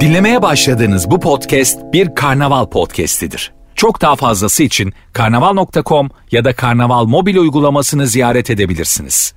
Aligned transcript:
Dinlemeye 0.00 0.42
başladığınız 0.42 1.10
bu 1.10 1.20
podcast 1.20 1.78
bir 1.92 2.14
karnaval 2.14 2.66
podcastidir. 2.66 3.52
Çok 3.74 4.00
daha 4.00 4.16
fazlası 4.16 4.62
için 4.62 4.92
karnaval.com 5.12 6.10
ya 6.30 6.44
da 6.44 6.56
karnaval 6.56 7.04
mobil 7.04 7.36
uygulamasını 7.36 8.06
ziyaret 8.06 8.50
edebilirsiniz. 8.50 9.34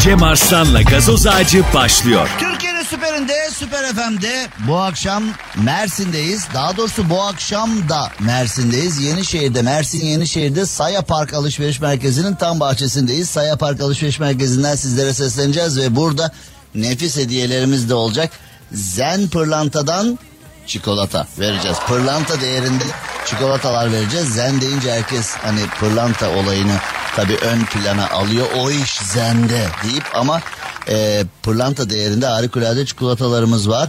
Cem 0.00 0.22
Arslan'la 0.22 0.82
gazoz 0.82 1.26
ağacı 1.26 1.62
başlıyor. 1.74 2.28
Türkiye'nin 2.38 2.82
süperinde, 2.82 3.50
süper 3.52 3.84
FM'de 3.84 4.46
bu 4.68 4.76
akşam 4.76 5.22
Mersin'deyiz. 5.64 6.48
Daha 6.54 6.76
doğrusu 6.76 7.10
bu 7.10 7.22
akşam 7.22 7.88
da 7.88 8.12
Mersin'deyiz. 8.20 9.00
Yenişehir'de, 9.00 9.62
Mersin 9.62 10.06
Yenişehir'de 10.06 10.66
Saya 10.66 11.02
Park 11.02 11.34
Alışveriş 11.34 11.80
Merkezi'nin 11.80 12.34
tam 12.34 12.60
bahçesindeyiz. 12.60 13.30
Saya 13.30 13.56
Park 13.56 13.80
Alışveriş 13.80 14.20
Merkezi'nden 14.20 14.74
sizlere 14.74 15.14
sesleneceğiz 15.14 15.78
ve 15.78 15.96
burada 15.96 16.32
nefis 16.74 17.16
hediyelerimiz 17.16 17.90
de 17.90 17.94
olacak. 17.94 18.30
Zen 18.72 19.28
Pırlanta'dan 19.28 20.18
çikolata 20.66 21.26
vereceğiz. 21.38 21.76
Pırlanta 21.88 22.40
değerinde 22.40 22.84
çikolatalar 23.26 23.92
vereceğiz. 23.92 24.34
Zen 24.34 24.60
deyince 24.60 24.92
herkes 24.92 25.30
hani 25.30 25.60
pırlanta 25.80 26.30
olayını 26.30 26.76
tabii 27.16 27.36
ön 27.36 27.64
plana 27.64 28.10
alıyor. 28.10 28.46
O 28.56 28.70
iş 28.70 28.94
zende 28.94 29.66
deyip 29.84 30.04
ama 30.14 30.40
e, 30.88 31.24
pırlanta 31.42 31.90
değerinde 31.90 32.26
harikulade 32.26 32.86
çikolatalarımız 32.86 33.68
var. 33.68 33.88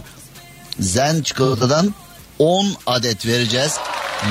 Zen 0.80 1.22
çikolatadan 1.22 1.94
10 2.38 2.66
adet 2.86 3.26
vereceğiz. 3.26 3.76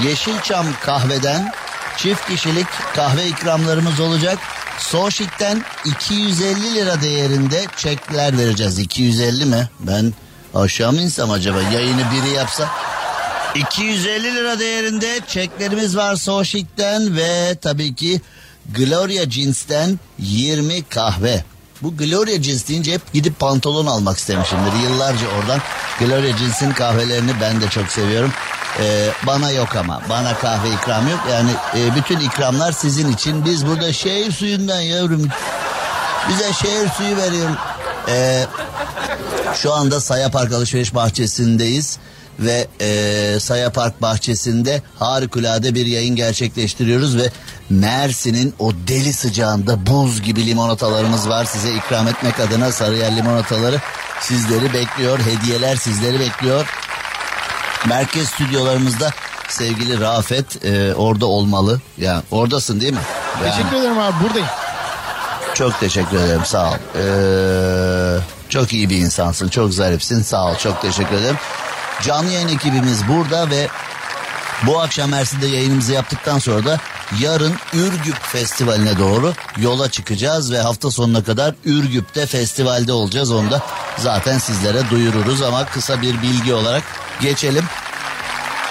Yeşilçam 0.04 0.66
kahveden 0.82 1.54
çift 1.98 2.28
kişilik 2.28 2.68
kahve 2.96 3.28
ikramlarımız 3.28 4.00
olacak. 4.00 4.40
Soşik'ten 4.78 5.64
250 5.86 6.76
lira 6.76 7.02
değerinde 7.02 7.66
çekler 7.78 8.38
vereceğiz. 8.38 8.80
250 8.80 9.46
mi? 9.46 9.70
Ben 9.80 10.14
aşağı 10.56 10.92
mı 10.92 11.02
insem 11.02 11.32
acaba? 11.32 11.62
Yayını 11.62 12.04
biri 12.12 12.34
yapsa. 12.34 12.70
250 13.56 14.36
lira 14.36 14.60
değerinde 14.60 15.20
çeklerimiz 15.28 15.98
var 15.98 16.16
Soşik'ten 16.16 17.16
ve 17.18 17.56
tabii 17.62 17.96
ki 17.96 18.22
Gloria 18.76 19.30
Jeans'ten 19.30 20.00
20 20.20 20.84
kahve. 20.84 21.44
Bu 21.82 21.98
Gloria 21.98 22.44
Jeans 22.44 22.68
deyince 22.68 22.94
hep 22.94 23.14
gidip 23.14 23.40
pantolon 23.40 23.86
almak 23.86 24.18
istemişimdir. 24.18 24.74
Yıllarca 24.84 25.28
oradan 25.40 25.60
Gloria 26.00 26.38
Jeans'in 26.38 26.72
kahvelerini 26.72 27.32
ben 27.42 27.62
de 27.62 27.70
çok 27.70 27.88
seviyorum. 27.88 28.32
Ee, 28.80 29.10
bana 29.28 29.52
yok 29.52 29.76
ama 29.76 30.02
bana 30.10 30.34
kahve 30.34 30.70
ikram 30.70 31.08
yok. 31.10 31.20
Yani 31.32 31.52
e, 31.78 31.96
bütün 31.96 32.20
ikramlar 32.20 32.72
sizin 32.72 33.12
için. 33.12 33.46
Biz 33.46 33.68
burada 33.68 33.94
şehir 33.94 34.32
suyundan 34.32 34.82
yavrum. 34.82 35.28
Bize 36.30 36.54
şehir 36.54 36.90
suyu 36.90 37.18
veriyor. 37.18 37.50
Ee, 38.08 38.46
şu 39.56 39.74
anda 39.74 40.02
Saya 40.02 40.32
Park 40.32 40.54
Alışveriş 40.54 40.96
Bahçesi'ndeyiz 40.96 41.98
ve 42.40 42.68
e, 42.82 43.40
Saya 43.40 43.72
bahçesinde 44.02 44.82
harikulade 45.00 45.76
bir 45.76 45.86
yayın 45.86 46.16
gerçekleştiriyoruz 46.16 47.18
ve 47.18 47.30
Mersin'in 47.70 48.54
o 48.60 48.72
deli 48.88 49.14
sıcağında 49.14 49.88
buz 49.88 50.22
gibi 50.22 50.46
limonatalarımız 50.46 51.30
var 51.30 51.46
size 51.46 51.76
ikram 51.76 52.08
etmek 52.08 52.40
adına 52.40 52.72
Sarıyer 52.72 53.16
limonataları 53.18 53.82
sizleri 54.22 54.74
bekliyor 54.74 55.20
hediyeler 55.20 55.76
sizleri 55.76 56.20
bekliyor 56.20 56.66
merkez 57.90 58.30
stüdyolarımızda 58.30 59.12
sevgili 59.50 60.00
Rafet 60.02 60.66
e, 60.66 60.94
orada 60.96 61.26
olmalı 61.26 61.82
yani 61.98 62.24
oradasın 62.32 62.82
değil 62.82 62.94
mi? 62.94 63.00
Yani, 63.44 63.56
Teşekkür 63.56 63.78
ederim 63.78 64.00
abi 64.00 64.24
buradayım. 64.24 64.48
çok 65.54 65.80
teşekkür 65.80 66.18
ederim 66.18 66.46
sağ 66.46 66.70
ol. 66.70 66.76
Ee, 66.96 68.20
çok 68.50 68.74
iyi 68.74 68.90
bir 68.90 68.98
insansın 68.98 69.48
çok 69.50 69.74
zarifsin 69.74 70.22
sağ 70.22 70.46
ol 70.46 70.56
çok 70.58 70.82
teşekkür 70.82 71.16
ederim. 71.16 71.38
Canlı 72.02 72.32
yayın 72.32 72.48
ekibimiz 72.48 73.08
burada 73.08 73.50
ve 73.50 73.68
bu 74.64 74.82
akşam 74.82 75.10
Mersin'de 75.10 75.48
yayınımızı 75.48 75.94
yaptıktan 75.94 76.40
sonra 76.40 76.66
da 76.66 76.78
yarın 77.20 77.54
Ürgüp 77.74 78.16
Festivali'ne 78.22 79.00
doğru 79.00 79.34
yola 79.58 79.92
çıkacağız 79.92 80.52
ve 80.52 80.62
hafta 80.62 80.92
sonuna 80.92 81.24
kadar 81.24 81.56
Ürgüp'te 81.66 82.26
festivalde 82.26 82.92
olacağız. 82.94 83.32
Onu 83.32 83.52
da 83.52 83.62
zaten 83.98 84.38
sizlere 84.38 84.90
duyururuz 84.90 85.42
ama 85.42 85.66
kısa 85.66 86.02
bir 86.02 86.22
bilgi 86.22 86.54
olarak 86.54 86.84
geçelim. 87.22 87.64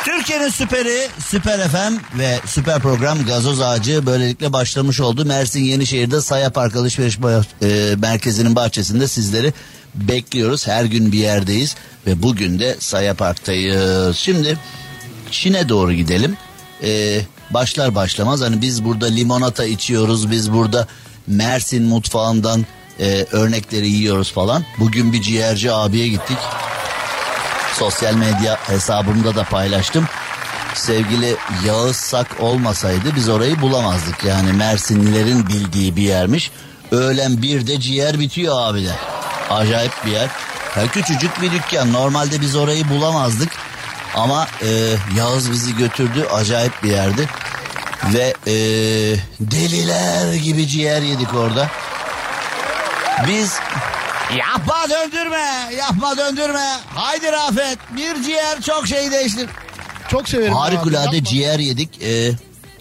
Türkiye'nin 0.04 0.48
süperi 0.48 1.08
Süper 1.18 1.68
FM 1.68 2.18
ve 2.18 2.40
süper 2.46 2.80
program 2.80 3.24
Gazoz 3.26 3.60
Ağacı 3.60 4.06
böylelikle 4.06 4.52
başlamış 4.52 5.00
oldu. 5.00 5.24
Mersin 5.24 5.60
Yenişehir'de 5.60 6.20
Saya 6.20 6.50
Park 6.50 6.76
Alışveriş 6.76 7.18
e, 7.62 7.96
Merkezi'nin 7.96 8.56
bahçesinde 8.56 9.08
sizleri 9.08 9.52
bekliyoruz. 9.94 10.66
Her 10.66 10.84
gün 10.84 11.12
bir 11.12 11.18
yerdeyiz 11.18 11.76
ve 12.06 12.22
bugün 12.22 12.58
de 12.58 12.76
Saya 12.78 13.14
Park'tayız. 13.14 14.16
Şimdi 14.16 14.58
Çin'e 15.30 15.68
doğru 15.68 15.92
gidelim. 15.92 16.36
Ee, 16.82 17.20
başlar 17.50 17.94
başlamaz 17.94 18.40
hani 18.40 18.62
biz 18.62 18.84
burada 18.84 19.06
limonata 19.06 19.64
içiyoruz, 19.64 20.30
biz 20.30 20.52
burada 20.52 20.86
Mersin 21.26 21.82
mutfağından 21.82 22.66
e, 23.00 23.26
örnekleri 23.32 23.88
yiyoruz 23.88 24.32
falan. 24.32 24.64
Bugün 24.78 25.12
bir 25.12 25.22
ciğerci 25.22 25.72
abiye 25.72 26.08
gittik. 26.08 26.38
Sosyal 27.78 28.14
medya 28.14 28.58
hesabımda 28.68 29.34
da 29.34 29.44
paylaştım. 29.44 30.08
Sevgili 30.74 31.36
Yağız 31.66 31.96
Sak 31.96 32.26
olmasaydı 32.40 33.16
biz 33.16 33.28
orayı 33.28 33.60
bulamazdık. 33.60 34.24
Yani 34.24 34.52
Mersinlilerin 34.52 35.46
bildiği 35.46 35.96
bir 35.96 36.02
yermiş. 36.02 36.50
Öğlen 36.90 37.42
bir 37.42 37.66
de 37.66 37.80
ciğer 37.80 38.18
bitiyor 38.18 38.54
abi 38.58 38.84
de. 38.84 38.92
Acayip 39.50 39.92
bir 40.06 40.10
yer. 40.10 40.28
Ya 40.76 40.86
küçücük 40.92 41.42
bir 41.42 41.52
dükkan. 41.52 41.92
Normalde 41.92 42.40
biz 42.40 42.56
orayı 42.56 42.88
bulamazdık. 42.88 43.48
Ama 44.14 44.46
e, 44.62 44.68
Yağız 45.16 45.50
bizi 45.50 45.76
götürdü. 45.76 46.26
Acayip 46.32 46.82
bir 46.82 46.90
yerdi. 46.90 47.28
Ve 48.14 48.34
e, 48.46 48.54
deliler 49.40 50.34
gibi 50.34 50.68
ciğer 50.68 51.02
yedik 51.02 51.34
orada. 51.34 51.70
Biz 53.28 53.52
yapma 54.38 54.74
döndürme, 54.90 55.74
yapma 55.78 56.16
döndürme. 56.18 56.80
Haydi 56.94 57.32
Rafet 57.32 57.78
bir 57.96 58.22
ciğer 58.22 58.60
çok 58.60 58.86
şey 58.86 59.10
değiştir. 59.10 59.46
Çok 60.10 60.28
severim. 60.28 60.52
abi, 60.56 60.58
Harikulade 60.60 61.16
yapma. 61.16 61.30
ciğer 61.30 61.58
yedik. 61.58 62.02
Ee, 62.02 62.30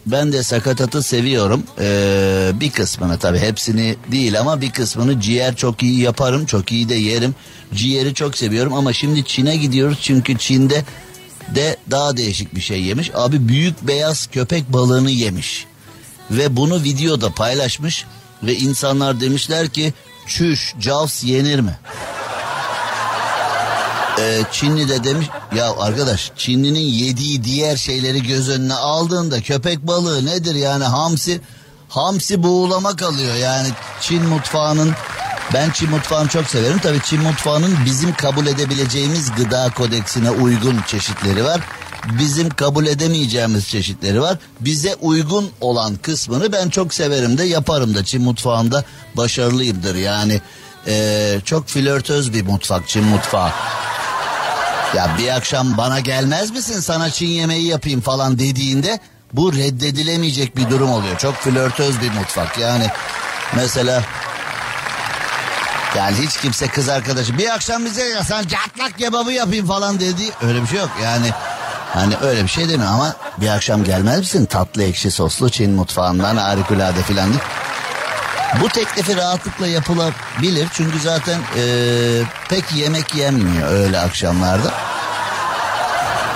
ben 0.06 0.34
de 0.34 0.44
sakatatı 0.44 1.04
seviyorum. 1.04 1.64
Ee, 1.80 2.52
bir 2.54 2.72
kısmını 2.72 3.20
tabii 3.20 3.40
hepsini 3.40 3.96
değil 4.12 4.40
ama 4.40 4.62
bir 4.62 4.72
kısmını 4.72 5.22
ciğer 5.22 5.56
çok 5.56 5.84
iyi 5.84 6.00
yaparım. 6.00 6.46
Çok 6.46 6.72
iyi 6.72 6.90
de 6.90 6.96
yerim. 6.96 7.36
Ciğeri 7.74 8.14
çok 8.14 8.38
seviyorum 8.38 8.74
ama 8.74 8.94
şimdi 8.94 9.26
Çin'e 9.26 9.56
gidiyoruz 9.58 9.98
çünkü 10.02 10.38
Çin'de 10.38 10.84
de 11.56 11.78
daha 11.92 12.18
değişik 12.18 12.56
bir 12.56 12.62
şey 12.62 12.82
yemiş. 12.82 13.12
Abi 13.16 13.48
büyük 13.48 13.82
beyaz 13.82 14.28
köpek 14.28 14.74
balığını 14.74 15.12
yemiş. 15.12 15.66
Ve 16.32 16.56
bunu 16.56 16.84
videoda 16.84 17.30
paylaşmış 17.30 18.06
ve 18.44 18.56
insanlar 18.56 19.20
demişler 19.22 19.70
ki 19.70 19.94
çüş 20.28 20.74
Jaws 20.80 21.24
yenir 21.24 21.60
mi? 21.60 21.78
Ee, 24.20 24.42
Çinli 24.52 24.90
de 24.90 25.04
demiş 25.04 25.28
ya 25.56 25.74
arkadaş 25.80 26.32
Çinlinin 26.38 26.80
yediği 26.80 27.44
diğer 27.44 27.78
şeyleri 27.78 28.24
göz 28.24 28.50
önüne 28.50 28.74
aldığında 28.74 29.42
köpek 29.42 29.88
balığı 29.88 30.26
nedir 30.26 30.56
yani 30.56 30.84
hamsi? 30.84 31.42
Hamsi 31.90 32.44
buğulama 32.44 32.96
kalıyor 32.96 33.36
yani 33.36 33.68
Çin 34.02 34.24
mutfağının 34.24 34.94
ben 35.54 35.70
Çin 35.72 35.90
mutfağını 35.90 36.28
çok 36.28 36.46
severim. 36.46 36.80
Tabii 36.80 37.02
Çin 37.04 37.22
mutfağının 37.22 37.78
bizim 37.86 38.14
kabul 38.14 38.48
edebileceğimiz 38.48 39.32
gıda 39.32 39.70
kodeksine 39.78 40.30
uygun 40.30 40.82
çeşitleri 40.88 41.44
var 41.44 41.62
bizim 42.20 42.50
kabul 42.50 42.86
edemeyeceğimiz 42.86 43.68
çeşitleri 43.68 44.22
var. 44.22 44.38
Bize 44.60 44.96
uygun 44.96 45.50
olan 45.62 45.96
kısmını 45.96 46.52
ben 46.52 46.70
çok 46.70 46.94
severim 46.94 47.38
de 47.38 47.44
yaparım 47.44 47.96
da. 47.96 48.06
Çin 48.06 48.22
mutfağında 48.22 48.84
başarılıyımdır. 49.16 49.96
Yani 49.96 50.42
ee, 50.88 51.40
çok 51.46 51.68
flörtöz 51.68 52.34
bir 52.34 52.46
mutfak 52.46 52.88
Çin 52.88 53.04
mutfağı. 53.04 53.50
Ya 54.96 55.16
bir 55.18 55.36
akşam 55.36 55.78
bana 55.78 56.00
gelmez 56.00 56.52
misin? 56.52 56.80
Sana 56.80 57.10
Çin 57.10 57.28
yemeği 57.28 57.68
yapayım 57.68 58.02
falan 58.02 58.40
dediğinde 58.40 59.00
bu 59.34 59.54
reddedilemeyecek 59.54 60.58
bir 60.58 60.70
durum 60.70 60.92
oluyor. 60.92 61.18
Çok 61.18 61.36
flörtöz 61.36 62.02
bir 62.02 62.12
mutfak. 62.12 62.58
Yani 62.58 62.88
mesela 63.56 64.04
yani 65.98 66.18
hiç 66.18 66.38
kimse 66.38 66.68
kız 66.68 66.90
arkadaşı 66.90 67.38
bir 67.38 67.54
akşam 67.54 67.86
bize 67.86 68.04
ya 68.04 68.24
sen 68.24 68.48
catlak 68.48 68.98
kebabı 68.98 69.32
yapayım 69.32 69.68
falan 69.68 70.00
dedi 70.00 70.24
öyle 70.42 70.62
bir 70.62 70.68
şey 70.68 70.80
yok. 70.80 70.92
Yani 71.04 71.32
hani 71.94 72.16
öyle 72.22 72.44
bir 72.44 72.48
şey 72.48 72.70
demiyor 72.70 72.92
ama 72.92 73.16
bir 73.38 73.48
akşam 73.48 73.84
gelmez 73.84 74.20
misin 74.20 74.46
tatlı 74.46 74.84
ekşi 74.84 75.12
soslu 75.12 75.50
Çin 75.50 75.72
mutfağından 75.72 76.38
harikulade 76.38 77.02
filan. 77.04 77.30
Bu 78.62 78.70
teklifi 78.70 79.16
rahatlıkla 79.16 79.68
yapılabilir 79.68 80.68
çünkü 80.74 81.00
zaten 81.00 81.40
eee, 81.56 82.24
pek 82.50 82.72
yemek 82.76 83.16
yenmiyor 83.16 83.72
öyle 83.72 84.00
akşamlarda. 84.00 84.72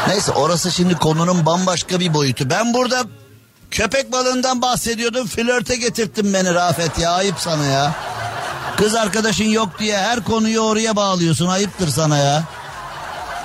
Neyse 0.07 0.31
orası 0.31 0.71
şimdi 0.71 0.95
konunun 0.95 1.45
bambaşka 1.45 1.99
bir 1.99 2.13
boyutu. 2.13 2.49
Ben 2.49 2.73
burada 2.73 3.03
köpek 3.71 4.11
balığından 4.11 4.61
bahsediyordum 4.61 5.27
flörte 5.27 5.75
getirttin 5.75 6.33
beni 6.33 6.53
Rafet 6.53 6.99
ya 6.99 7.11
ayıp 7.11 7.35
sana 7.39 7.65
ya. 7.65 7.91
Kız 8.77 8.95
arkadaşın 8.95 9.43
yok 9.49 9.69
diye 9.79 9.97
her 9.97 10.23
konuyu 10.23 10.59
oraya 10.59 10.95
bağlıyorsun. 10.95 11.47
Ayıptır 11.47 11.87
sana 11.87 12.17
ya. 12.17 12.43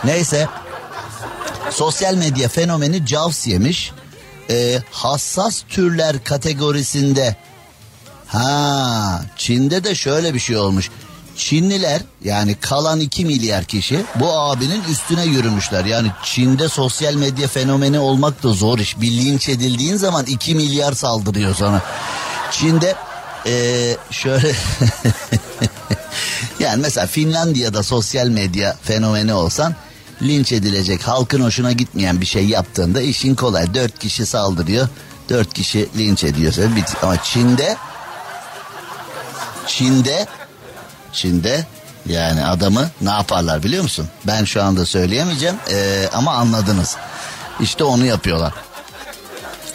Neyse. 0.05 0.49
Sosyal 1.75 2.15
medya 2.15 2.49
fenomeni 2.49 3.07
Jaws 3.07 3.47
yemiş. 3.47 3.93
Ee, 4.51 4.83
hassas 4.91 5.63
türler 5.69 6.25
kategorisinde. 6.25 7.37
Ha, 8.27 9.23
Çin'de 9.37 9.85
de 9.85 9.95
şöyle 9.95 10.35
bir 10.35 10.39
şey 10.39 10.57
olmuş. 10.57 10.91
Çinliler 11.37 12.03
yani 12.25 12.55
kalan 12.55 13.01
2 13.01 13.25
milyar 13.25 13.65
kişi 13.65 14.05
bu 14.15 14.33
abinin 14.33 14.85
üstüne 14.85 15.25
yürümüşler. 15.25 15.85
Yani 15.85 16.09
Çin'de 16.23 16.69
sosyal 16.69 17.15
medya 17.15 17.49
fenomeni 17.49 17.99
olmak 17.99 18.43
da 18.43 18.49
zor 18.49 18.79
iş. 18.79 19.01
Bir 19.01 19.11
linç 19.11 19.49
edildiğin 19.49 19.97
zaman 19.97 20.27
2 20.27 20.55
milyar 20.55 20.93
saldırıyor 20.93 21.55
sana. 21.55 21.83
Çin'de 22.51 22.95
ee, 23.47 23.97
şöyle 24.11 24.53
yani 26.61 26.83
mesela 26.83 27.07
Finlandiya'da 27.07 27.83
sosyal 27.83 28.27
medya 28.27 28.77
fenomeni 28.83 29.35
olsan 29.35 29.75
linç 30.23 30.53
edilecek 30.53 31.09
halkın 31.09 31.41
hoşuna 31.41 31.73
gitmeyen 31.73 32.21
bir 32.21 32.27
şey 32.27 32.47
yaptığında 32.47 33.01
işin 33.01 33.35
kolay. 33.35 33.75
Dört 33.75 33.99
kişi 33.99 34.27
saldırıyor. 34.27 34.89
Dört 35.29 35.55
kişi 35.55 35.89
linç 35.99 36.25
ediyor. 36.25 36.55
Ama 37.03 37.23
Çin'de 37.23 37.77
Çin'de 39.67 40.27
Çin'de 41.13 41.67
yani 42.07 42.45
adamı 42.45 42.91
ne 43.01 43.11
yaparlar 43.11 43.63
biliyor 43.63 43.83
musun? 43.83 44.09
Ben 44.27 44.45
şu 44.45 44.63
anda 44.63 44.87
söyleyemeyeceğim 44.87 45.57
ee, 45.71 46.09
ama 46.13 46.33
anladınız. 46.33 46.97
İşte 47.61 47.85
onu 47.85 48.05
yapıyorlar. 48.05 48.55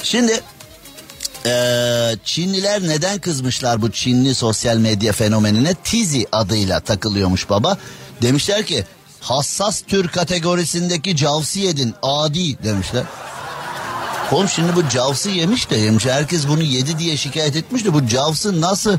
Şimdi 0.04 0.42
ee, 1.46 2.16
Çinliler 2.24 2.84
neden 2.84 3.20
kızmışlar 3.20 3.82
bu 3.82 3.92
Çinli 3.92 4.36
sosyal 4.36 4.78
medya 4.78 5.14
fenomenine? 5.14 5.74
Tizi 5.74 6.28
adıyla 6.32 6.80
takılıyormuş 6.80 7.50
baba. 7.50 7.78
Demişler 8.22 8.66
ki 8.66 8.86
hassas 9.22 9.81
tür 9.81 10.08
kategorisindeki 10.08 11.16
cavsi 11.16 11.60
yedin 11.60 11.94
adi 12.04 12.64
demişler. 12.64 13.04
Oğlum 14.31 14.50
şimdi 14.50 14.75
bu 14.75 14.90
cavsı 14.90 15.30
yemiş 15.30 15.69
de 15.69 15.75
yemiş. 15.75 16.06
Herkes 16.06 16.48
bunu 16.48 16.64
yedi 16.64 17.00
diye 17.00 17.18
şikayet 17.18 17.56
etmiş 17.56 17.86
de 17.86 17.94
bu 17.94 18.08
cavsı 18.08 18.62
nasıl 18.62 18.98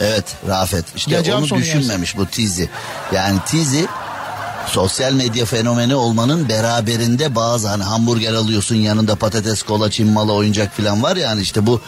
Evet 0.00 0.24
Rafet 0.48 0.84
işte 0.96 1.10
Gece 1.10 1.34
onu 1.34 1.48
düşünmemiş 1.48 2.16
bu 2.16 2.26
Tizi. 2.26 2.68
Yani 3.12 3.38
Tizi 3.46 3.86
sosyal 4.66 5.12
medya 5.12 5.44
fenomeni 5.44 5.94
olmanın 5.94 6.48
beraberinde 6.48 7.34
bazı 7.34 7.68
hani 7.68 7.82
hamburger 7.82 8.32
alıyorsun 8.32 8.76
yanında 8.76 9.16
patates 9.16 9.62
kola 9.62 9.90
çin 9.90 10.12
malı 10.12 10.32
oyuncak 10.32 10.76
falan 10.76 11.02
var 11.02 11.16
yani 11.16 11.40
işte 11.40 11.66
bu 11.66 11.80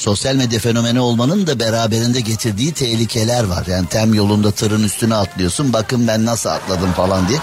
sosyal 0.00 0.34
medya 0.34 0.60
fenomeni 0.60 1.00
olmanın 1.00 1.46
da 1.46 1.60
beraberinde 1.60 2.20
getirdiği 2.20 2.72
tehlikeler 2.72 3.44
var. 3.44 3.66
Yani 3.66 3.86
tem 3.88 4.14
yolunda 4.14 4.50
tırın 4.50 4.82
üstüne 4.82 5.14
atlıyorsun 5.14 5.72
bakın 5.72 6.08
ben 6.08 6.26
nasıl 6.26 6.50
atladım 6.50 6.92
falan 6.92 7.28
diye. 7.28 7.38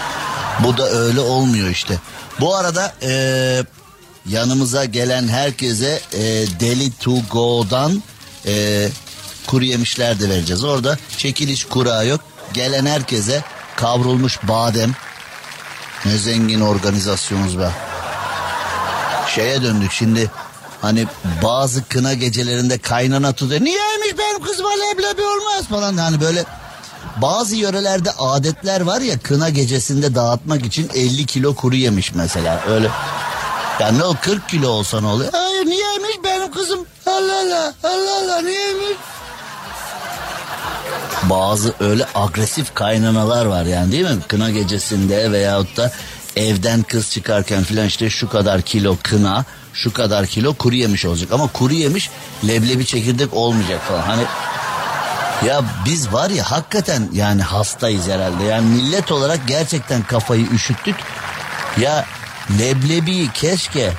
Bu 0.63 0.77
da 0.77 0.89
öyle 0.89 1.19
olmuyor 1.19 1.69
işte. 1.69 2.00
Bu 2.39 2.56
arada 2.56 2.94
eee 3.01 3.63
yanımıza 4.30 4.86
gelen 4.86 5.27
herkese 5.27 6.01
e, 6.13 6.21
Deli 6.59 6.92
to 6.92 7.13
Go'dan 7.31 8.04
e, 8.48 8.88
kuru 9.48 9.63
yemişler 9.63 10.19
de 10.19 10.30
vereceğiz. 10.30 10.63
Orada 10.63 10.98
çekiliş 11.18 11.65
kura 11.65 12.03
yok. 12.03 12.21
Gelen 12.53 12.86
herkese 12.86 13.44
kavrulmuş 13.75 14.39
badem. 14.44 14.95
Ne 16.06 16.18
zengin 16.18 16.62
organizasyonuz 16.62 17.60
be. 17.60 17.69
Şeye 19.36 19.62
döndük 19.62 19.92
şimdi 19.92 20.31
hani 20.81 21.07
bazı 21.44 21.83
kına 21.88 22.13
gecelerinde 22.13 22.77
kaynana 22.77 23.33
tutuyor. 23.33 23.62
Niyeymiş 23.62 24.18
benim 24.18 24.41
kızıma 24.41 24.69
leblebi 24.69 25.21
olmaz 25.21 25.68
falan. 25.69 25.97
Hani 25.97 26.21
böyle 26.21 26.45
bazı 27.21 27.56
yörelerde 27.56 28.12
adetler 28.12 28.81
var 28.81 29.01
ya 29.01 29.19
kına 29.19 29.50
gecesinde 29.50 30.15
dağıtmak 30.15 30.65
için 30.65 30.89
50 30.94 31.25
kilo 31.25 31.56
kuru 31.56 31.75
yemiş 31.75 32.13
mesela. 32.15 32.63
Öyle 32.69 32.89
yani 33.79 34.03
o 34.03 34.15
40 34.21 34.50
kilo 34.50 34.69
olsa 34.69 35.01
ne 35.01 35.07
oluyor? 35.07 35.29
Hayır 35.31 35.65
niyeymiş 35.65 36.15
benim 36.24 36.51
kızım? 36.51 36.85
Allah 37.06 37.39
Allah 37.41 37.74
Allah 37.83 38.18
Allah 38.24 38.41
niyeymiş? 38.41 38.97
Bazı 41.24 41.74
öyle 41.79 42.06
agresif 42.15 42.74
kaynanalar 42.74 43.45
var 43.45 43.63
yani 43.65 43.91
değil 43.91 44.03
mi? 44.03 44.18
Kına 44.27 44.50
gecesinde 44.50 45.31
veyahut 45.31 45.77
da 45.77 45.91
evden 46.35 46.83
kız 46.83 47.12
çıkarken 47.12 47.63
filan 47.63 47.85
işte 47.85 48.09
şu 48.09 48.29
kadar 48.29 48.62
kilo 48.62 48.97
kına, 49.03 49.45
şu 49.77 49.94
kadar 49.94 50.27
kilo 50.27 50.53
kuru 50.53 50.75
yemiş 50.75 51.06
olacak. 51.06 51.29
Ama 51.31 51.47
kuru 51.47 51.74
yemiş 51.74 52.09
leblebi 52.47 52.85
çekirdek 52.85 53.33
olmayacak 53.33 53.81
falan. 53.88 54.01
Hani 54.01 54.24
ya 55.45 55.62
biz 55.85 56.13
var 56.13 56.29
ya 56.29 56.51
hakikaten 56.51 57.09
yani 57.13 57.41
hastayız 57.41 58.07
herhalde. 58.07 58.44
Yani 58.44 58.65
millet 58.65 59.12
olarak 59.12 59.47
gerçekten 59.47 60.03
kafayı 60.03 60.45
üşüttük. 60.53 60.95
Ya 61.81 62.06
leblebiyi 62.59 63.31
keşke 63.33 63.94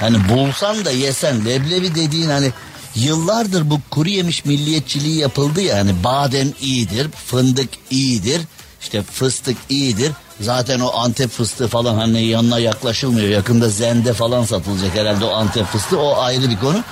hani 0.00 0.28
bulsan 0.28 0.84
da 0.84 0.90
yesen 0.90 1.44
leblebi 1.44 1.94
dediğin 1.94 2.30
hani 2.30 2.52
yıllardır 2.94 3.70
bu 3.70 3.80
kuru 3.90 4.08
yemiş 4.08 4.44
milliyetçiliği 4.44 5.18
yapıldı 5.18 5.60
ya 5.60 5.76
hani 5.78 6.04
badem 6.04 6.52
iyidir, 6.60 7.10
fındık 7.10 7.68
iyidir, 7.90 8.40
işte 8.80 9.02
fıstık 9.02 9.56
iyidir. 9.68 10.12
Zaten 10.40 10.80
o 10.80 10.98
Antep 10.98 11.30
fıstığı 11.30 11.68
falan 11.68 11.94
hani 11.94 12.22
yanına 12.24 12.58
yaklaşılmıyor. 12.58 13.28
Yakında 13.28 13.68
zende 13.68 14.12
falan 14.12 14.44
satılacak 14.44 14.94
herhalde 14.94 15.24
o 15.24 15.34
Antep 15.34 15.66
fıstığı 15.66 16.00
o 16.00 16.20
ayrı 16.20 16.50
bir 16.50 16.58
konu. 16.58 16.84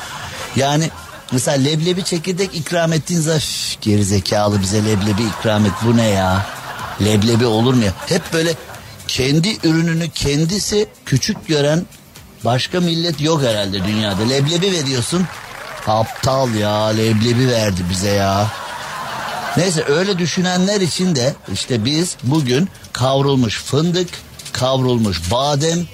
Yani 0.57 0.91
mesela 1.33 1.57
leblebi 1.57 2.05
çekirdek 2.05 2.55
ikram 2.55 2.93
ettiğin 2.93 3.21
zaman 3.21 3.41
geri 3.81 4.05
zekalı 4.05 4.63
bize 4.63 4.85
leblebi 4.85 5.23
ikram 5.23 5.67
et 5.67 5.73
bu 5.87 5.97
ne 5.97 6.09
ya? 6.09 6.47
Leblebi 7.05 7.47
olur 7.47 7.75
mu 7.75 7.85
ya? 7.85 7.93
Hep 8.07 8.33
böyle 8.33 8.55
kendi 9.09 9.49
ürününü 9.67 10.11
kendisi 10.11 10.89
küçük 11.07 11.47
gören 11.47 11.87
başka 12.45 12.81
millet 12.81 13.21
yok 13.21 13.43
herhalde 13.43 13.85
dünyada. 13.85 14.23
Leblebi 14.23 14.73
veriyorsun. 14.73 15.27
Aptal 15.87 16.55
ya 16.55 16.87
leblebi 16.87 17.49
verdi 17.49 17.81
bize 17.91 18.11
ya. 18.11 18.47
Neyse 19.57 19.85
öyle 19.85 20.19
düşünenler 20.19 20.81
için 20.81 21.17
de 21.17 21.35
işte 21.53 21.85
biz 21.85 22.17
bugün 22.23 22.69
kavrulmuş 22.93 23.63
fındık, 23.63 24.09
kavrulmuş 24.53 25.31
badem. 25.31 25.87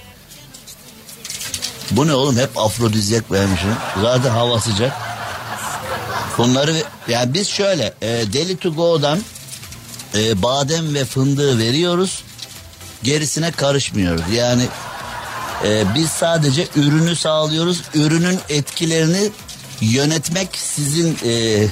Bu 1.90 2.06
ne 2.06 2.14
oğlum 2.14 2.38
hep 2.38 2.58
afrodizyak 2.58 3.32
vermişim. 3.32 3.74
Zaten 4.02 4.30
hava 4.30 4.60
sıcak. 4.60 4.92
Bunları 6.38 6.82
yani 7.08 7.34
biz 7.34 7.48
şöyle 7.48 7.94
e, 8.02 8.08
Deli 8.32 8.56
to 8.56 8.74
Go'dan 8.74 9.20
e, 10.14 10.42
badem 10.42 10.94
ve 10.94 11.04
fındığı 11.04 11.58
veriyoruz. 11.58 12.22
Gerisine 13.02 13.50
karışmıyoruz. 13.50 14.22
Yani 14.32 14.68
e, 15.64 15.94
biz 15.94 16.10
sadece 16.10 16.68
ürünü 16.76 17.16
sağlıyoruz. 17.16 17.82
Ürünün 17.94 18.38
etkilerini 18.48 19.30
yönetmek 19.80 20.48
sizin 20.56 21.18
e, 21.24 21.66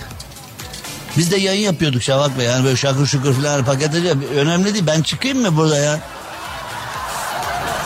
biz 1.18 1.30
de 1.30 1.36
yayın 1.36 1.62
yapıyorduk 1.62 2.02
Şavak 2.02 2.38
Bey. 2.38 2.46
Yani 2.46 2.64
böyle 2.64 2.76
şakır 2.76 3.06
şukur 3.06 3.34
falan 3.34 3.64
paket 3.64 3.94
ediyor. 3.94 4.16
Önemli 4.36 4.74
değil 4.74 4.86
ben 4.86 5.02
çıkayım 5.02 5.40
mı 5.40 5.56
burada 5.56 5.76
ya? 5.78 6.00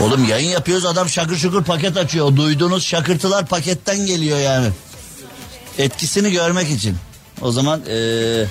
Oğlum 0.01 0.25
yayın 0.25 0.51
yapıyoruz 0.51 0.85
adam 0.85 1.09
şakır 1.09 1.37
şukur 1.37 1.65
paket 1.65 1.97
açıyor. 1.97 2.37
Duyduğunuz 2.37 2.85
şakırtılar 2.85 3.47
paketten 3.47 4.07
geliyor 4.07 4.39
yani. 4.39 4.69
Etkisini 5.79 6.33
görmek 6.33 6.71
için. 6.71 6.97
O 7.43 7.53
zaman 7.53 7.81
ee, 7.89 8.45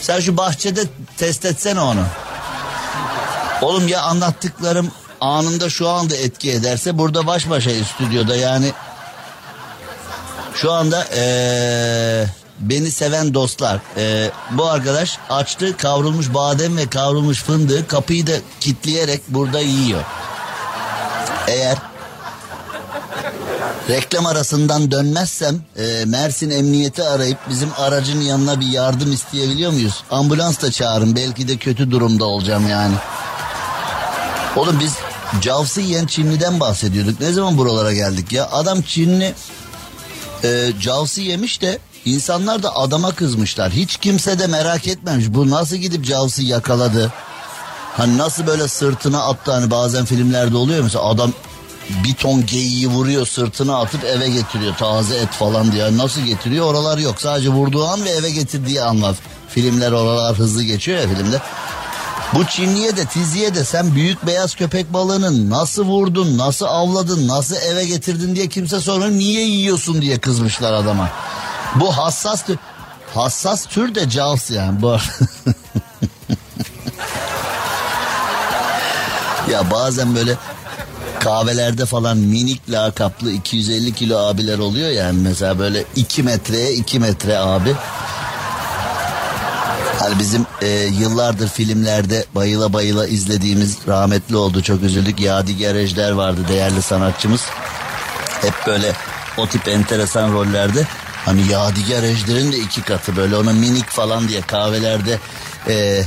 sen 0.00 0.20
şu 0.20 0.36
bahçede 0.36 0.80
test 1.16 1.44
etsene 1.44 1.80
onu. 1.80 2.04
Oğlum 3.62 3.88
ya 3.88 4.02
anlattıklarım 4.02 4.92
anında 5.20 5.70
şu 5.70 5.88
anda 5.88 6.16
etki 6.16 6.52
ederse 6.52 6.98
burada 6.98 7.26
baş 7.26 7.50
başa 7.50 7.70
stüdyoda 7.84 8.36
yani 8.36 8.72
şu 10.54 10.72
anda 10.72 11.06
ee, 11.16 12.26
beni 12.60 12.90
seven 12.90 13.34
dostlar 13.34 13.80
ee, 13.96 14.30
bu 14.50 14.66
arkadaş 14.66 15.18
açtı 15.30 15.76
kavrulmuş 15.76 16.34
badem 16.34 16.76
ve 16.76 16.86
kavrulmuş 16.86 17.42
fındığı 17.42 17.86
kapıyı 17.86 18.26
da 18.26 18.32
kitleyerek 18.60 19.20
burada 19.28 19.60
yiyor. 19.60 20.02
Eğer 21.48 21.76
reklam 23.88 24.26
arasından 24.26 24.90
dönmezsem 24.90 25.60
e, 25.76 26.04
Mersin 26.04 26.50
Emniyeti 26.50 27.02
arayıp 27.02 27.38
bizim 27.48 27.70
aracın 27.78 28.20
yanına 28.20 28.60
bir 28.60 28.66
yardım 28.66 29.12
isteyebiliyor 29.12 29.72
muyuz? 29.72 30.04
Ambulans 30.10 30.62
da 30.62 30.70
çağırın 30.70 31.16
belki 31.16 31.48
de 31.48 31.56
kötü 31.56 31.90
durumda 31.90 32.24
olacağım 32.24 32.68
yani. 32.68 32.94
Oğlum 34.56 34.80
biz 34.80 34.92
Cavsı 35.40 35.80
yiyen 35.80 36.06
Çinli'den 36.06 36.60
bahsediyorduk. 36.60 37.20
Ne 37.20 37.32
zaman 37.32 37.58
buralara 37.58 37.92
geldik 37.92 38.32
ya? 38.32 38.48
Adam 38.50 38.82
Çinli 38.82 39.34
e, 40.44 40.72
Cavsı 40.80 41.20
yemiş 41.20 41.62
de 41.62 41.78
insanlar 42.04 42.62
da 42.62 42.76
adama 42.76 43.14
kızmışlar. 43.14 43.72
Hiç 43.72 43.96
kimse 43.96 44.38
de 44.38 44.46
merak 44.46 44.86
etmemiş. 44.88 45.26
Bu 45.28 45.50
nasıl 45.50 45.76
gidip 45.76 46.04
Cavsı 46.04 46.42
yakaladı? 46.42 47.12
Hani 47.96 48.18
nasıl 48.18 48.46
böyle 48.46 48.68
sırtına 48.68 49.22
attı 49.22 49.52
hani 49.52 49.70
bazen 49.70 50.04
filmlerde 50.04 50.56
oluyor 50.56 50.82
mesela 50.82 51.04
adam 51.04 51.32
bir 52.04 52.14
ton 52.14 52.46
geyiği 52.46 52.88
vuruyor 52.88 53.26
sırtına 53.26 53.78
atıp 53.78 54.04
eve 54.04 54.28
getiriyor 54.28 54.76
taze 54.76 55.16
et 55.16 55.28
falan 55.28 55.72
diye. 55.72 55.96
Nasıl 55.96 56.20
getiriyor 56.20 56.66
oralar 56.66 56.98
yok 56.98 57.20
sadece 57.20 57.48
vurduğu 57.48 57.86
an 57.86 58.04
ve 58.04 58.10
eve 58.10 58.30
getirdiği 58.30 58.82
an 58.82 59.02
var. 59.02 59.16
Filmler 59.48 59.92
oralar 59.92 60.38
hızlı 60.38 60.62
geçiyor 60.62 60.98
ya 60.98 61.08
filmde. 61.08 61.40
Bu 62.34 62.44
Çinliye 62.46 62.96
de 62.96 63.04
tiziye 63.04 63.54
de 63.54 63.64
sen 63.64 63.94
büyük 63.94 64.26
beyaz 64.26 64.54
köpek 64.54 64.92
balığını 64.92 65.50
nasıl 65.50 65.84
vurdun, 65.84 66.38
nasıl 66.38 66.66
avladın, 66.66 67.28
nasıl 67.28 67.56
eve 67.56 67.84
getirdin 67.84 68.36
diye 68.36 68.48
kimse 68.48 68.80
sormuyor. 68.80 69.10
Niye 69.10 69.42
yiyorsun 69.44 70.02
diye 70.02 70.18
kızmışlar 70.18 70.72
adama. 70.72 71.10
Bu 71.74 71.96
hassas 71.96 72.46
tür, 72.46 72.58
hassas 73.14 73.66
tür 73.66 73.94
de 73.94 74.10
Jaws 74.10 74.50
yani 74.50 74.82
bu 74.82 74.96
Ya 79.50 79.70
bazen 79.70 80.14
böyle 80.14 80.36
kahvelerde 81.20 81.86
falan 81.86 82.16
minik 82.16 82.70
lakaplı 82.70 83.30
250 83.30 83.94
kilo 83.94 84.18
abiler 84.18 84.58
oluyor 84.58 84.90
yani 84.90 85.18
mesela 85.22 85.58
böyle 85.58 85.84
2 85.96 86.22
metreye 86.22 86.72
2 86.72 86.98
metre 86.98 87.38
abi. 87.38 87.74
Hani 89.98 90.18
bizim 90.18 90.46
e, 90.62 90.68
yıllardır 90.68 91.48
filmlerde 91.48 92.24
bayıla 92.34 92.72
bayıla 92.72 93.06
izlediğimiz 93.06 93.78
rahmetli 93.88 94.36
oldu 94.36 94.62
çok 94.62 94.82
üzüldük. 94.82 95.20
Yadigar 95.20 95.74
Ejder 95.74 96.10
vardı 96.10 96.40
değerli 96.48 96.82
sanatçımız. 96.82 97.40
Hep 98.40 98.54
böyle 98.66 98.92
o 99.36 99.46
tip 99.46 99.68
enteresan 99.68 100.32
rollerde 100.32 100.86
hani 101.24 101.52
Yadigar 101.52 102.02
Ejder'in 102.02 102.52
de 102.52 102.58
iki 102.58 102.82
katı 102.82 103.16
böyle 103.16 103.36
ona 103.36 103.52
minik 103.52 103.90
falan 103.90 104.28
diye 104.28 104.40
kahvelerde 104.40 105.18
e, 105.68 106.04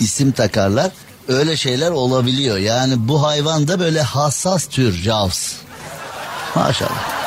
isim 0.00 0.32
takarlar. 0.32 0.90
Öyle 1.28 1.56
şeyler 1.56 1.90
olabiliyor. 1.90 2.58
Yani 2.58 3.08
bu 3.08 3.22
hayvan 3.26 3.68
da 3.68 3.80
böyle 3.80 4.02
hassas 4.02 4.66
tür 4.66 4.92
Jaws. 4.92 5.52
Maşallah. 6.54 7.18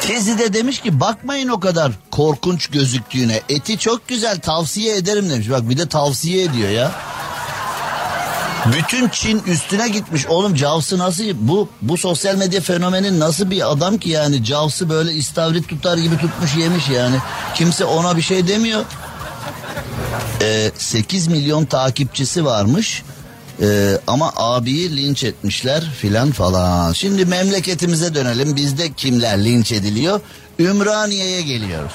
Tezi 0.00 0.38
de 0.38 0.52
demiş 0.52 0.80
ki 0.80 1.00
bakmayın 1.00 1.48
o 1.48 1.60
kadar 1.60 1.92
korkunç 2.10 2.66
gözüktüğüne. 2.66 3.40
Eti 3.48 3.78
çok 3.78 4.08
güzel 4.08 4.40
tavsiye 4.40 4.96
ederim 4.96 5.30
demiş. 5.30 5.50
Bak 5.50 5.68
bir 5.68 5.78
de 5.78 5.88
tavsiye 5.88 6.44
ediyor 6.44 6.70
ya. 6.70 6.92
Bütün 8.72 9.08
Çin 9.08 9.42
üstüne 9.46 9.88
gitmiş. 9.88 10.26
Oğlum 10.26 10.56
Jaws'ı 10.56 10.98
nasıl 10.98 11.24
bu 11.34 11.68
bu 11.82 11.96
sosyal 11.96 12.36
medya 12.36 12.60
fenomeni 12.60 13.20
nasıl 13.20 13.50
bir 13.50 13.72
adam 13.72 13.98
ki 13.98 14.10
yani 14.10 14.44
Jaws'ı 14.44 14.88
böyle 14.88 15.12
istavrit 15.12 15.68
tutar 15.68 15.98
gibi 15.98 16.18
tutmuş 16.18 16.56
yemiş 16.56 16.88
yani. 16.88 17.16
Kimse 17.54 17.84
ona 17.84 18.16
bir 18.16 18.22
şey 18.22 18.48
demiyor. 18.48 18.84
Ee, 20.42 20.70
8 20.78 21.26
milyon 21.26 21.64
takipçisi 21.64 22.44
varmış. 22.44 23.02
Ee, 23.62 23.98
ama 24.06 24.32
abiyi 24.36 24.96
linç 24.96 25.24
etmişler 25.24 25.90
filan 26.00 26.32
falan. 26.32 26.92
Şimdi 26.92 27.24
memleketimize 27.24 28.14
dönelim. 28.14 28.56
Bizde 28.56 28.92
kimler 28.92 29.44
linç 29.44 29.72
ediliyor? 29.72 30.20
Ümraniye'ye 30.58 31.42
geliyoruz. 31.42 31.92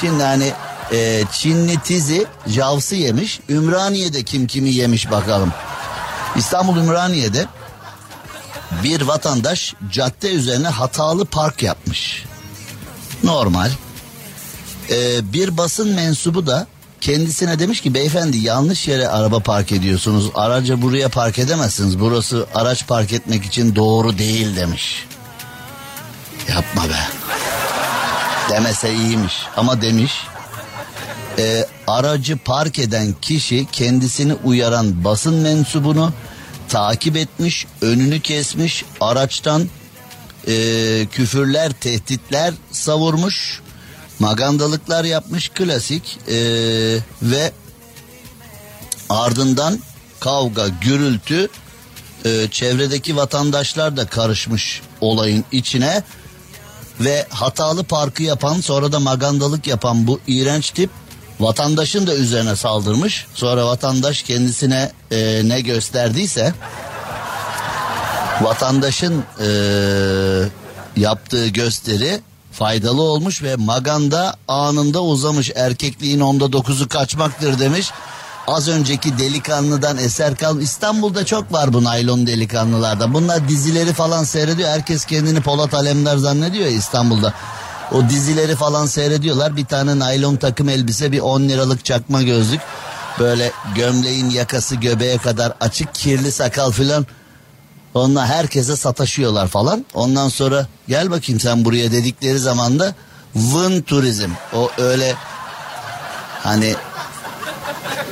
Şimdi 0.00 0.22
hani 0.22 0.52
e, 0.92 1.22
Çinli 1.32 1.80
tizi 1.80 2.26
javsı 2.46 2.94
yemiş. 2.94 3.40
Ümraniye'de 3.48 4.22
kim 4.22 4.46
kimi 4.46 4.70
yemiş 4.70 5.10
bakalım. 5.10 5.52
İstanbul 6.36 6.76
Ümraniye'de 6.76 7.46
bir 8.84 9.00
vatandaş 9.00 9.74
cadde 9.92 10.30
üzerine 10.30 10.68
hatalı 10.68 11.24
park 11.24 11.62
yapmış. 11.62 12.24
Normal. 13.24 13.70
Ee, 14.90 15.32
bir 15.32 15.56
basın 15.56 15.88
mensubu 15.94 16.46
da 16.46 16.66
kendisine 17.00 17.58
demiş 17.58 17.80
ki 17.80 17.94
beyefendi 17.94 18.38
yanlış 18.38 18.88
yere 18.88 19.08
araba 19.08 19.40
park 19.40 19.72
ediyorsunuz. 19.72 20.30
Aracı 20.34 20.82
buraya 20.82 21.08
park 21.08 21.38
edemezsiniz. 21.38 22.00
Burası 22.00 22.46
araç 22.54 22.86
park 22.86 23.12
etmek 23.12 23.44
için 23.44 23.76
doğru 23.76 24.18
değil 24.18 24.56
demiş. 24.56 25.06
Yapma 26.48 26.84
be. 26.84 26.98
Demese 28.50 28.94
iyiymiş 28.94 29.34
ama 29.56 29.82
demiş. 29.82 30.12
E, 31.38 31.66
aracı 31.86 32.38
park 32.38 32.78
eden 32.78 33.14
kişi 33.22 33.66
kendisini 33.72 34.34
uyaran 34.34 35.04
basın 35.04 35.34
mensubunu 35.34 36.12
takip 36.68 37.16
etmiş, 37.16 37.66
önünü 37.82 38.20
kesmiş, 38.20 38.84
araçtan 39.00 39.68
e, 40.48 41.06
küfürler, 41.12 41.72
tehditler 41.72 42.54
savurmuş 42.72 43.62
magandalıklar 44.18 45.04
yapmış 45.04 45.48
klasik 45.48 46.18
ee, 46.28 46.34
ve 47.22 47.52
ardından 49.08 49.78
kavga 50.20 50.68
gürültü 50.68 51.48
e, 52.24 52.48
çevredeki 52.50 53.16
vatandaşlar 53.16 53.96
da 53.96 54.06
karışmış 54.06 54.82
olayın 55.00 55.44
içine 55.52 56.02
ve 57.00 57.26
hatalı 57.30 57.84
parkı 57.84 58.22
yapan 58.22 58.60
sonra 58.60 58.92
da 58.92 59.00
magandalık 59.00 59.66
yapan 59.66 60.06
bu 60.06 60.20
iğrenç 60.26 60.70
tip 60.70 60.90
vatandaşın 61.40 62.06
da 62.06 62.14
üzerine 62.14 62.56
saldırmış 62.56 63.26
sonra 63.34 63.66
vatandaş 63.66 64.22
kendisine 64.22 64.92
e, 65.10 65.42
ne 65.44 65.60
gösterdiyse 65.60 66.52
vatandaşın 68.42 69.24
e, 69.40 69.48
yaptığı 70.96 71.48
gösteri 71.48 72.20
faydalı 72.52 73.02
olmuş 73.02 73.42
ve 73.42 73.56
Maganda 73.56 74.36
anında 74.48 75.02
uzamış 75.02 75.50
erkekliğin 75.54 76.20
onda 76.20 76.52
dokuzu 76.52 76.88
kaçmaktır 76.88 77.58
demiş. 77.58 77.90
Az 78.46 78.68
önceki 78.68 79.18
delikanlıdan 79.18 79.98
eser 79.98 80.36
kal. 80.36 80.60
İstanbul'da 80.60 81.26
çok 81.26 81.52
var 81.52 81.72
bu 81.72 81.84
naylon 81.84 82.26
delikanlılarda. 82.26 83.14
Bunlar 83.14 83.48
dizileri 83.48 83.92
falan 83.92 84.24
seyrediyor. 84.24 84.68
Herkes 84.68 85.04
kendini 85.04 85.40
Polat 85.40 85.74
Alemdar 85.74 86.16
zannediyor 86.16 86.64
ya 86.64 86.70
İstanbul'da. 86.70 87.34
O 87.92 88.08
dizileri 88.08 88.56
falan 88.56 88.86
seyrediyorlar. 88.86 89.56
Bir 89.56 89.64
tane 89.64 89.98
naylon 89.98 90.36
takım 90.36 90.68
elbise, 90.68 91.12
bir 91.12 91.20
10 91.20 91.42
liralık 91.42 91.84
çakma 91.84 92.22
gözlük. 92.22 92.60
Böyle 93.18 93.52
gömleğin 93.74 94.30
yakası 94.30 94.76
göbeğe 94.76 95.18
kadar 95.18 95.52
açık 95.60 95.94
kirli 95.94 96.32
sakal 96.32 96.70
filan. 96.70 97.06
Onunla 97.94 98.26
herkese 98.26 98.76
sataşıyorlar 98.76 99.48
falan. 99.48 99.84
Ondan 99.94 100.28
sonra 100.28 100.66
gel 100.88 101.10
bakayım 101.10 101.40
sen 101.40 101.64
buraya 101.64 101.92
dedikleri 101.92 102.38
zaman 102.38 102.78
da 102.78 102.94
vın 103.34 103.82
turizm. 103.82 104.30
O 104.54 104.70
öyle 104.78 105.14
hani 106.42 106.74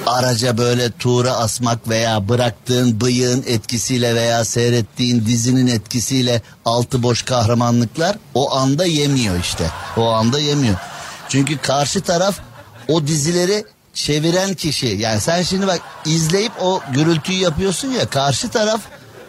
araca 0.06 0.58
böyle 0.58 0.90
tuğra 0.90 1.32
asmak 1.32 1.88
veya 1.88 2.28
bıraktığın 2.28 3.00
bıyığın 3.00 3.44
etkisiyle 3.46 4.14
veya 4.14 4.44
seyrettiğin 4.44 5.26
dizinin 5.26 5.66
etkisiyle 5.66 6.42
altı 6.64 7.02
boş 7.02 7.22
kahramanlıklar 7.22 8.18
o 8.34 8.54
anda 8.54 8.84
yemiyor 8.84 9.40
işte. 9.40 9.70
O 9.96 10.08
anda 10.08 10.38
yemiyor. 10.38 10.76
Çünkü 11.28 11.58
karşı 11.58 12.00
taraf 12.00 12.38
o 12.88 13.06
dizileri 13.06 13.64
çeviren 13.94 14.54
kişi 14.54 14.86
yani 14.86 15.20
sen 15.20 15.42
şimdi 15.42 15.66
bak 15.66 15.80
izleyip 16.04 16.52
o 16.62 16.80
gürültüyü 16.92 17.38
yapıyorsun 17.38 17.90
ya 17.90 18.08
karşı 18.10 18.48
taraf 18.48 18.80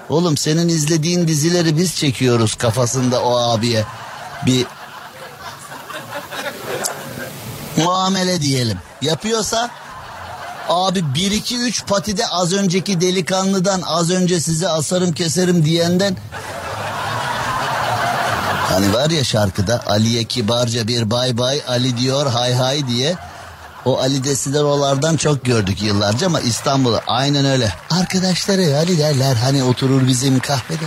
Oğlum 0.10 0.38
senin 0.38 0.70
izlediğin 0.70 1.28
dizileri 1.28 1.78
biz 1.78 1.96
çekiyoruz 1.96 2.56
kafasında 2.56 3.24
o 3.24 3.38
abiye. 3.38 3.86
Bir 4.46 4.66
muamele 7.78 8.42
diyelim. 8.42 8.78
Yapıyorsa 9.02 9.70
abi 10.70 11.14
1 11.16 11.32
2 11.32 11.58
3 11.58 11.86
patide 11.86 12.28
az 12.28 12.54
önceki 12.54 13.02
delikanlıdan 13.02 13.82
az 13.82 14.12
önce 14.12 14.40
size 14.40 14.70
asarım 14.70 15.12
keserim 15.14 15.66
diyenden 15.66 16.18
Hani 18.70 18.94
var 18.94 19.10
ya 19.10 19.24
şarkıda 19.24 19.84
Ali'ye 19.88 20.24
kibarca 20.24 20.88
bir 20.88 21.12
bay 21.12 21.38
bay 21.38 21.62
Ali 21.68 21.98
diyor 21.98 22.26
hay 22.26 22.54
hay 22.54 22.88
diye 22.88 23.16
o 23.86 24.00
Ali 24.00 24.24
Desidero'lardan 24.24 25.18
çok 25.18 25.46
gördük 25.46 25.82
yıllarca 25.82 26.28
ama 26.28 26.40
İstanbul'da 26.40 27.02
aynen 27.08 27.46
öyle. 27.46 27.74
Arkadaşları 27.90 28.78
Ali 28.78 28.98
derler 28.98 29.36
hani 29.36 29.64
oturur 29.64 30.08
bizim 30.08 30.40
kahvede. 30.40 30.86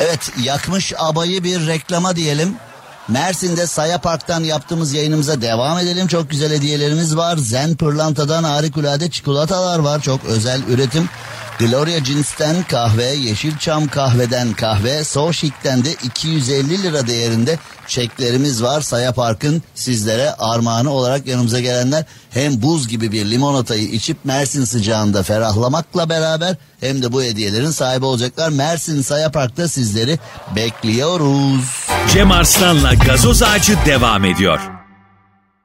Evet 0.00 0.32
yakmış 0.42 0.92
abayı 0.98 1.44
bir 1.44 1.66
reklama 1.66 2.16
diyelim. 2.16 2.56
Mersin'de 3.08 3.66
Saya 3.66 3.98
Park'tan 3.98 4.44
yaptığımız 4.44 4.92
yayınımıza 4.92 5.40
devam 5.40 5.78
edelim. 5.78 6.06
Çok 6.06 6.30
güzel 6.30 6.52
hediyelerimiz 6.52 7.16
var. 7.16 7.36
Zen 7.36 7.76
Pırlanta'dan 7.76 8.44
harikulade 8.44 9.10
çikolatalar 9.10 9.78
var. 9.78 10.00
Çok 10.00 10.24
özel 10.24 10.62
üretim. 10.68 11.08
Gloria 11.58 12.04
Jeans'ten 12.04 12.62
kahve, 12.62 13.04
Yeşilçam 13.04 13.88
kahveden 13.88 14.52
kahve, 14.52 15.04
Soşik'ten 15.04 15.84
de 15.84 15.92
250 15.92 16.82
lira 16.82 17.06
değerinde 17.06 17.58
çeklerimiz 17.86 18.62
var. 18.62 18.80
Saya 18.80 19.12
Park'ın 19.12 19.62
sizlere 19.74 20.30
armağanı 20.30 20.90
olarak 20.90 21.26
yanımıza 21.26 21.60
gelenler 21.60 22.04
hem 22.30 22.62
buz 22.62 22.88
gibi 22.88 23.12
bir 23.12 23.30
limonatayı 23.30 23.88
içip 23.88 24.24
Mersin 24.24 24.64
sıcağında 24.64 25.22
ferahlamakla 25.22 26.08
beraber 26.08 26.56
hem 26.80 27.02
de 27.02 27.12
bu 27.12 27.22
hediyelerin 27.22 27.70
sahibi 27.70 28.04
olacaklar. 28.04 28.48
Mersin 28.48 29.02
Saya 29.02 29.32
Park'ta 29.32 29.68
sizleri 29.68 30.18
bekliyoruz. 30.56 31.86
Cem 32.12 32.30
Arslan'la 32.30 32.94
gazoz 32.94 33.42
ağacı 33.42 33.76
devam 33.86 34.24
ediyor. 34.24 34.60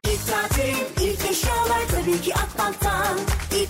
İlk 0.08 0.28
tatil, 0.28 0.76
ilk 1.02 1.32
eşyalar 1.32 1.82
tabii 1.92 2.22
ki 2.22 2.34
Akbank'tan. 2.36 3.18
İlk 3.52 3.70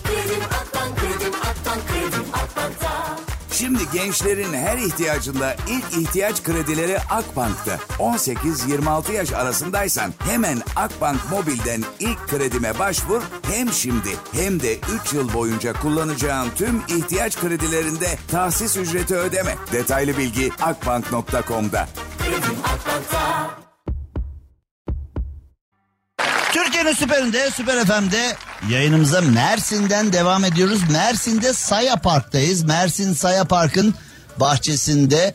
Şimdi 3.62 3.82
gençlerin 3.92 4.52
her 4.52 4.78
ihtiyacında 4.78 5.56
ilk 5.68 6.02
ihtiyaç 6.02 6.42
kredileri 6.42 6.98
Akbank'ta. 6.98 7.78
18-26 7.98 9.12
yaş 9.12 9.32
arasındaysan 9.32 10.12
hemen 10.18 10.62
Akbank 10.76 11.20
Mobil'den 11.30 11.82
ilk 12.00 12.28
kredime 12.28 12.78
başvur. 12.78 13.22
Hem 13.42 13.72
şimdi 13.72 14.08
hem 14.32 14.60
de 14.60 14.78
3 15.04 15.12
yıl 15.12 15.32
boyunca 15.32 15.72
kullanacağın 15.72 16.50
tüm 16.56 16.82
ihtiyaç 16.88 17.40
kredilerinde 17.40 18.18
tahsis 18.30 18.76
ücreti 18.76 19.16
ödeme. 19.16 19.56
Detaylı 19.72 20.18
bilgi 20.18 20.50
akbank.com'da. 20.60 21.88
Türkiye'nin 26.52 26.92
süperinde, 26.92 27.50
Süper 27.50 27.84
FM'de 27.84 28.36
yayınımıza 28.68 29.20
Mersin'den 29.20 30.12
devam 30.12 30.44
ediyoruz. 30.44 30.80
Mersin'de 30.90 31.52
Saya 31.52 31.96
Park'tayız. 31.96 32.62
Mersin 32.62 33.14
Saya 33.14 33.44
Park'ın 33.44 33.94
bahçesinde 34.40 35.34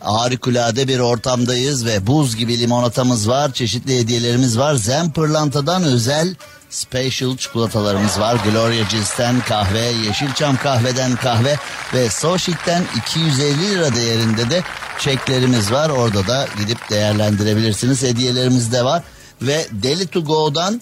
harikulade 0.00 0.88
bir 0.88 0.98
ortamdayız 0.98 1.86
ve 1.86 2.06
buz 2.06 2.36
gibi 2.36 2.60
limonatamız 2.60 3.28
var. 3.28 3.52
Çeşitli 3.52 3.98
hediyelerimiz 3.98 4.58
var. 4.58 4.74
Zen 4.74 5.12
Pırlanta'dan 5.12 5.84
özel 5.84 6.34
special 6.70 7.36
çikolatalarımız 7.36 8.20
var. 8.20 8.36
Gloria 8.44 8.88
Ciz'den 8.88 9.40
kahve, 9.40 9.80
Yeşilçam 9.80 10.56
kahveden 10.56 11.16
kahve 11.16 11.56
ve 11.94 12.10
Soşik'ten 12.10 12.82
250 12.96 13.70
lira 13.70 13.94
değerinde 13.94 14.50
de 14.50 14.62
çeklerimiz 14.98 15.72
var. 15.72 15.90
Orada 15.90 16.26
da 16.26 16.46
gidip 16.58 16.90
değerlendirebilirsiniz. 16.90 18.02
Hediyelerimiz 18.02 18.72
de 18.72 18.84
var. 18.84 19.02
Ve 19.42 19.66
Deli 19.72 20.06
to 20.06 20.24
Go'dan 20.24 20.80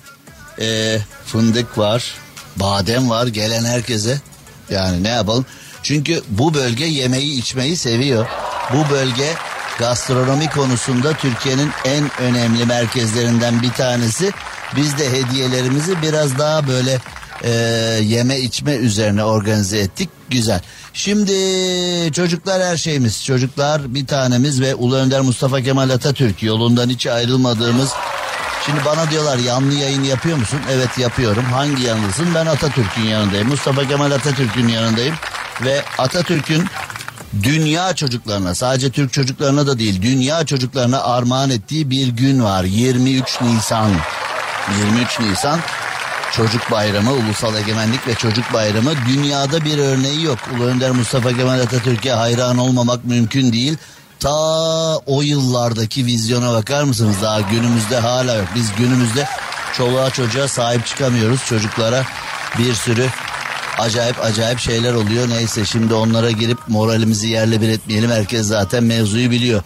e, 0.61 0.99
fındık 1.27 1.79
var, 1.79 2.15
badem 2.57 3.11
var 3.11 3.27
gelen 3.27 3.65
herkese. 3.65 4.21
Yani 4.71 5.03
ne 5.03 5.09
yapalım? 5.09 5.47
Çünkü 5.83 6.23
bu 6.29 6.55
bölge 6.55 6.85
yemeği 6.85 7.39
içmeyi 7.39 7.77
seviyor. 7.77 8.27
Bu 8.73 8.91
bölge 8.91 9.35
gastronomi 9.79 10.51
konusunda 10.51 11.13
Türkiye'nin 11.13 11.71
en 11.85 12.11
önemli 12.21 12.67
merkezlerinden 12.67 13.63
bir 13.63 13.73
tanesi. 13.73 14.33
Biz 14.77 14.99
de 14.99 15.13
hediyelerimizi 15.13 16.03
biraz 16.03 16.39
daha 16.39 16.69
böyle 16.69 17.01
e, 17.43 17.51
yeme 18.03 18.41
içme 18.41 18.75
üzerine 18.75 19.25
organize 19.25 19.79
ettik. 19.79 20.11
Güzel. 20.31 20.61
Şimdi 20.93 21.33
çocuklar 22.13 22.63
her 22.63 22.77
şeyimiz. 22.77 23.25
Çocuklar 23.25 23.95
bir 23.95 24.07
tanemiz 24.07 24.61
ve 24.61 24.75
Ulu 24.75 24.97
Önder 24.97 25.21
Mustafa 25.21 25.63
Kemal 25.63 25.91
Atatürk 25.91 26.43
yolundan 26.43 26.89
hiç 26.89 27.07
ayrılmadığımız 27.07 27.91
Şimdi 28.67 28.85
bana 28.85 29.11
diyorlar 29.11 29.39
yanlı 29.39 29.75
yayın 29.75 30.03
yapıyor 30.03 30.37
musun? 30.37 30.61
Evet 30.71 30.99
yapıyorum. 30.99 31.45
Hangi 31.45 31.83
yanlısın? 31.83 32.27
Ben 32.35 32.47
Atatürk'ün 32.47 33.03
yanındayım. 33.03 33.49
Mustafa 33.49 33.89
Kemal 33.89 34.11
Atatürk'ün 34.11 34.69
yanındayım. 34.69 35.15
Ve 35.65 35.83
Atatürk'ün 35.99 36.65
dünya 37.43 37.95
çocuklarına 37.95 38.55
sadece 38.55 38.91
Türk 38.91 39.13
çocuklarına 39.13 39.67
da 39.67 39.79
değil 39.79 40.03
dünya 40.03 40.47
çocuklarına 40.47 41.03
armağan 41.03 41.51
ettiği 41.51 41.91
bir 41.91 42.09
gün 42.09 42.45
var. 42.45 42.65
23 42.65 43.41
Nisan. 43.41 43.91
23 44.79 45.21
Nisan 45.21 45.61
Çocuk 46.33 46.71
Bayramı, 46.71 47.13
Ulusal 47.13 47.55
Egemenlik 47.55 48.07
ve 48.07 48.15
Çocuk 48.15 48.53
Bayramı 48.53 48.91
dünyada 49.09 49.65
bir 49.65 49.79
örneği 49.79 50.25
yok. 50.25 50.39
Ulu 50.57 50.65
Önder 50.65 50.91
Mustafa 50.91 51.33
Kemal 51.33 51.61
Atatürk'e 51.61 52.11
hayran 52.11 52.59
olmamak 52.59 53.05
mümkün 53.05 53.53
değil. 53.53 53.79
Ta 54.21 54.97
o 54.97 55.23
yıllardaki 55.23 56.07
vizyona 56.07 56.53
bakar 56.53 56.83
mısınız? 56.83 57.17
Daha 57.23 57.41
günümüzde 57.41 57.99
hala 57.99 58.35
yok. 58.35 58.49
Biz 58.55 58.73
günümüzde 58.79 59.29
çoluğa 59.77 60.11
çocuğa 60.11 60.49
sahip 60.49 60.87
çıkamıyoruz. 60.87 61.45
Çocuklara 61.47 62.05
bir 62.59 62.75
sürü 62.75 63.09
acayip 63.79 64.25
acayip 64.25 64.59
şeyler 64.59 64.95
oluyor. 64.95 65.29
Neyse 65.29 65.65
şimdi 65.65 65.95
onlara 65.95 66.31
girip 66.31 66.59
moralimizi 66.69 67.29
yerle 67.29 67.61
bir 67.61 67.69
etmeyelim. 67.69 68.11
Herkes 68.11 68.47
zaten 68.47 68.85
mevzuyu 68.85 69.31
biliyor. 69.31 69.63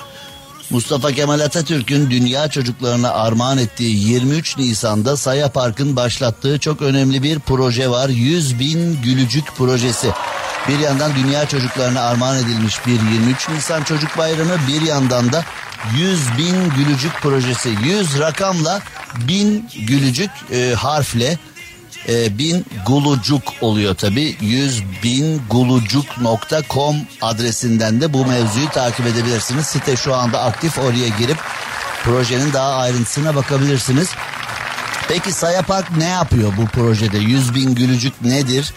Mustafa 0.71 1.13
Kemal 1.13 1.41
Atatürk'ün 1.41 2.11
dünya 2.11 2.49
çocuklarına 2.49 3.11
armağan 3.11 3.59
ettiği 3.59 4.09
23 4.09 4.59
Nisan'da 4.59 5.17
Saya 5.17 5.53
Park'ın 5.53 5.97
başlattığı 5.97 6.59
çok 6.59 6.83
önemli 6.83 7.23
bir 7.23 7.39
proje 7.39 7.91
var. 7.91 8.09
100 8.09 8.59
bin 8.59 9.03
gülücük 9.03 9.57
projesi. 9.57 10.11
Bir 10.69 10.79
yandan 10.79 11.13
dünya 11.15 11.49
çocuklarına 11.49 12.00
armağan 12.00 12.39
edilmiş 12.39 12.87
bir 12.87 12.93
23 12.93 13.49
Nisan 13.49 13.83
Çocuk 13.83 14.19
Bayramı 14.19 14.57
bir 14.69 14.83
yandan 14.83 15.33
da 15.33 15.45
100 15.97 16.39
bin 16.39 16.71
gülücük 16.76 17.13
projesi. 17.23 17.75
100 17.85 18.19
rakamla 18.19 18.81
bin 19.28 19.71
gülücük 19.87 20.31
e, 20.52 20.75
harfle 20.75 21.39
e, 22.08 22.39
bin 22.39 22.67
gulucuk 22.87 23.43
oluyor 23.61 23.95
tabi 23.95 24.37
100 24.41 24.82
bin 25.02 25.43
gulucuk.com 25.50 26.97
adresinden 27.23 28.00
de 28.00 28.13
bu 28.13 28.26
mevzuyu 28.26 28.69
takip 28.69 29.06
edebilirsiniz. 29.06 29.67
Site 29.67 29.97
şu 29.97 30.15
anda 30.15 30.43
aktif 30.43 30.78
oraya 30.78 31.08
girip 31.08 31.39
projenin 32.04 32.52
daha 32.52 32.76
ayrıntısına 32.76 33.34
bakabilirsiniz. 33.34 34.08
Peki 35.08 35.32
Saya 35.32 35.63
Park 35.63 35.97
ne 35.97 36.08
yapıyor 36.08 36.52
bu 36.56 36.67
projede? 36.67 37.19
100 37.19 37.54
bin 37.54 37.75
gülücük 37.75 38.23
nedir? 38.23 38.73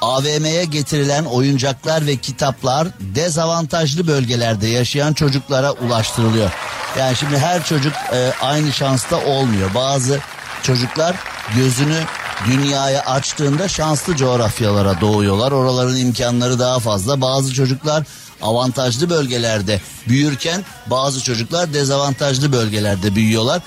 AVM'ye 0.00 0.64
getirilen 0.64 1.24
oyuncaklar 1.24 2.06
ve 2.06 2.16
kitaplar 2.16 2.88
dezavantajlı 3.00 4.06
bölgelerde 4.06 4.66
yaşayan 4.66 5.12
çocuklara 5.12 5.72
ulaştırılıyor. 5.72 6.50
Yani 6.98 7.16
şimdi 7.16 7.38
her 7.38 7.64
çocuk 7.64 7.92
e, 8.12 8.32
aynı 8.40 8.72
şansta 8.72 9.16
olmuyor. 9.16 9.74
Bazı 9.74 10.20
çocuklar 10.62 11.16
gözünü 11.56 11.98
dünyaya 12.46 13.00
açtığında 13.00 13.68
şanslı 13.68 14.16
coğrafyalara 14.16 15.00
doğuyorlar. 15.00 15.52
Oraların 15.52 15.96
imkanları 15.96 16.58
daha 16.58 16.78
fazla. 16.78 17.20
Bazı 17.20 17.54
çocuklar 17.54 18.04
avantajlı 18.42 19.10
bölgelerde 19.10 19.80
büyürken 20.08 20.64
bazı 20.86 21.22
çocuklar 21.22 21.74
dezavantajlı 21.74 22.52
bölgelerde 22.52 23.14
büyüyorlar. 23.14 23.62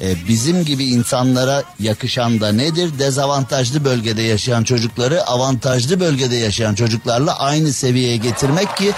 Ee, 0.00 0.28
bizim 0.28 0.64
gibi 0.64 0.84
insanlara 0.84 1.62
yakışan 1.80 2.40
da 2.40 2.52
nedir? 2.52 2.98
Dezavantajlı 2.98 3.84
bölgede 3.84 4.22
yaşayan 4.22 4.64
çocukları 4.64 5.26
avantajlı 5.26 6.00
bölgede 6.00 6.36
yaşayan 6.36 6.74
çocuklarla 6.74 7.38
aynı 7.38 7.72
seviyeye 7.72 8.16
getirmek 8.16 8.76
ki 8.76 8.92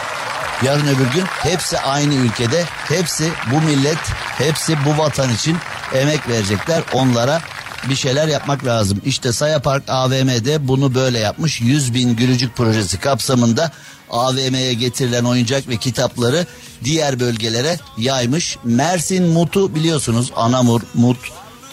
yarın 0.62 0.87
öbür 0.87 1.12
gün 1.14 1.24
hepsi 1.24 1.78
aynı 1.78 2.14
ülkede, 2.14 2.64
hepsi 2.88 3.30
bu 3.52 3.61
millet, 3.61 3.98
hepsi 4.38 4.76
bu 4.85 4.98
vatan 4.98 5.35
için 5.35 5.56
emek 5.94 6.28
verecekler. 6.28 6.83
Onlara 6.92 7.40
bir 7.88 7.96
şeyler 7.96 8.28
yapmak 8.28 8.64
lazım. 8.66 9.02
İşte 9.04 9.32
Saya 9.32 9.62
Park 9.62 9.82
AVM'de 9.88 10.68
bunu 10.68 10.94
böyle 10.94 11.18
yapmış. 11.18 11.60
100 11.60 11.94
bin 11.94 12.16
gülücük 12.16 12.56
projesi 12.56 13.00
kapsamında 13.00 13.72
AVM'ye 14.10 14.72
getirilen 14.74 15.24
oyuncak 15.24 15.68
ve 15.68 15.76
kitapları 15.76 16.46
diğer 16.84 17.20
bölgelere 17.20 17.78
yaymış. 17.98 18.58
Mersin 18.64 19.28
Mut'u 19.28 19.74
biliyorsunuz 19.74 20.32
Anamur, 20.36 20.80
Mut, 20.94 21.18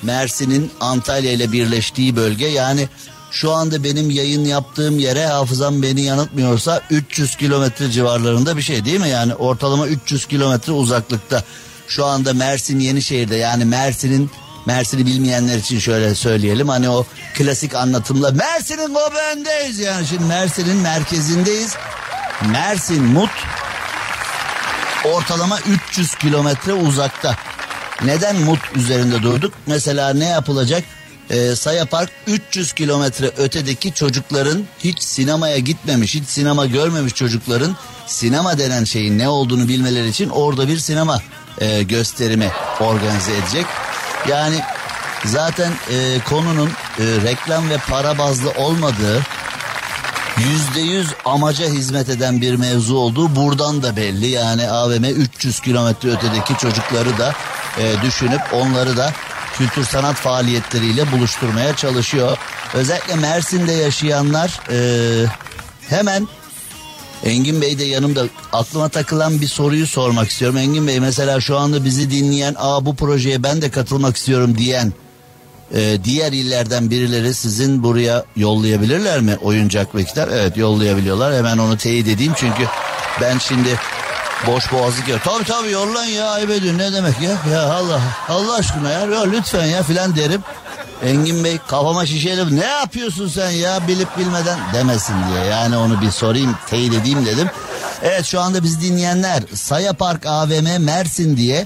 Mersin'in 0.03 0.71
Antalya 0.79 1.31
ile 1.31 1.51
birleştiği 1.51 2.15
bölge. 2.15 2.47
Yani 2.47 2.89
şu 3.31 3.51
anda 3.51 3.83
benim 3.83 4.09
yayın 4.09 4.45
yaptığım 4.45 4.99
yere 4.99 5.25
hafızam 5.25 5.81
beni 5.81 6.01
yanıltmıyorsa 6.01 6.81
300 6.89 7.35
kilometre 7.35 7.91
civarlarında 7.91 8.57
bir 8.57 8.61
şey 8.61 8.85
değil 8.85 8.99
mi? 8.99 9.09
Yani 9.09 9.35
ortalama 9.35 9.87
300 9.87 10.25
kilometre 10.25 10.71
uzaklıkta. 10.71 11.43
Şu 11.87 12.05
anda 12.05 12.33
Mersin 12.33 12.79
Yenişehir'de 12.79 13.35
yani 13.35 13.65
Mersin'in 13.65 14.31
Mersin'i 14.67 15.05
bilmeyenler 15.05 15.57
için 15.57 15.79
şöyle 15.79 16.15
söyleyelim. 16.15 16.69
Hani 16.69 16.89
o 16.89 17.05
klasik 17.33 17.75
anlatımla 17.75 18.31
Mersin'in 18.31 18.87
göbeğindeyiz 18.87 19.79
yani. 19.79 20.07
Şimdi 20.07 20.23
Mersin'in 20.23 20.75
merkezindeyiz. 20.77 21.75
Mersin 22.51 23.03
Mut 23.03 23.29
ortalama 25.03 25.59
300 25.89 26.15
kilometre 26.15 26.73
uzakta. 26.73 27.35
Neden 28.05 28.35
Mut 28.35 28.59
üzerinde 28.75 29.23
durduk? 29.23 29.53
Mesela 29.67 30.13
ne 30.13 30.25
yapılacak? 30.25 30.83
Ee, 31.29 31.55
Saya 31.55 31.85
Park 31.85 32.11
300 32.27 32.73
kilometre 32.73 33.31
ötedeki 33.37 33.93
çocukların 33.93 34.63
hiç 34.79 35.03
sinemaya 35.03 35.57
gitmemiş, 35.57 36.15
hiç 36.15 36.27
sinema 36.27 36.65
görmemiş 36.65 37.13
çocukların 37.13 37.75
sinema 38.07 38.57
denen 38.57 38.83
şeyin 38.83 39.19
ne 39.19 39.29
olduğunu 39.29 39.67
bilmeleri 39.67 40.07
için 40.07 40.29
orada 40.29 40.67
bir 40.67 40.77
sinema 40.77 41.21
e, 41.61 41.83
gösterimi 41.83 42.51
organize 42.79 43.31
edecek. 43.37 43.65
Yani 44.27 44.61
zaten 45.25 45.73
e, 45.89 46.19
konunun 46.29 46.69
e, 46.69 47.03
reklam 47.23 47.69
ve 47.69 47.77
para 47.77 48.17
bazlı 48.17 48.51
olmadığı 48.51 49.23
yüzde 50.37 50.79
yüz 50.79 51.07
amaca 51.25 51.65
hizmet 51.65 52.09
eden 52.09 52.41
bir 52.41 52.55
mevzu 52.55 52.95
olduğu 52.95 53.35
buradan 53.35 53.83
da 53.83 53.95
belli. 53.95 54.27
Yani 54.27 54.69
AVM 54.69 55.03
300 55.03 55.59
kilometre 55.59 56.09
ötedeki 56.11 56.57
çocukları 56.57 57.17
da 57.17 57.35
e, 57.79 58.01
düşünüp 58.01 58.41
onları 58.53 58.97
da 58.97 59.13
kültür 59.57 59.83
sanat 59.83 60.15
faaliyetleriyle 60.15 61.11
buluşturmaya 61.11 61.75
çalışıyor. 61.75 62.37
Özellikle 62.73 63.15
Mersin'de 63.15 63.71
yaşayanlar 63.71 64.59
e, 64.71 64.79
hemen 65.89 66.27
Engin 67.23 67.61
Bey 67.61 67.79
de 67.79 67.83
yanımda 67.83 68.23
aklıma 68.53 68.89
takılan 68.89 69.41
bir 69.41 69.47
soruyu 69.47 69.87
sormak 69.87 70.29
istiyorum. 70.29 70.57
Engin 70.57 70.87
Bey 70.87 70.99
mesela 70.99 71.41
şu 71.41 71.57
anda 71.57 71.85
bizi 71.85 72.11
dinleyen 72.11 72.55
aa 72.57 72.85
bu 72.85 72.95
projeye 72.95 73.43
ben 73.43 73.61
de 73.61 73.71
katılmak 73.71 74.17
istiyorum 74.17 74.57
diyen 74.57 74.93
Ee, 75.75 75.97
diğer 76.03 76.31
illerden 76.31 76.89
birileri 76.89 77.33
sizin 77.33 77.83
buraya 77.83 78.23
yollayabilirler 78.35 79.19
mi 79.21 79.37
oyuncak 79.41 79.95
ve 79.95 80.03
kitap? 80.03 80.29
Evet 80.33 80.57
yollayabiliyorlar. 80.57 81.35
Hemen 81.35 81.57
onu 81.57 81.77
teyit 81.77 82.07
edeyim 82.07 82.33
çünkü 82.35 82.63
ben 83.21 83.37
şimdi 83.37 83.79
boş 84.47 84.71
boğazlık 84.71 85.07
yok. 85.07 85.19
Tabii 85.23 85.43
tabii 85.43 85.71
yollayın 85.71 86.15
ya 86.15 86.25
ayıp 86.29 86.49
ediyorsun 86.49 86.79
ne 86.79 86.93
demek 86.93 87.21
ya? 87.21 87.53
Ya 87.53 87.63
Allah 87.63 88.01
Allah 88.29 88.55
aşkına 88.55 88.91
ya, 88.91 88.99
ya 88.99 89.23
lütfen 89.23 89.65
ya 89.65 89.83
filan 89.83 90.15
derim. 90.15 90.41
Engin 91.05 91.43
Bey 91.43 91.57
kafama 91.67 92.05
şişeyle 92.05 92.55
ne 92.55 92.65
yapıyorsun 92.65 93.27
sen 93.27 93.49
ya 93.49 93.87
bilip 93.87 94.17
bilmeden 94.17 94.59
demesin 94.73 95.15
diye. 95.29 95.45
Yani 95.45 95.77
onu 95.77 96.01
bir 96.01 96.11
sorayım 96.11 96.55
teyit 96.69 96.93
edeyim 96.93 97.25
dedim. 97.25 97.49
Evet 98.03 98.25
şu 98.25 98.41
anda 98.41 98.63
biz 98.63 98.81
dinleyenler 98.81 99.43
Saya 99.53 99.93
Park 99.93 100.25
AVM 100.25 100.83
Mersin 100.83 101.37
diye 101.37 101.65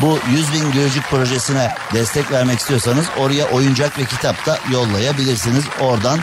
bu 0.00 0.18
100 0.30 0.52
bin 0.52 0.72
Gölcük 0.72 1.04
projesine 1.10 1.74
destek 1.94 2.32
vermek 2.32 2.58
istiyorsanız 2.58 3.06
oraya 3.18 3.50
oyuncak 3.50 3.98
ve 3.98 4.04
kitap 4.04 4.46
da 4.46 4.58
yollayabilirsiniz. 4.72 5.64
Oradan 5.80 6.18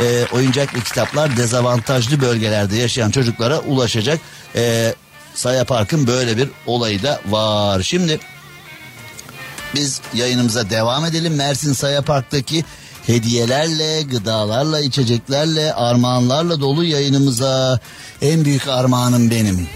e, 0.00 0.26
oyuncak 0.32 0.74
ve 0.74 0.80
kitaplar 0.80 1.36
dezavantajlı 1.36 2.20
bölgelerde 2.20 2.76
yaşayan 2.76 3.10
çocuklara 3.10 3.58
ulaşacak. 3.58 4.20
E, 4.56 4.94
Saya 5.34 5.64
Park'ın 5.64 6.06
böyle 6.06 6.36
bir 6.36 6.48
olayı 6.66 7.02
da 7.02 7.20
var. 7.28 7.82
Şimdi 7.82 8.20
biz 9.74 10.00
yayınımıza 10.14 10.70
devam 10.70 11.04
edelim. 11.04 11.34
Mersin 11.34 11.72
Saya 11.72 12.02
Park'taki 12.02 12.64
hediyelerle, 13.06 14.02
gıdalarla, 14.02 14.80
içeceklerle, 14.80 15.74
armağanlarla 15.74 16.60
dolu 16.60 16.84
yayınımıza 16.84 17.80
en 18.22 18.44
büyük 18.44 18.68
armağanım 18.68 19.30
benim. 19.30 19.68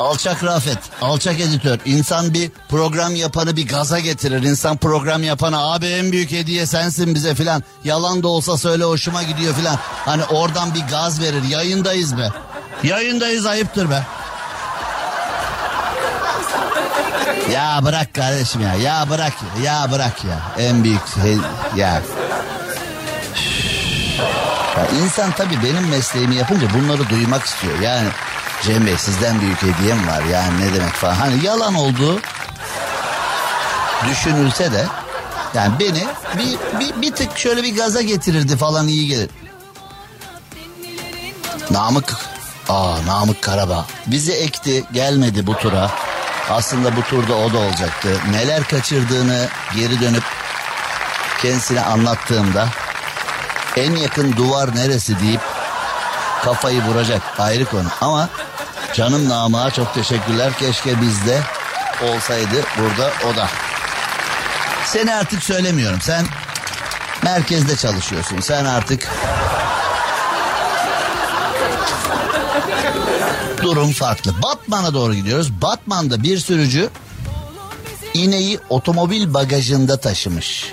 Alçak 0.00 0.44
Rafet, 0.44 0.78
alçak 1.00 1.40
editör. 1.40 1.78
İnsan 1.84 2.34
bir 2.34 2.50
program 2.68 3.14
yapanı 3.14 3.56
bir 3.56 3.68
gaza 3.68 3.98
getirir. 3.98 4.42
İnsan 4.42 4.76
program 4.76 5.22
yapana 5.22 5.72
abi 5.72 5.86
en 5.86 6.12
büyük 6.12 6.30
hediye 6.30 6.66
sensin 6.66 7.14
bize 7.14 7.34
filan. 7.34 7.62
Yalan 7.84 8.22
da 8.22 8.28
olsa 8.28 8.58
söyle 8.58 8.84
hoşuma 8.84 9.22
gidiyor 9.22 9.54
filan. 9.54 9.76
Hani 10.04 10.24
oradan 10.24 10.74
bir 10.74 10.80
gaz 10.80 11.20
verir. 11.20 11.42
Yayındayız 11.42 12.18
be. 12.18 12.28
Yayındayız 12.82 13.46
ayıptır 13.46 13.90
be. 13.90 14.06
Ya 17.52 17.80
bırak 17.84 18.14
kardeşim 18.14 18.60
ya. 18.60 18.74
Ya 18.74 19.10
bırak 19.10 19.32
ya. 19.42 19.72
Ya 19.72 19.92
bırak 19.92 20.24
ya. 20.24 20.64
En 20.64 20.84
büyük 20.84 21.00
ya. 21.76 22.02
ya 24.76 24.86
insan 25.02 25.32
tabii 25.32 25.62
benim 25.62 25.88
mesleğimi 25.88 26.34
yapınca 26.34 26.66
bunları 26.74 27.10
duymak 27.10 27.44
istiyor. 27.44 27.78
Yani 27.80 28.08
Cem 28.62 28.86
Bey 28.86 28.96
sizden 28.96 29.40
büyük 29.40 29.62
hediyem 29.62 30.08
var. 30.08 30.22
Yani 30.22 30.60
ne 30.60 30.74
demek 30.74 30.92
falan. 30.92 31.14
Hani 31.14 31.44
yalan 31.44 31.74
olduğu 31.74 32.20
düşünülse 34.10 34.72
de 34.72 34.86
yani 35.54 35.72
beni 35.80 36.04
bir, 36.38 36.80
bir, 36.80 37.02
bir 37.02 37.14
tık 37.14 37.38
şöyle 37.38 37.62
bir 37.62 37.76
gaza 37.76 38.02
getirirdi 38.02 38.56
falan 38.56 38.88
iyi 38.88 39.08
gelir. 39.08 39.30
Namık 41.70 42.16
Aa 42.68 43.06
Namık 43.06 43.42
Karabağ 43.42 43.86
bizi 44.06 44.32
ekti 44.32 44.84
gelmedi 44.92 45.46
bu 45.46 45.56
tura. 45.56 45.90
Aslında 46.50 46.96
bu 46.96 47.02
turda 47.02 47.34
o 47.34 47.52
da 47.52 47.58
olacaktı. 47.58 48.08
Neler 48.30 48.64
kaçırdığını 48.64 49.48
geri 49.74 50.00
dönüp 50.00 50.22
kendisine 51.42 51.80
anlattığımda 51.80 52.68
en 53.76 53.96
yakın 53.96 54.36
duvar 54.36 54.76
neresi 54.76 55.20
deyip 55.20 55.40
kafayı 56.44 56.82
vuracak 56.82 57.22
ayrı 57.38 57.64
konu. 57.64 57.88
Ama 58.00 58.28
canım 58.94 59.28
Namık'a 59.28 59.70
çok 59.70 59.94
teşekkürler. 59.94 60.52
Keşke 60.58 61.00
bizde 61.00 61.40
olsaydı 62.02 62.64
burada 62.78 63.10
o 63.32 63.36
da. 63.36 63.48
Seni 64.84 65.14
artık 65.14 65.42
söylemiyorum. 65.42 66.00
Sen 66.00 66.26
merkezde 67.22 67.76
çalışıyorsun. 67.76 68.40
Sen 68.40 68.64
artık 68.64 69.08
durum 73.62 73.92
farklı. 73.92 74.32
Batman'a 74.42 74.94
doğru 74.94 75.14
gidiyoruz. 75.14 75.52
Batman'da 75.62 76.22
bir 76.22 76.38
sürücü 76.38 76.90
ineği 78.14 78.58
otomobil 78.68 79.34
bagajında 79.34 79.96
taşımış. 79.96 80.72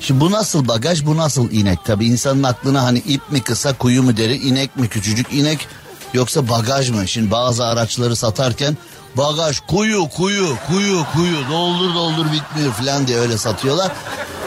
Şimdi 0.00 0.20
bu 0.20 0.30
nasıl 0.30 0.68
bagaj 0.68 1.06
bu 1.06 1.16
nasıl 1.16 1.50
inek? 1.50 1.84
Tabi 1.84 2.06
insanın 2.06 2.42
aklına 2.42 2.84
hani 2.84 2.98
ip 2.98 3.32
mi 3.32 3.42
kısa 3.42 3.72
kuyu 3.72 4.02
mu 4.02 4.16
deri 4.16 4.36
inek 4.36 4.76
mi 4.76 4.88
küçücük 4.88 5.32
inek 5.32 5.68
yoksa 6.14 6.48
bagaj 6.48 6.90
mı? 6.90 7.08
Şimdi 7.08 7.30
bazı 7.30 7.66
araçları 7.66 8.16
satarken 8.16 8.76
bagaj 9.16 9.60
kuyu 9.60 10.08
kuyu 10.08 10.56
kuyu 10.68 11.04
kuyu 11.12 11.36
doldur 11.50 11.94
doldur 11.94 12.32
bitmiyor 12.32 12.72
falan 12.72 13.06
diye 13.06 13.18
öyle 13.18 13.38
satıyorlar. 13.38 13.92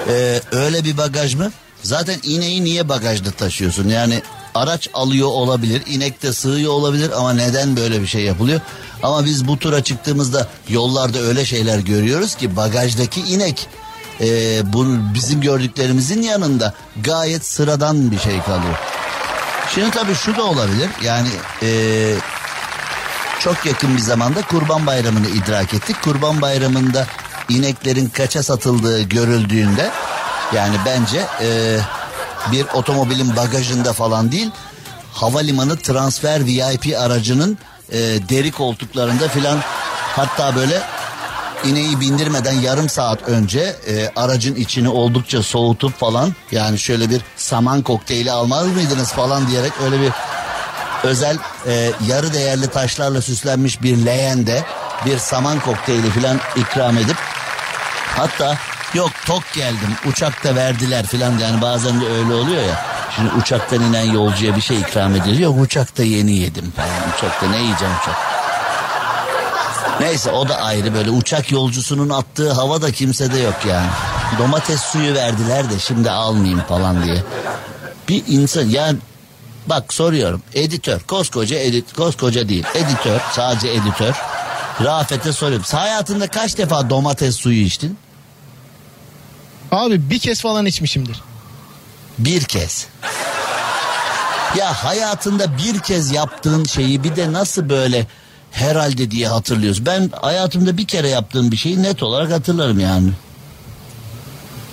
Ee, 0.09 0.41
öyle 0.51 0.83
bir 0.83 0.97
bagaj 0.97 1.35
mı? 1.35 1.51
Zaten 1.83 2.19
ineği 2.23 2.63
niye 2.63 2.89
bagajda 2.89 3.31
taşıyorsun? 3.31 3.87
Yani 3.87 4.21
araç 4.55 4.89
alıyor 4.93 5.27
olabilir, 5.27 5.83
inek 5.87 6.23
de 6.23 6.33
sığıyor 6.33 6.71
olabilir 6.71 7.11
ama 7.17 7.33
neden 7.33 7.77
böyle 7.77 8.01
bir 8.01 8.07
şey 8.07 8.21
yapılıyor? 8.21 8.61
Ama 9.03 9.25
biz 9.25 9.47
bu 9.47 9.59
tura 9.59 9.83
çıktığımızda 9.83 10.47
yollarda 10.69 11.19
öyle 11.19 11.45
şeyler 11.45 11.79
görüyoruz 11.79 12.35
ki 12.35 12.55
bagajdaki 12.55 13.21
inek 13.21 13.67
e, 14.21 14.27
bu 14.73 14.85
bizim 15.13 15.41
gördüklerimizin 15.41 16.21
yanında 16.21 16.73
gayet 17.03 17.45
sıradan 17.45 18.11
bir 18.11 18.19
şey 18.19 18.41
kalıyor. 18.41 18.75
Şimdi 19.75 19.91
tabii 19.91 20.15
şu 20.15 20.35
da 20.35 20.43
olabilir 20.43 20.89
yani 21.03 21.29
e, 21.63 21.69
çok 23.39 23.65
yakın 23.65 23.97
bir 23.97 24.01
zamanda 24.01 24.41
Kurban 24.41 24.85
Bayramı'nı 24.85 25.27
idrak 25.27 25.73
ettik. 25.73 25.95
Kurban 26.03 26.41
Bayramı'nda 26.41 27.07
ineklerin 27.49 28.09
kaça 28.09 28.43
satıldığı 28.43 29.01
görüldüğünde 29.01 29.91
yani 30.55 30.75
bence 30.85 31.25
e, 31.41 31.77
bir 32.51 32.65
otomobilin 32.73 33.36
bagajında 33.36 33.93
falan 33.93 34.32
değil 34.32 34.51
havalimanı 35.13 35.77
transfer 35.77 36.45
VIP 36.45 36.99
aracının 36.99 37.58
e, 37.91 37.99
deri 38.29 38.51
koltuklarında 38.51 39.27
filan 39.27 39.60
hatta 40.15 40.56
böyle 40.56 40.82
ineği 41.65 41.99
bindirmeden 41.99 42.53
yarım 42.53 42.89
saat 42.89 43.29
önce 43.29 43.75
e, 43.88 44.12
aracın 44.15 44.56
içini 44.56 44.89
oldukça 44.89 45.43
soğutup 45.43 45.99
falan 45.99 46.36
yani 46.51 46.79
şöyle 46.79 47.10
bir 47.10 47.21
saman 47.36 47.82
kokteyli 47.82 48.32
almaz 48.32 48.67
mıydınız 48.67 49.12
falan 49.12 49.47
diyerek 49.47 49.71
öyle 49.84 50.01
bir 50.01 50.12
özel 51.03 51.38
e, 51.67 51.91
yarı 52.08 52.34
değerli 52.34 52.67
taşlarla 52.67 53.21
süslenmiş 53.21 53.82
bir 53.82 54.06
leğende 54.06 54.63
bir 55.06 55.17
saman 55.17 55.60
kokteyli 55.60 56.10
filan 56.10 56.39
ikram 56.56 56.97
edip 56.97 57.17
hatta 58.15 58.58
yok 58.93 59.12
tok 59.25 59.43
geldim 59.53 59.95
uçakta 60.08 60.56
verdiler 60.56 61.06
filan 61.06 61.38
yani 61.38 61.62
bazen 61.62 62.01
de 62.01 62.08
öyle 62.08 62.34
oluyor 62.34 62.63
ya. 62.63 62.86
Şimdi 63.15 63.29
uçaktan 63.41 63.82
inen 63.82 64.12
yolcuya 64.12 64.56
bir 64.56 64.62
şey 64.62 64.79
ikram 64.79 65.15
edilir. 65.15 65.39
Yok 65.39 65.56
uçakta 65.62 66.03
yeni 66.03 66.36
yedim 66.36 66.73
falan. 66.75 67.13
Uçakta 67.17 67.47
ne 67.47 67.58
yiyeceğim 67.58 67.93
uçak? 68.01 68.15
Neyse 69.99 70.32
o 70.32 70.49
da 70.49 70.56
ayrı 70.56 70.93
böyle 70.93 71.10
uçak 71.10 71.51
yolcusunun 71.51 72.10
attığı 72.10 72.51
hava 72.51 72.82
da 72.82 72.91
kimsede 72.91 73.39
yok 73.39 73.56
yani. 73.67 73.88
Domates 74.39 74.82
suyu 74.82 75.13
verdiler 75.13 75.69
de 75.69 75.79
şimdi 75.79 76.12
almayayım 76.12 76.62
falan 76.62 77.03
diye. 77.03 77.23
Bir 78.10 78.23
insan 78.27 78.63
yani 78.69 78.97
bak 79.67 79.93
soruyorum 79.93 80.41
editör 80.53 80.99
koskoca 80.99 81.58
edit 81.60 81.93
koskoca 81.93 82.49
değil 82.49 82.65
editör 82.75 83.19
sadece 83.32 83.69
editör. 83.69 84.15
Rafet'e 84.84 85.34
soruyorum. 85.34 85.65
Hayatında 85.71 86.27
kaç 86.27 86.58
defa 86.58 86.89
domates 86.89 87.36
suyu 87.36 87.62
içtin? 87.62 87.97
Abi 89.73 90.09
bir 90.09 90.19
kez 90.19 90.41
falan 90.41 90.65
içmişimdir. 90.65 91.21
Bir 92.17 92.43
kez. 92.43 92.88
Ya 94.57 94.73
hayatında 94.73 95.57
bir 95.57 95.79
kez 95.79 96.12
yaptığın 96.12 96.63
şeyi 96.63 97.03
bir 97.03 97.15
de 97.15 97.33
nasıl 97.33 97.69
böyle 97.69 98.07
herhalde 98.51 99.12
diye 99.12 99.27
hatırlıyoruz. 99.27 99.86
Ben 99.86 100.12
hayatımda 100.21 100.77
bir 100.77 100.88
kere 100.88 101.09
yaptığım 101.09 101.51
bir 101.51 101.57
şeyi 101.57 101.83
net 101.83 102.03
olarak 102.03 102.31
hatırlarım 102.31 102.79
yani. 102.79 103.09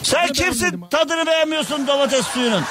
Sen 0.03 0.33
kimsin 0.33 0.85
tadını 0.91 1.27
beğenmiyorsun 1.27 1.87
domates 1.87 2.27
suyunun? 2.27 2.63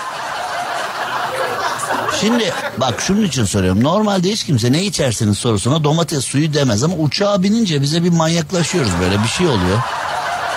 Şimdi 2.21 2.53
bak 2.77 3.01
şunun 3.01 3.25
için 3.25 3.45
soruyorum. 3.45 3.83
Normalde 3.83 4.29
hiç 4.31 4.43
kimse 4.43 4.71
ne 4.71 4.83
içersiniz 4.83 5.37
sorusuna 5.37 5.83
domates 5.83 6.25
suyu 6.25 6.53
demez 6.53 6.83
ama 6.83 6.95
uçağa 6.95 7.43
binince 7.43 7.81
bize 7.81 8.03
bir 8.03 8.09
manyaklaşıyoruz 8.09 8.91
böyle 9.01 9.23
bir 9.23 9.27
şey 9.27 9.47
oluyor. 9.47 9.79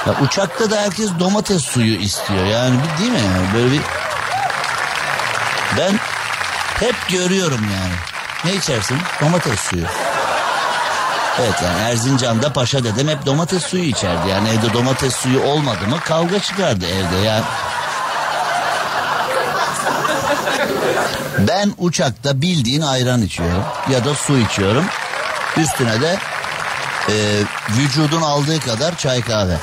Ya 0.07 0.15
uçakta 0.23 0.71
da 0.71 0.77
herkes 0.77 1.11
domates 1.19 1.63
suyu 1.63 1.95
istiyor 1.95 2.45
yani 2.47 2.77
değil 2.99 3.13
mi 3.13 3.19
yani 3.19 3.55
böyle 3.55 3.73
bir 3.73 3.81
ben 5.79 5.93
hep 6.81 6.95
görüyorum 7.09 7.61
yani. 7.75 7.95
Ne 8.45 8.55
içersin? 8.55 8.99
Domates 9.21 9.61
suyu. 9.61 9.85
Evet 11.41 11.63
yani 11.63 11.81
Erzincan'da 11.83 12.53
paşa 12.53 12.85
dedem 12.85 13.09
hep 13.09 13.27
domates 13.27 13.63
suyu 13.63 13.83
içerdi. 13.83 14.29
Yani 14.29 14.49
evde 14.49 14.73
domates 14.73 15.15
suyu 15.17 15.43
olmadı 15.43 15.89
mı 15.89 16.01
kavga 16.05 16.39
çıkardı 16.39 16.87
evde 16.87 17.17
yani. 17.17 17.45
Ben 21.39 21.73
uçakta 21.79 22.41
bildiğin 22.41 22.81
ayran 22.81 23.23
içiyorum 23.23 23.65
ya 23.91 24.05
da 24.05 24.15
su 24.15 24.39
içiyorum. 24.39 24.85
Üstüne 25.57 26.01
de 26.01 26.17
e, 27.09 27.15
vücudun 27.71 28.23
aldığı 28.23 28.61
kadar 28.61 28.97
çay 28.97 29.21
kahve. 29.21 29.57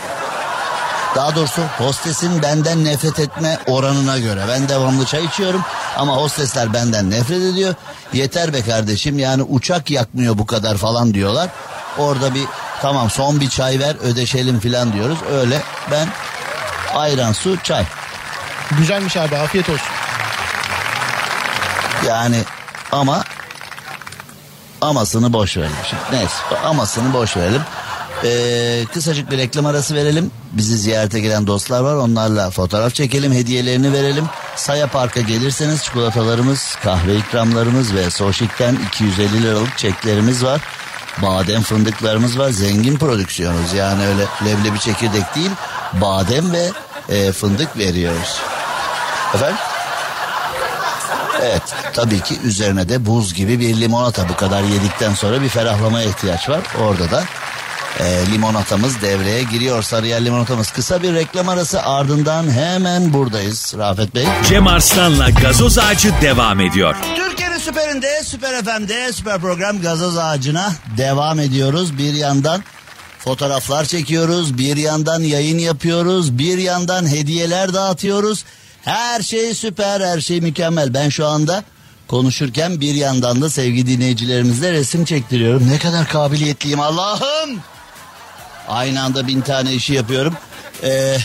Daha 1.15 1.35
doğrusu 1.35 1.61
hostesin 1.77 2.41
benden 2.41 2.85
nefret 2.85 3.19
etme 3.19 3.57
oranına 3.67 4.19
göre. 4.19 4.41
Ben 4.47 4.69
devamlı 4.69 5.05
çay 5.05 5.25
içiyorum 5.25 5.61
ama 5.97 6.15
hostesler 6.15 6.73
benden 6.73 7.09
nefret 7.09 7.41
ediyor. 7.41 7.75
Yeter 8.13 8.53
be 8.53 8.61
kardeşim 8.61 9.19
yani 9.19 9.43
uçak 9.43 9.91
yakmıyor 9.91 10.37
bu 10.37 10.45
kadar 10.45 10.77
falan 10.77 11.13
diyorlar. 11.13 11.49
Orada 11.97 12.33
bir 12.35 12.43
tamam 12.81 13.09
son 13.09 13.39
bir 13.39 13.49
çay 13.49 13.79
ver 13.79 13.95
ödeşelim 13.95 14.59
falan 14.59 14.93
diyoruz. 14.93 15.17
Öyle 15.31 15.61
ben 15.91 16.07
ayran 16.95 17.33
su 17.33 17.57
çay. 17.63 17.85
Güzelmiş 18.77 19.17
abi 19.17 19.37
afiyet 19.37 19.69
olsun. 19.69 19.87
Yani 22.07 22.43
ama 22.91 23.23
amasını 24.81 25.33
boş 25.33 25.57
verelim. 25.57 25.75
Şimdi 25.89 26.01
neyse 26.11 26.35
amasını 26.65 27.13
boş 27.13 27.37
verelim. 27.37 27.61
Ee, 28.23 28.85
kısacık 28.93 29.31
bir 29.31 29.37
reklam 29.37 29.65
arası 29.65 29.95
verelim. 29.95 30.31
Bizi 30.51 30.77
ziyarete 30.77 31.19
gelen 31.19 31.47
dostlar 31.47 31.81
var. 31.81 31.95
Onlarla 31.95 32.49
fotoğraf 32.49 32.93
çekelim, 32.93 33.33
hediyelerini 33.33 33.93
verelim. 33.93 34.25
Saya 34.55 34.87
Park'a 34.87 35.21
gelirseniz 35.21 35.83
çikolatalarımız, 35.83 36.75
kahve 36.83 37.15
ikramlarımız 37.15 37.95
ve 37.95 38.09
Soşik'ten 38.09 38.77
250 38.87 39.43
liralık 39.43 39.77
çeklerimiz 39.77 40.43
var. 40.43 40.61
Badem 41.21 41.61
fındıklarımız 41.61 42.39
var. 42.39 42.49
Zengin 42.49 42.97
prodüksiyonuz. 42.97 43.73
Yani 43.73 44.07
öyle 44.07 44.25
leblebi 44.45 44.79
çekirdek 44.79 45.35
değil, 45.35 45.51
badem 45.93 46.51
ve 46.51 46.71
e, 47.09 47.31
fındık 47.31 47.77
veriyoruz. 47.77 48.39
Efendim? 49.35 49.57
Evet 51.41 51.61
tabii 51.93 52.19
ki 52.19 52.39
üzerine 52.43 52.89
de 52.89 53.05
buz 53.05 53.33
gibi 53.33 53.59
bir 53.59 53.81
limonata 53.81 54.29
bu 54.29 54.35
kadar 54.35 54.63
yedikten 54.63 55.13
sonra 55.13 55.41
bir 55.41 55.49
ferahlamaya 55.49 56.09
ihtiyaç 56.09 56.49
var. 56.49 56.61
Orada 56.81 57.11
da 57.11 57.23
e, 57.99 58.31
limonatamız 58.31 59.01
devreye 59.01 59.43
giriyor. 59.43 59.83
Sarıyer 59.83 60.25
limonatamız 60.25 60.71
kısa 60.71 61.03
bir 61.03 61.13
reklam 61.13 61.49
arası 61.49 61.83
ardından 61.83 62.51
hemen 62.51 63.13
buradayız 63.13 63.73
Rafet 63.77 64.15
Bey. 64.15 64.25
Cem 64.49 64.67
Arslan'la 64.67 65.29
gazoz 65.29 65.77
ağacı 65.77 66.13
devam 66.21 66.59
ediyor. 66.59 66.95
Türkiye'nin 67.15 67.57
süperinde, 67.57 68.23
süper 68.23 68.63
FM'de, 68.63 69.13
süper 69.13 69.41
program 69.41 69.81
gazoz 69.81 70.17
ağacına 70.17 70.71
devam 70.97 71.39
ediyoruz. 71.39 71.97
Bir 71.97 72.13
yandan 72.13 72.63
fotoğraflar 73.19 73.85
çekiyoruz, 73.85 74.57
bir 74.57 74.77
yandan 74.77 75.21
yayın 75.21 75.57
yapıyoruz, 75.57 76.37
bir 76.37 76.57
yandan 76.57 77.07
hediyeler 77.07 77.73
dağıtıyoruz. 77.73 78.45
Her 78.81 79.21
şey 79.21 79.53
süper, 79.53 80.01
her 80.01 80.21
şey 80.21 80.41
mükemmel. 80.41 80.93
Ben 80.93 81.09
şu 81.09 81.27
anda 81.27 81.63
konuşurken 82.07 82.81
bir 82.81 82.93
yandan 82.93 83.41
da 83.41 83.49
sevgili 83.49 83.87
dinleyicilerimizle 83.87 84.71
resim 84.71 85.05
çektiriyorum. 85.05 85.69
Ne 85.69 85.79
kadar 85.79 86.07
kabiliyetliyim 86.07 86.79
Allah'ım. 86.79 87.59
Aynı 88.69 89.03
anda 89.03 89.27
bin 89.27 89.41
tane 89.41 89.73
işi 89.73 89.93
yapıyorum. 89.93 90.33
Ee, 90.83 91.17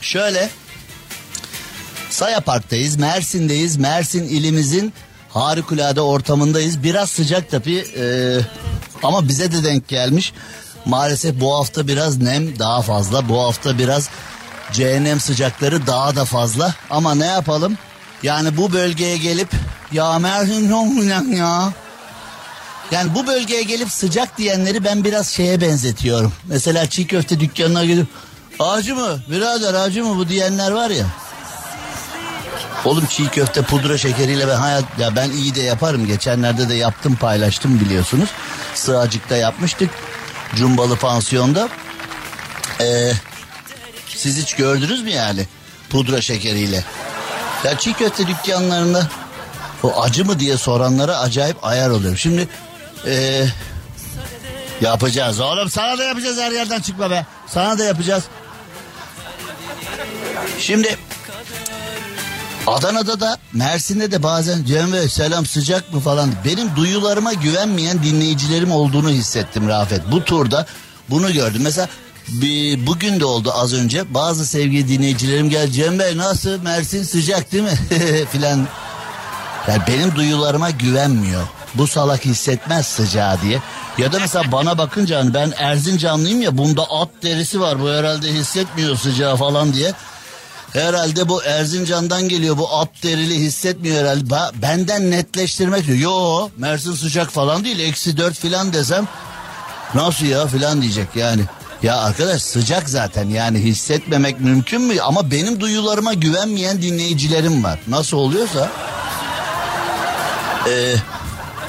şöyle 0.00 0.50
Saya 2.10 2.40
Park'tayız, 2.40 2.96
Mersin'deyiz. 2.96 3.76
Mersin 3.76 4.24
ilimizin 4.24 4.92
harikulade 5.28 6.00
ortamındayız. 6.00 6.82
Biraz 6.82 7.10
sıcak 7.10 7.50
tabii 7.50 7.84
ee, 7.98 8.38
ama 9.02 9.28
bize 9.28 9.52
de 9.52 9.64
denk 9.64 9.88
gelmiş. 9.88 10.32
Maalesef 10.84 11.40
bu 11.40 11.54
hafta 11.54 11.88
biraz 11.88 12.18
nem 12.18 12.58
daha 12.58 12.82
fazla. 12.82 13.28
Bu 13.28 13.40
hafta 13.40 13.78
biraz 13.78 14.08
cehennem 14.72 15.20
sıcakları 15.20 15.86
daha 15.86 16.16
da 16.16 16.24
fazla. 16.24 16.74
Ama 16.90 17.14
ne 17.14 17.26
yapalım? 17.26 17.78
Yani 18.22 18.56
bu 18.56 18.72
bölgeye 18.72 19.16
gelip 19.16 19.48
ya 19.92 20.18
Mersin 20.18 20.68
çok 20.68 21.02
sıcak 21.02 21.28
ya. 21.28 21.72
Yani 22.90 23.14
bu 23.14 23.26
bölgeye 23.26 23.62
gelip 23.62 23.90
sıcak 23.90 24.38
diyenleri 24.38 24.84
ben 24.84 25.04
biraz 25.04 25.28
şeye 25.28 25.60
benzetiyorum. 25.60 26.32
Mesela 26.46 26.90
çiğ 26.90 27.06
köfte 27.06 27.40
dükkanına 27.40 27.84
gidip 27.84 28.06
acı 28.58 28.94
mı 28.94 29.18
birader 29.30 29.74
acı 29.74 30.04
mı 30.04 30.16
bu 30.16 30.28
diyenler 30.28 30.70
var 30.70 30.90
ya. 30.90 31.06
Oğlum 32.84 33.06
çiğ 33.06 33.28
köfte 33.28 33.62
pudra 33.62 33.98
şekeriyle 33.98 34.48
ben 34.48 34.56
hayat 34.56 34.84
ya 34.98 35.16
ben 35.16 35.30
iyi 35.30 35.54
de 35.54 35.60
yaparım. 35.60 36.06
Geçenlerde 36.06 36.68
de 36.68 36.74
yaptım 36.74 37.16
paylaştım 37.16 37.80
biliyorsunuz. 37.80 38.28
Sığacık'ta 38.74 39.36
yapmıştık. 39.36 39.90
Cumbalı 40.54 40.96
pansiyonda. 40.96 41.68
Ee, 42.80 43.12
siz 44.08 44.38
hiç 44.42 44.54
gördünüz 44.54 45.02
mü 45.02 45.10
yani 45.10 45.46
pudra 45.90 46.20
şekeriyle? 46.20 46.84
Ya 47.64 47.78
çiğ 47.78 47.92
köfte 47.92 48.26
dükkanlarında 48.26 49.08
o 49.82 50.02
acı 50.02 50.24
mı 50.24 50.40
diye 50.40 50.56
soranlara 50.56 51.18
acayip 51.18 51.64
ayar 51.64 51.90
oluyorum. 51.90 52.18
Şimdi 52.18 52.48
ee, 53.06 53.46
yapacağız 54.80 55.40
oğlum 55.40 55.70
sana 55.70 55.98
da 55.98 56.04
yapacağız 56.04 56.38
her 56.38 56.52
yerden 56.52 56.80
çıkma 56.80 57.10
be. 57.10 57.26
Sana 57.46 57.78
da 57.78 57.84
yapacağız. 57.84 58.24
Şimdi 60.58 60.98
Adana'da 62.66 63.20
da 63.20 63.38
Mersin'de 63.52 64.10
de 64.10 64.22
bazen 64.22 64.64
Cem 64.64 64.92
Bey 64.92 65.08
selam 65.08 65.46
sıcak 65.46 65.92
mı 65.94 66.00
falan. 66.00 66.30
Benim 66.44 66.76
duyularıma 66.76 67.32
güvenmeyen 67.32 68.02
dinleyicilerim 68.02 68.72
olduğunu 68.72 69.10
hissettim 69.10 69.68
Rafet. 69.68 70.00
Bu 70.10 70.24
turda 70.24 70.66
bunu 71.10 71.32
gördüm. 71.32 71.60
Mesela 71.64 71.88
bir, 72.28 72.86
bugün 72.86 73.20
de 73.20 73.24
oldu 73.24 73.52
az 73.54 73.74
önce. 73.74 74.14
Bazı 74.14 74.46
sevgili 74.46 74.88
dinleyicilerim 74.88 75.50
geldi. 75.50 75.72
Cem 75.72 75.98
Bey 75.98 76.16
nasıl 76.16 76.62
Mersin 76.62 77.02
sıcak 77.02 77.52
değil 77.52 77.64
mi? 77.64 77.78
filan. 78.32 78.68
Yani 79.68 79.82
benim 79.88 80.14
duyularıma 80.14 80.70
güvenmiyor. 80.70 81.42
Bu 81.74 81.86
salak 81.86 82.24
hissetmez 82.24 82.86
sıcağı 82.86 83.42
diye. 83.42 83.60
Ya 83.98 84.12
da 84.12 84.18
mesela 84.18 84.52
bana 84.52 84.78
bakınca 84.78 85.18
hani 85.18 85.34
ben 85.34 85.52
Erzincanlıyım 85.56 86.42
ya 86.42 86.58
bunda 86.58 86.82
at 86.82 87.08
derisi 87.22 87.60
var. 87.60 87.80
Bu 87.82 87.90
herhalde 87.90 88.28
hissetmiyor 88.32 88.96
sıcağı 88.96 89.36
falan 89.36 89.72
diye. 89.72 89.92
Herhalde 90.72 91.28
bu 91.28 91.42
Erzincan'dan 91.44 92.28
geliyor 92.28 92.58
bu 92.58 92.78
at 92.78 92.88
derili 93.02 93.34
hissetmiyor 93.34 93.96
herhalde. 94.00 94.24
Ba- 94.24 94.50
benden 94.62 95.10
netleştirmek 95.10 95.86
diyor. 95.86 95.98
Yo 95.98 96.48
Mersin 96.56 96.92
sıcak 96.92 97.30
falan 97.30 97.64
değil 97.64 97.78
eksi 97.78 98.16
dört 98.16 98.38
falan 98.38 98.72
desem 98.72 99.08
nasıl 99.94 100.26
ya 100.26 100.46
falan 100.46 100.82
diyecek 100.82 101.08
yani. 101.14 101.42
Ya 101.82 101.98
arkadaş 101.98 102.42
sıcak 102.42 102.88
zaten 102.88 103.28
yani 103.28 103.58
hissetmemek 103.58 104.40
mümkün 104.40 104.82
mü? 104.82 105.00
Ama 105.00 105.30
benim 105.30 105.60
duyularıma 105.60 106.14
güvenmeyen 106.14 106.82
dinleyicilerim 106.82 107.64
var. 107.64 107.78
Nasıl 107.88 108.16
oluyorsa. 108.16 108.68
Ee, 110.68 110.94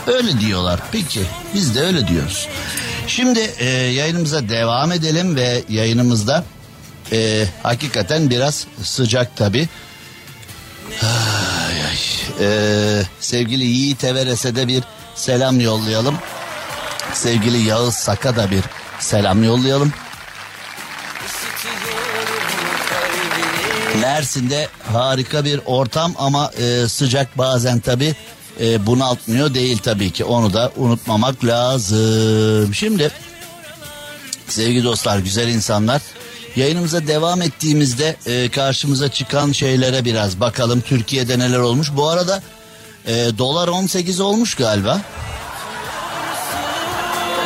öyle 0.07 0.39
diyorlar. 0.39 0.79
Peki 0.91 1.21
biz 1.55 1.75
de 1.75 1.81
öyle 1.81 2.07
diyoruz. 2.07 2.47
Şimdi 3.07 3.39
e, 3.39 3.65
yayınımıza 3.69 4.49
devam 4.49 4.91
edelim 4.91 5.35
ve 5.35 5.63
yayınımızda 5.69 6.43
e, 7.11 7.45
hakikaten 7.63 8.29
biraz 8.29 8.67
sıcak 8.83 9.37
tabi. 9.37 9.69
E, 12.39 13.01
sevgili 13.19 13.63
Yiğit 13.63 14.03
Everes'e 14.03 14.55
de 14.55 14.67
bir 14.67 14.83
selam 15.15 15.59
yollayalım. 15.59 16.17
Sevgili 17.13 17.57
Yağız 17.57 17.95
Sak'a 17.95 18.35
da 18.35 18.51
bir 18.51 18.63
selam 18.99 19.43
yollayalım. 19.43 19.93
Mersin'de 24.01 24.67
harika 24.93 25.45
bir 25.45 25.61
ortam 25.65 26.13
ama 26.17 26.51
e, 26.57 26.87
sıcak 26.87 27.37
bazen 27.37 27.79
tabi 27.79 28.15
e, 28.59 28.85
bunaltmıyor 28.85 29.53
değil 29.53 29.77
tabii 29.77 30.11
ki 30.11 30.25
onu 30.25 30.53
da 30.53 30.71
unutmamak 30.77 31.45
lazım. 31.45 32.73
Şimdi 32.73 33.11
sevgili 34.47 34.83
dostlar 34.83 35.19
güzel 35.19 35.47
insanlar 35.47 36.01
yayınımıza 36.55 37.07
devam 37.07 37.41
ettiğimizde 37.41 38.15
e, 38.25 38.49
karşımıza 38.49 39.09
çıkan 39.09 39.51
şeylere 39.51 40.05
biraz 40.05 40.39
bakalım 40.39 40.81
Türkiye'de 40.81 41.39
neler 41.39 41.59
olmuş. 41.59 41.91
Bu 41.95 42.09
arada 42.09 42.43
e, 43.05 43.13
dolar 43.37 43.67
18 43.67 44.19
olmuş 44.19 44.55
galiba. 44.55 45.01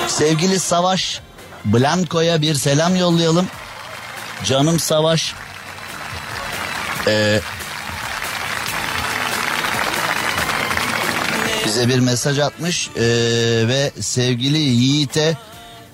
Sevgili 0.07 0.59
Savaş 0.59 1.21
Blanco'ya 1.65 2.41
bir 2.41 2.55
selam 2.55 2.95
yollayalım. 2.95 3.47
Canım 4.43 4.79
Savaş. 4.79 5.33
Ee, 7.07 7.39
bize 11.65 11.87
bir 11.87 11.99
mesaj 11.99 12.39
atmış 12.39 12.89
ee, 12.95 13.01
ve 13.67 13.91
sevgili 13.99 14.57
Yiğit'e 14.57 15.37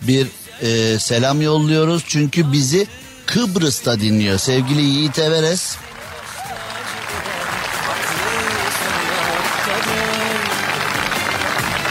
bir 0.02 0.28
e, 0.62 1.00
selam 1.00 1.42
yolluyoruz. 1.42 2.04
Çünkü 2.08 2.52
bizi 2.52 2.88
Kıbrıs'ta 3.26 4.00
dinliyor. 4.00 4.38
Sevgili 4.38 4.82
Yiğit 4.82 5.20
Everes. 5.20 5.76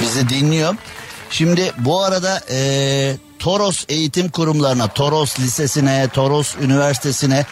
Bizi 0.01 0.29
dinliyor. 0.29 0.75
Şimdi 1.31 1.73
bu 1.79 2.03
arada 2.03 2.41
e, 2.51 3.17
Toros 3.39 3.85
eğitim 3.89 4.29
kurumlarına, 4.29 4.89
Toros 4.89 5.41
Lisesi'ne, 5.41 6.09
Toros 6.13 6.55
Üniversitesi'ne, 6.61 7.47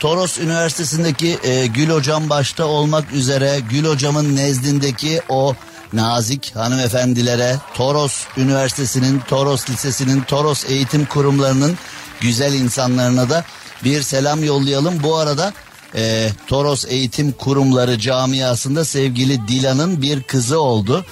Toros 0.00 0.38
Üniversitesi'ndeki 0.38 1.38
e, 1.42 1.66
Gül 1.66 1.90
Hocam 1.90 2.30
başta 2.30 2.66
olmak 2.66 3.12
üzere 3.12 3.60
Gül 3.70 3.84
Hocam'ın 3.84 4.36
nezdindeki 4.36 5.20
o 5.28 5.54
nazik 5.92 6.56
hanımefendilere, 6.56 7.56
Toros 7.74 8.24
Üniversitesi'nin, 8.36 9.20
Toros 9.28 9.70
Lisesi'nin, 9.70 10.22
Toros 10.22 10.64
eğitim 10.68 11.06
kurumlarının 11.06 11.78
güzel 12.20 12.52
insanlarına 12.52 13.30
da 13.30 13.44
bir 13.84 14.02
selam 14.02 14.44
yollayalım. 14.44 15.02
Bu 15.02 15.16
arada 15.16 15.52
e, 15.94 16.30
Toros 16.46 16.84
Eğitim 16.88 17.32
Kurumları 17.32 17.98
camiasında 17.98 18.84
sevgili 18.84 19.48
Dilan'ın 19.48 20.02
bir 20.02 20.22
kızı 20.22 20.60
oldu. 20.60 21.04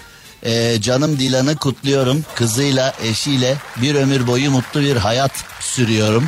E, 0.42 0.80
canım 0.80 1.18
Dilan'ı 1.18 1.56
kutluyorum. 1.56 2.24
Kızıyla, 2.34 2.94
eşiyle 3.02 3.56
bir 3.76 3.94
ömür 3.94 4.26
boyu 4.26 4.50
mutlu 4.50 4.80
bir 4.80 4.96
hayat 4.96 5.32
sürüyorum. 5.60 6.24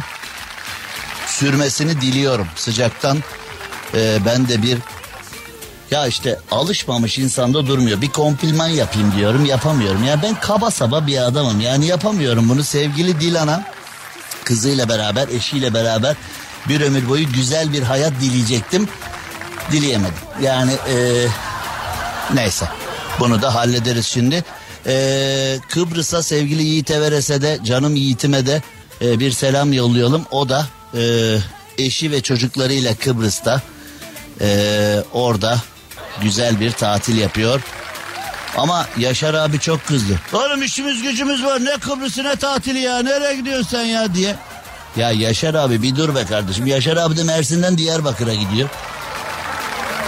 Sürmesini 1.35 2.01
diliyorum. 2.01 2.47
Sıcaktan 2.57 3.19
e, 3.95 4.19
ben 4.27 4.49
de 4.49 4.63
bir 4.63 4.79
ya 5.91 6.07
işte 6.07 6.39
alışmamış 6.51 7.19
insanda 7.19 7.67
durmuyor. 7.67 8.01
Bir 8.01 8.09
kompliman 8.09 8.69
yapayım 8.69 9.13
diyorum 9.17 9.45
yapamıyorum. 9.45 10.05
Ya 10.05 10.23
ben 10.23 10.41
kaba 10.41 10.71
saba 10.71 11.07
bir 11.07 11.19
adamım 11.19 11.61
yani 11.61 11.87
yapamıyorum 11.87 12.49
bunu. 12.49 12.65
Sevgili 12.65 13.21
Dilan'a 13.21 13.65
kızıyla 14.45 14.89
beraber 14.89 15.29
eşiyle 15.29 15.75
beraber 15.75 16.17
bir 16.69 16.81
ömür 16.81 17.09
boyu 17.09 17.33
güzel 17.33 17.73
bir 17.73 17.83
hayat 17.83 18.13
dileyecektim. 18.21 18.89
Dileyemedim. 19.73 20.15
Yani 20.43 20.73
e, 20.73 21.27
neyse 22.35 22.69
bunu 23.21 23.43
da 23.43 23.55
hallederiz 23.55 24.07
şimdi. 24.07 24.45
E, 24.87 25.59
Kıbrıs'a 25.69 26.23
sevgili 26.23 26.63
Yiğit 26.63 26.91
Everes'e 26.91 27.43
de 27.43 27.59
canım 27.65 27.97
Yiğit'ime 27.97 28.47
de 28.47 28.63
e, 29.03 29.19
bir 29.19 29.31
selam 29.31 29.73
yollayalım. 29.73 30.27
O 30.31 30.49
da 30.49 30.67
e, 30.97 31.37
eşi 31.79 32.11
ve 32.11 32.21
çocuklarıyla 32.21 32.95
Kıbrıs'ta 32.95 33.63
e, 34.41 35.03
orada 35.13 35.59
güzel 36.23 36.61
bir 36.61 36.73
tatil 36.73 37.19
yapıyor. 37.19 37.61
Ama 38.57 38.87
Yaşar 38.99 39.35
abi 39.35 39.59
çok 39.61 39.87
kızdı. 39.87 40.21
Oğlum 40.33 40.63
işimiz 40.63 41.03
gücümüz 41.03 41.45
var 41.45 41.65
ne 41.65 41.79
Kıbrıs'ı 41.79 42.25
ne 42.25 42.37
tatili 42.37 42.79
ya 42.79 43.03
nereye 43.03 43.37
gidiyorsun 43.37 43.69
sen 43.71 43.85
ya 43.85 44.15
diye. 44.15 44.37
Ya 44.97 45.11
Yaşar 45.11 45.55
abi 45.55 45.83
bir 45.83 45.97
dur 45.97 46.15
be 46.15 46.25
kardeşim. 46.27 46.67
Yaşar 46.67 46.97
abi 46.97 47.17
de 47.17 47.25
Mersin'den 47.25 47.79
Diyarbakır'a 47.79 48.35
gidiyor. 48.35 48.69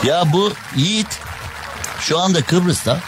Ya 0.05 0.33
bu 0.33 0.53
Yiğit 0.77 1.19
şu 2.01 2.19
anda 2.19 2.43
Kıbrıs'ta 2.43 3.01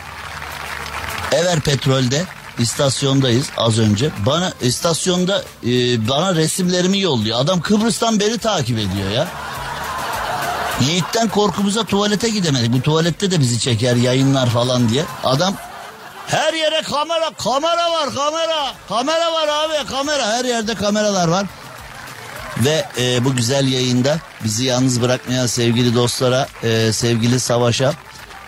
Ever 1.32 1.60
Petrol'de 1.60 2.24
istasyondayız 2.58 3.50
az 3.56 3.78
önce. 3.78 4.10
Bana 4.26 4.52
istasyonda 4.60 5.42
e, 5.66 5.68
bana 6.08 6.34
resimlerimi 6.34 7.00
yolluyor. 7.00 7.40
Adam 7.40 7.60
Kıbrıs'tan 7.60 8.20
beri 8.20 8.38
takip 8.38 8.78
ediyor 8.78 9.10
ya. 9.10 9.28
Yiğit'ten 10.80 11.28
korkumuza 11.28 11.84
tuvalete 11.84 12.28
gidemedik. 12.28 12.72
Bu 12.72 12.82
tuvalette 12.82 13.30
de 13.30 13.40
bizi 13.40 13.60
çeker 13.60 13.96
yayınlar 13.96 14.46
falan 14.50 14.88
diye. 14.88 15.04
Adam 15.24 15.54
her 16.26 16.52
yere 16.52 16.82
kamera, 16.82 17.30
kamera 17.44 17.90
var 17.90 18.14
kamera. 18.14 18.72
Kamera 18.88 19.32
var 19.32 19.48
abi 19.48 19.88
kamera. 19.90 20.26
Her 20.26 20.44
yerde 20.44 20.74
kameralar 20.74 21.28
var. 21.28 21.46
Ve 22.58 22.84
e, 22.98 23.24
bu 23.24 23.36
güzel 23.36 23.72
yayında 23.72 24.18
bizi 24.44 24.64
yalnız 24.64 25.02
bırakmayan 25.02 25.46
sevgili 25.46 25.94
dostlara, 25.94 26.48
e, 26.62 26.92
sevgili 26.92 27.40
Savaş'a. 27.40 27.92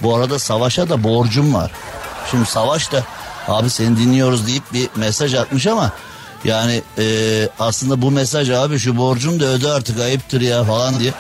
Bu 0.03 0.16
arada 0.16 0.38
Savaş'a 0.38 0.88
da 0.88 1.05
borcum 1.05 1.55
var. 1.55 1.70
Şimdi 2.31 2.46
Savaş 2.46 2.92
da 2.92 3.05
abi 3.50 3.70
seni 3.70 3.96
dinliyoruz 3.96 4.46
deyip 4.46 4.72
bir 4.72 4.88
mesaj 4.96 5.34
atmış 5.34 5.66
ama 5.66 5.92
yani 6.44 6.82
e, 6.98 7.48
aslında 7.58 8.02
bu 8.02 8.10
mesaj 8.10 8.50
abi 8.50 8.78
şu 8.78 8.96
borcum 8.96 9.40
da 9.40 9.44
öde 9.44 9.72
artık 9.72 10.00
ayıptır 10.00 10.40
ya 10.40 10.64
falan 10.64 11.00
diye. 11.00 11.12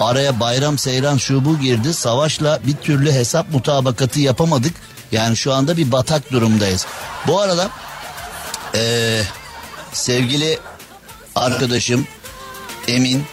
Araya 0.00 0.40
bayram 0.40 0.78
seyran 0.78 1.16
şu 1.16 1.44
bu 1.44 1.58
girdi. 1.58 1.94
Savaşla 1.94 2.60
bir 2.66 2.76
türlü 2.76 3.12
hesap 3.12 3.52
mutabakatı 3.52 4.20
yapamadık. 4.20 4.72
Yani 5.12 5.36
şu 5.36 5.52
anda 5.52 5.76
bir 5.76 5.92
batak 5.92 6.32
durumdayız. 6.32 6.86
Bu 7.26 7.40
arada 7.40 7.70
e, 8.74 9.22
sevgili 9.92 10.58
arkadaşım 11.34 12.06
Emin 12.88 13.24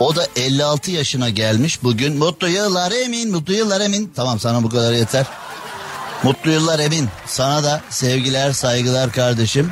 o 0.00 0.16
da 0.16 0.26
56 0.36 0.90
yaşına 0.90 1.30
gelmiş 1.30 1.82
bugün. 1.82 2.18
Mutlu 2.18 2.48
yıllar 2.48 2.92
Emin, 2.92 3.30
mutlu 3.30 3.54
yıllar 3.54 3.80
Emin. 3.80 4.12
Tamam 4.16 4.40
sana 4.40 4.62
bu 4.62 4.68
kadar 4.68 4.92
yeter. 4.92 5.26
Mutlu 6.22 6.50
yıllar 6.50 6.78
Emin. 6.78 7.08
Sana 7.26 7.64
da 7.64 7.80
sevgiler, 7.90 8.52
saygılar 8.52 9.12
kardeşim. 9.12 9.70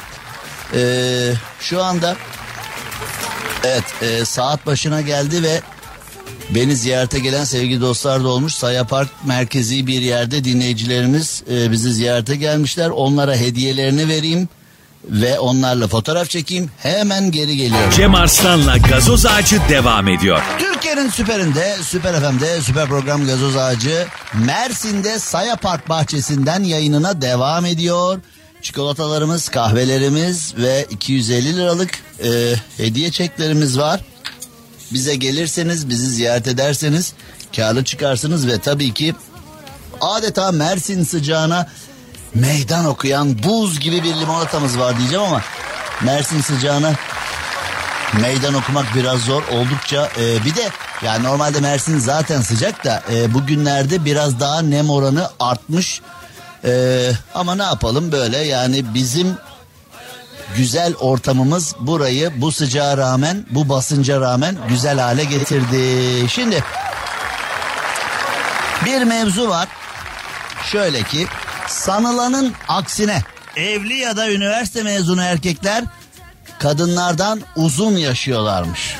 Ee, 0.74 1.32
şu 1.60 1.82
anda 1.82 2.16
evet 3.64 3.84
e, 4.02 4.24
saat 4.24 4.66
başına 4.66 5.00
geldi 5.00 5.42
ve 5.42 5.60
beni 6.50 6.76
ziyarete 6.76 7.18
gelen 7.18 7.44
sevgili 7.44 7.80
dostlar 7.80 8.24
da 8.24 8.28
olmuş. 8.28 8.54
Saya 8.54 8.84
Park 8.84 9.10
merkezi 9.26 9.86
bir 9.86 10.00
yerde 10.00 10.44
dinleyicilerimiz 10.44 11.42
e, 11.50 11.70
bizi 11.70 11.92
ziyarete 11.92 12.36
gelmişler. 12.36 12.90
Onlara 12.90 13.36
hediyelerini 13.36 14.08
vereyim 14.08 14.48
ve 15.08 15.38
onlarla 15.38 15.88
fotoğraf 15.88 16.30
çekeyim. 16.30 16.70
Hemen 16.78 17.30
geri 17.30 17.56
geliyorum. 17.56 17.90
Cem 17.96 18.14
Arslan'la 18.14 18.76
gazoz 18.76 19.26
ağacı 19.26 19.60
devam 19.68 20.08
ediyor. 20.08 20.42
Türkiye'nin 20.58 21.10
süperinde, 21.10 21.76
süper 21.82 22.20
FM'de, 22.20 22.60
süper 22.60 22.88
program 22.88 23.26
Gazoz 23.26 23.56
Ağacı 23.56 24.06
Mersin'de 24.34 25.18
Saya 25.18 25.56
Park 25.56 25.88
bahçesinden 25.88 26.64
yayınına 26.64 27.22
devam 27.22 27.66
ediyor. 27.66 28.20
Çikolatalarımız, 28.62 29.48
kahvelerimiz 29.48 30.54
ve 30.56 30.86
250 30.90 31.56
liralık 31.56 31.90
e, 32.24 32.54
hediye 32.76 33.10
çeklerimiz 33.10 33.78
var. 33.78 34.00
Bize 34.92 35.14
gelirseniz, 35.14 35.88
bizi 35.88 36.06
ziyaret 36.06 36.48
ederseniz 36.48 37.12
karlı 37.56 37.84
çıkarsınız 37.84 38.46
ve 38.46 38.58
tabii 38.58 38.94
ki 38.94 39.14
adeta 40.00 40.52
Mersin 40.52 41.04
sıcağına 41.04 41.68
meydan 42.40 42.84
okuyan 42.84 43.42
buz 43.42 43.80
gibi 43.80 44.02
bir 44.02 44.14
limonatamız 44.14 44.78
var 44.78 44.98
diyeceğim 44.98 45.24
ama 45.24 45.42
Mersin 46.02 46.40
sıcağına 46.40 46.92
meydan 48.20 48.54
okumak 48.54 48.94
biraz 48.94 49.20
zor. 49.20 49.42
Oldukça 49.52 50.08
e, 50.20 50.44
bir 50.44 50.54
de 50.54 50.70
yani 51.02 51.24
normalde 51.24 51.60
Mersin 51.60 51.98
zaten 51.98 52.40
sıcak 52.40 52.84
da 52.84 53.02
e, 53.12 53.34
bugünlerde 53.34 54.04
biraz 54.04 54.40
daha 54.40 54.62
nem 54.62 54.90
oranı 54.90 55.30
artmış. 55.40 56.00
E, 56.64 57.10
ama 57.34 57.54
ne 57.54 57.62
yapalım 57.62 58.12
böyle? 58.12 58.38
Yani 58.38 58.94
bizim 58.94 59.36
güzel 60.56 60.94
ortamımız 60.94 61.74
burayı 61.80 62.32
bu 62.36 62.52
sıcağa 62.52 62.96
rağmen 62.96 63.46
bu 63.50 63.68
basınca 63.68 64.20
rağmen 64.20 64.56
güzel 64.68 64.98
hale 64.98 65.24
getirdi. 65.24 66.30
Şimdi 66.30 66.64
bir 68.84 69.02
mevzu 69.02 69.48
var. 69.48 69.68
Şöyle 70.64 71.02
ki 71.02 71.26
sanılanın 71.68 72.52
aksine 72.68 73.22
evli 73.56 73.96
ya 73.96 74.16
da 74.16 74.30
üniversite 74.30 74.82
mezunu 74.82 75.22
erkekler 75.22 75.84
kadınlardan 76.58 77.40
uzun 77.56 77.96
yaşıyorlarmış. 77.96 78.96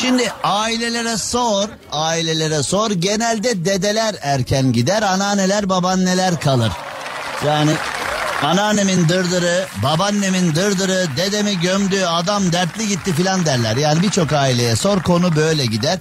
Şimdi 0.00 0.32
ailelere 0.42 1.16
sor, 1.16 1.68
ailelere 1.92 2.62
sor. 2.62 2.90
Genelde 2.90 3.64
dedeler 3.64 4.14
erken 4.22 4.72
gider, 4.72 5.02
anneanneler, 5.02 5.68
babaanneler 5.68 6.40
kalır. 6.40 6.72
Yani 7.46 7.70
anneannemin 8.42 9.08
dırdırı, 9.08 9.66
babaannemin 9.82 10.54
dırdırı, 10.54 11.06
dedemi 11.16 11.60
gömdü, 11.60 12.04
adam 12.04 12.52
dertli 12.52 12.88
gitti 12.88 13.12
filan 13.12 13.46
derler. 13.46 13.76
Yani 13.76 14.02
birçok 14.02 14.32
aileye 14.32 14.76
sor 14.76 15.02
konu 15.02 15.36
böyle 15.36 15.66
gider. 15.66 15.98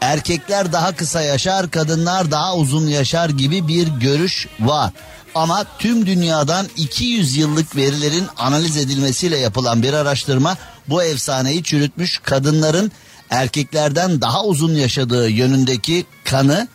Erkekler 0.00 0.72
daha 0.72 0.96
kısa 0.96 1.22
yaşar, 1.22 1.70
kadınlar 1.70 2.30
daha 2.30 2.56
uzun 2.56 2.86
yaşar 2.88 3.28
gibi 3.30 3.68
bir 3.68 3.88
görüş 3.88 4.48
var. 4.60 4.92
Ama 5.34 5.64
tüm 5.78 6.06
dünyadan 6.06 6.66
200 6.76 7.36
yıllık 7.36 7.76
verilerin 7.76 8.26
analiz 8.36 8.76
edilmesiyle 8.76 9.38
yapılan 9.38 9.82
bir 9.82 9.92
araştırma 9.92 10.56
bu 10.88 11.02
efsaneyi 11.02 11.62
çürütmüş. 11.62 12.18
Kadınların 12.18 12.92
erkeklerden 13.30 14.20
daha 14.20 14.44
uzun 14.44 14.74
yaşadığı 14.74 15.28
yönündeki 15.28 16.06
kanı 16.24 16.68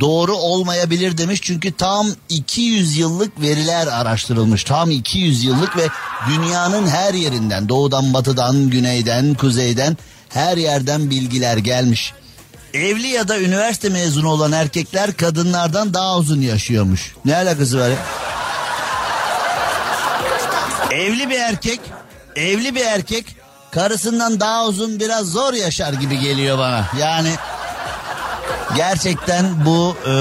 doğru 0.00 0.36
olmayabilir 0.36 1.18
demiş. 1.18 1.40
Çünkü 1.42 1.72
tam 1.72 2.06
200 2.28 2.96
yıllık 2.96 3.40
veriler 3.40 3.86
araştırılmış. 3.86 4.64
Tam 4.64 4.90
200 4.90 5.44
yıllık 5.44 5.76
ve 5.76 5.88
dünyanın 6.28 6.86
her 6.86 7.14
yerinden 7.14 7.68
doğudan 7.68 8.14
batıdan 8.14 8.70
güneyden 8.70 9.34
kuzeyden 9.34 9.96
her 10.28 10.56
yerden 10.56 11.10
bilgiler 11.10 11.56
gelmiş. 11.56 12.12
Evli 12.74 13.06
ya 13.06 13.28
da 13.28 13.38
üniversite 13.40 13.88
mezunu 13.88 14.28
olan 14.28 14.52
erkekler 14.52 15.12
kadınlardan 15.12 15.94
daha 15.94 16.16
uzun 16.18 16.40
yaşıyormuş. 16.40 17.14
Ne 17.24 17.36
alakası 17.36 17.80
var 17.80 17.88
ya? 17.88 17.96
Evli 20.90 21.30
bir 21.30 21.40
erkek, 21.40 21.80
evli 22.36 22.74
bir 22.74 22.84
erkek 22.84 23.36
karısından 23.70 24.40
daha 24.40 24.66
uzun 24.66 25.00
biraz 25.00 25.26
zor 25.26 25.54
yaşar 25.54 25.92
gibi 25.92 26.18
geliyor 26.18 26.58
bana. 26.58 26.88
Yani 26.98 27.30
gerçekten 28.76 29.66
bu 29.66 29.96
e, 30.06 30.12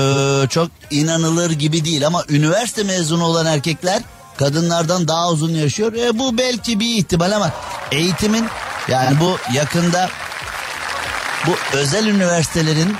çok 0.49 0.71
inanılır 0.91 1.51
gibi 1.51 1.85
değil 1.85 2.07
ama 2.07 2.23
üniversite 2.29 2.83
mezunu 2.83 3.23
olan 3.23 3.45
erkekler 3.45 4.01
kadınlardan 4.37 5.07
daha 5.07 5.29
uzun 5.29 5.51
yaşıyor. 5.51 5.93
E, 5.93 6.19
bu 6.19 6.37
belki 6.37 6.79
bir 6.79 6.95
ihtimal 6.95 7.31
ama 7.31 7.51
eğitimin 7.91 8.47
yani 8.87 9.19
bu 9.19 9.37
yakında 9.53 10.09
bu 11.47 11.77
özel 11.77 12.05
üniversitelerin 12.05 12.95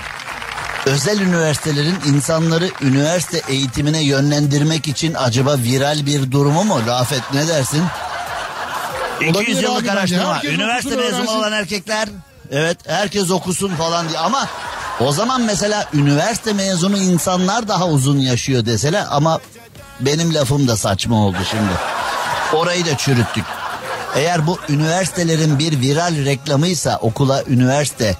özel 0.85 1.19
üniversitelerin 1.19 1.95
insanları 2.05 2.69
üniversite 2.81 3.41
eğitimine 3.47 4.03
yönlendirmek 4.03 4.87
için 4.87 5.13
acaba 5.13 5.57
viral 5.57 6.05
bir 6.05 6.31
durumu 6.31 6.63
mu? 6.63 6.81
Rafet 6.87 7.33
ne 7.33 7.47
dersin? 7.47 7.83
Olabilir 9.21 9.41
200 9.41 9.61
yıllık 9.61 9.89
araştırma. 9.89 10.41
Üniversite 10.43 10.95
mezunu 10.95 11.31
olan 11.31 11.51
erkekler 11.51 12.09
evet 12.51 12.77
herkes 12.87 13.31
okusun 13.31 13.75
falan 13.75 14.09
diye 14.09 14.19
ama 14.19 14.47
o 14.99 15.11
zaman 15.11 15.41
mesela 15.41 15.89
üniversite 15.93 16.53
mezunu 16.53 16.97
insanlar 16.97 17.67
daha 17.67 17.87
uzun 17.87 18.17
yaşıyor 18.17 18.65
deseler 18.65 19.05
ama 19.09 19.39
benim 19.99 20.33
lafım 20.33 20.67
da 20.67 20.77
saçma 20.77 21.25
oldu 21.25 21.37
şimdi. 21.51 21.71
Orayı 22.53 22.85
da 22.85 22.97
çürüttük. 22.97 23.45
Eğer 24.15 24.47
bu 24.47 24.59
üniversitelerin 24.69 25.59
bir 25.59 25.81
viral 25.81 26.25
reklamıysa 26.25 26.97
okula 27.01 27.43
üniversite 27.43 28.15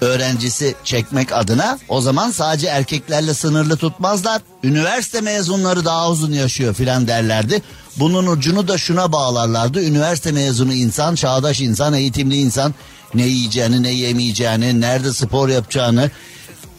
öğrencisi 0.00 0.74
çekmek 0.84 1.32
adına 1.32 1.78
o 1.88 2.00
zaman 2.00 2.30
sadece 2.30 2.66
erkeklerle 2.66 3.34
sınırlı 3.34 3.76
tutmazlar. 3.76 4.42
Üniversite 4.62 5.20
mezunları 5.20 5.84
daha 5.84 6.10
uzun 6.10 6.32
yaşıyor 6.32 6.74
filan 6.74 7.08
derlerdi. 7.08 7.62
Bunun 7.96 8.26
ucunu 8.26 8.68
da 8.68 8.78
şuna 8.78 9.12
bağlarlardı. 9.12 9.82
Üniversite 9.82 10.32
mezunu 10.32 10.72
insan, 10.72 11.14
çağdaş 11.14 11.60
insan, 11.60 11.94
eğitimli 11.94 12.36
insan 12.36 12.74
ne 13.14 13.26
yiyeceğini, 13.26 13.82
ne 13.82 13.90
yemeyeceğini, 13.90 14.80
nerede 14.80 15.12
spor 15.12 15.48
yapacağını 15.48 16.10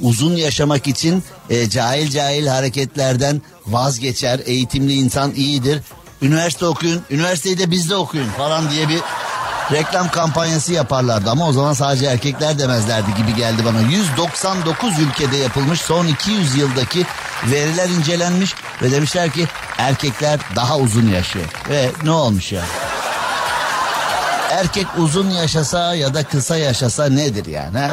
uzun 0.01 0.35
yaşamak 0.35 0.87
için 0.87 1.23
e, 1.49 1.69
cahil 1.69 2.09
cahil 2.09 2.47
hareketlerden 2.47 3.41
vazgeçer. 3.67 4.39
Eğitimli 4.45 4.93
insan 4.93 5.31
iyidir. 5.35 5.81
Üniversite 6.21 6.65
okuyun, 6.65 7.01
üniversiteyi 7.09 7.57
de 7.57 7.71
bizde 7.71 7.95
okuyun 7.95 8.29
falan 8.29 8.71
diye 8.71 8.89
bir 8.89 8.99
reklam 9.71 10.09
kampanyası 10.09 10.73
yaparlardı 10.73 11.29
ama 11.29 11.47
o 11.47 11.53
zaman 11.53 11.73
sadece 11.73 12.05
erkekler 12.05 12.59
demezlerdi 12.59 13.15
gibi 13.17 13.35
geldi 13.35 13.65
bana. 13.65 13.79
199 13.79 14.99
ülkede 14.99 15.37
yapılmış 15.37 15.81
son 15.81 16.07
200 16.07 16.55
yıldaki 16.55 17.05
veriler 17.45 17.89
incelenmiş 17.89 18.55
ve 18.81 18.91
demişler 18.91 19.29
ki 19.29 19.47
erkekler 19.77 20.39
daha 20.55 20.77
uzun 20.77 21.07
yaşıyor. 21.07 21.45
Ve 21.69 21.91
ne 22.03 22.11
olmuş 22.11 22.51
ya? 22.51 22.61
Erkek 24.51 24.87
uzun 24.97 25.29
yaşasa 25.29 25.95
ya 25.95 26.13
da 26.13 26.23
kısa 26.23 26.57
yaşasa 26.57 27.05
nedir 27.05 27.45
yani? 27.45 27.77
ha? 27.77 27.91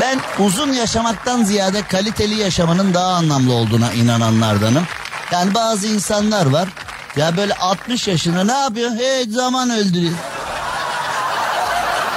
Ben 0.00 0.20
uzun 0.44 0.72
yaşamaktan 0.72 1.44
ziyade 1.44 1.82
kaliteli 1.82 2.34
yaşamanın 2.34 2.94
daha 2.94 3.12
anlamlı 3.12 3.52
olduğuna 3.52 3.92
inananlardanım. 3.92 4.86
Yani 5.32 5.54
bazı 5.54 5.86
insanlar 5.86 6.46
var. 6.46 6.68
Ya 7.16 7.36
böyle 7.36 7.54
60 7.54 8.08
yaşında 8.08 8.44
ne 8.44 8.52
yapıyor? 8.52 8.90
Hey 8.90 9.30
zaman 9.30 9.70
öldürüyor. 9.70 10.12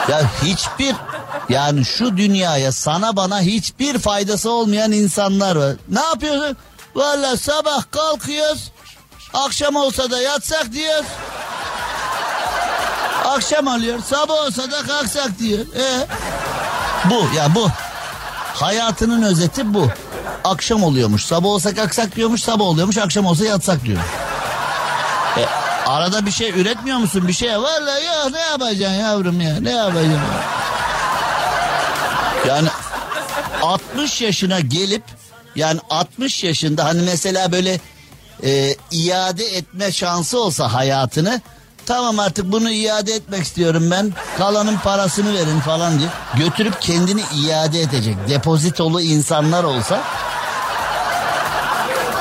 Ya 0.10 0.22
hiçbir 0.44 0.96
yani 1.50 1.86
şu 1.86 2.18
dünyaya 2.18 2.72
sana 2.72 3.16
bana 3.16 3.42
hiçbir 3.42 4.00
faydası 4.00 4.52
olmayan 4.52 4.92
insanlar 4.92 5.56
var. 5.56 5.76
Ne 5.90 6.02
yapıyorsun? 6.02 6.58
Valla 6.96 7.38
sabah 7.38 7.84
kalkıyoruz. 7.92 8.72
Akşam 9.34 9.76
olsa 9.76 10.12
da 10.12 10.22
yatsak 10.22 10.72
diyoruz. 10.72 11.06
Akşam 13.26 13.68
oluyor. 13.68 14.00
Sabah 14.10 14.34
olsa 14.48 14.72
da 14.72 14.84
kalksak 14.88 15.40
diyor. 15.40 15.60
E, 15.60 16.08
bu 17.10 17.36
ya 17.36 17.56
bu. 17.56 17.70
Hayatının 18.54 19.22
özeti 19.22 19.74
bu. 19.74 19.90
Akşam 20.44 20.84
oluyormuş. 20.84 21.26
Sabah 21.26 21.50
olsa 21.50 21.76
kalksak 21.76 22.16
diyormuş. 22.16 22.44
Sabah 22.44 22.66
oluyormuş. 22.66 22.98
Akşam 22.98 23.26
olsa 23.26 23.46
yatsak 23.46 23.84
diyor. 23.84 24.00
E, 25.38 25.46
arada 25.86 26.26
bir 26.26 26.32
şey 26.32 26.50
üretmiyor 26.50 26.98
musun? 26.98 27.28
Bir 27.28 27.34
şey 27.34 27.58
vallahi 27.58 28.04
ya 28.04 28.30
ne 28.30 28.40
yapacaksın 28.40 28.96
yavrum 29.00 29.42
ya? 29.42 29.60
Ne 29.60 29.72
yapacaksın? 29.72 30.20
Yani 32.48 32.68
60 33.62 34.22
yaşına 34.22 34.60
gelip 34.60 35.04
yani 35.56 35.80
60 35.90 36.44
yaşında 36.44 36.86
hani 36.86 37.02
mesela 37.02 37.52
böyle 37.52 37.80
e, 38.44 38.76
iade 38.92 39.46
etme 39.46 39.92
şansı 39.92 40.40
olsa 40.40 40.74
hayatını 40.74 41.42
tamam 41.86 42.20
artık 42.20 42.52
bunu 42.52 42.72
iade 42.72 43.14
etmek 43.14 43.44
istiyorum 43.44 43.92
ben 43.92 44.14
kalanın 44.38 44.78
parasını 44.78 45.34
verin 45.34 45.60
falan 45.60 46.00
diye 46.00 46.10
götürüp 46.38 46.82
kendini 46.82 47.22
iade 47.46 47.82
edecek 47.82 48.16
depozitolu 48.30 49.02
insanlar 49.02 49.64
olsa 49.64 50.04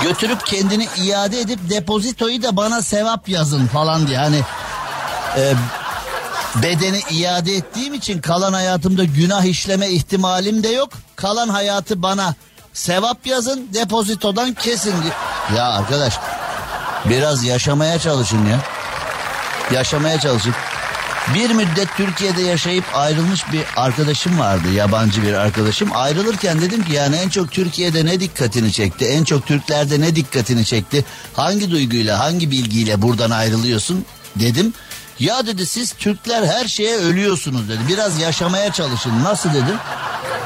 götürüp 0.03 0.47
kendini 0.47 0.89
iade 1.05 1.41
edip 1.41 1.71
depozitoyu 1.71 2.43
da 2.43 2.57
bana 2.57 2.83
sevap 2.83 3.29
yazın 3.29 3.67
falan 3.67 4.07
diye 4.07 4.19
hani 4.19 4.41
e, 5.37 5.55
bedeni 6.63 7.01
iade 7.11 7.57
ettiğim 7.57 7.95
için 7.95 8.21
kalan 8.21 8.53
hayatımda 8.53 9.05
günah 9.05 9.45
işleme 9.45 9.89
ihtimalim 9.89 10.63
de 10.63 10.69
yok. 10.69 10.89
Kalan 11.17 11.49
hayatı 11.49 12.03
bana 12.03 12.35
sevap 12.73 13.27
yazın 13.27 13.69
depozitodan 13.75 14.55
kesin 14.55 15.03
diye. 15.03 15.13
Ya 15.57 15.69
arkadaş 15.69 16.15
biraz 17.05 17.45
yaşamaya 17.45 17.99
çalışın 17.99 18.47
ya. 18.47 18.61
Yaşamaya 19.73 20.21
çalışın. 20.21 20.55
Bir 21.35 21.51
müddet 21.51 21.89
Türkiye'de 21.97 22.43
yaşayıp 22.43 22.85
ayrılmış 22.95 23.53
bir 23.53 23.63
arkadaşım 23.77 24.39
vardı 24.39 24.73
yabancı 24.73 25.23
bir 25.23 25.33
arkadaşım. 25.33 25.91
Ayrılırken 25.95 26.61
dedim 26.61 26.85
ki 26.85 26.93
yani 26.93 27.17
en 27.17 27.29
çok 27.29 27.53
Türkiye'de 27.53 28.07
ne 28.07 28.21
dikkatini 28.21 28.73
çekti? 28.73 29.05
En 29.05 29.25
çok 29.25 29.47
Türklerde 29.47 30.01
ne 30.01 30.17
dikkatini 30.17 30.65
çekti? 30.65 31.05
Hangi 31.35 31.71
duyguyla 31.71 32.19
hangi 32.19 32.51
bilgiyle 32.51 33.03
buradan 33.03 33.31
ayrılıyorsun 33.31 34.05
dedim. 34.37 34.73
Ya 35.19 35.47
dedi 35.47 35.67
siz 35.67 35.93
Türkler 35.93 36.47
her 36.47 36.69
şeye 36.69 36.97
ölüyorsunuz 36.97 37.69
dedi. 37.69 37.81
Biraz 37.89 38.21
yaşamaya 38.21 38.73
çalışın. 38.73 39.25
Nasıl 39.25 39.51
dedim? 39.51 39.77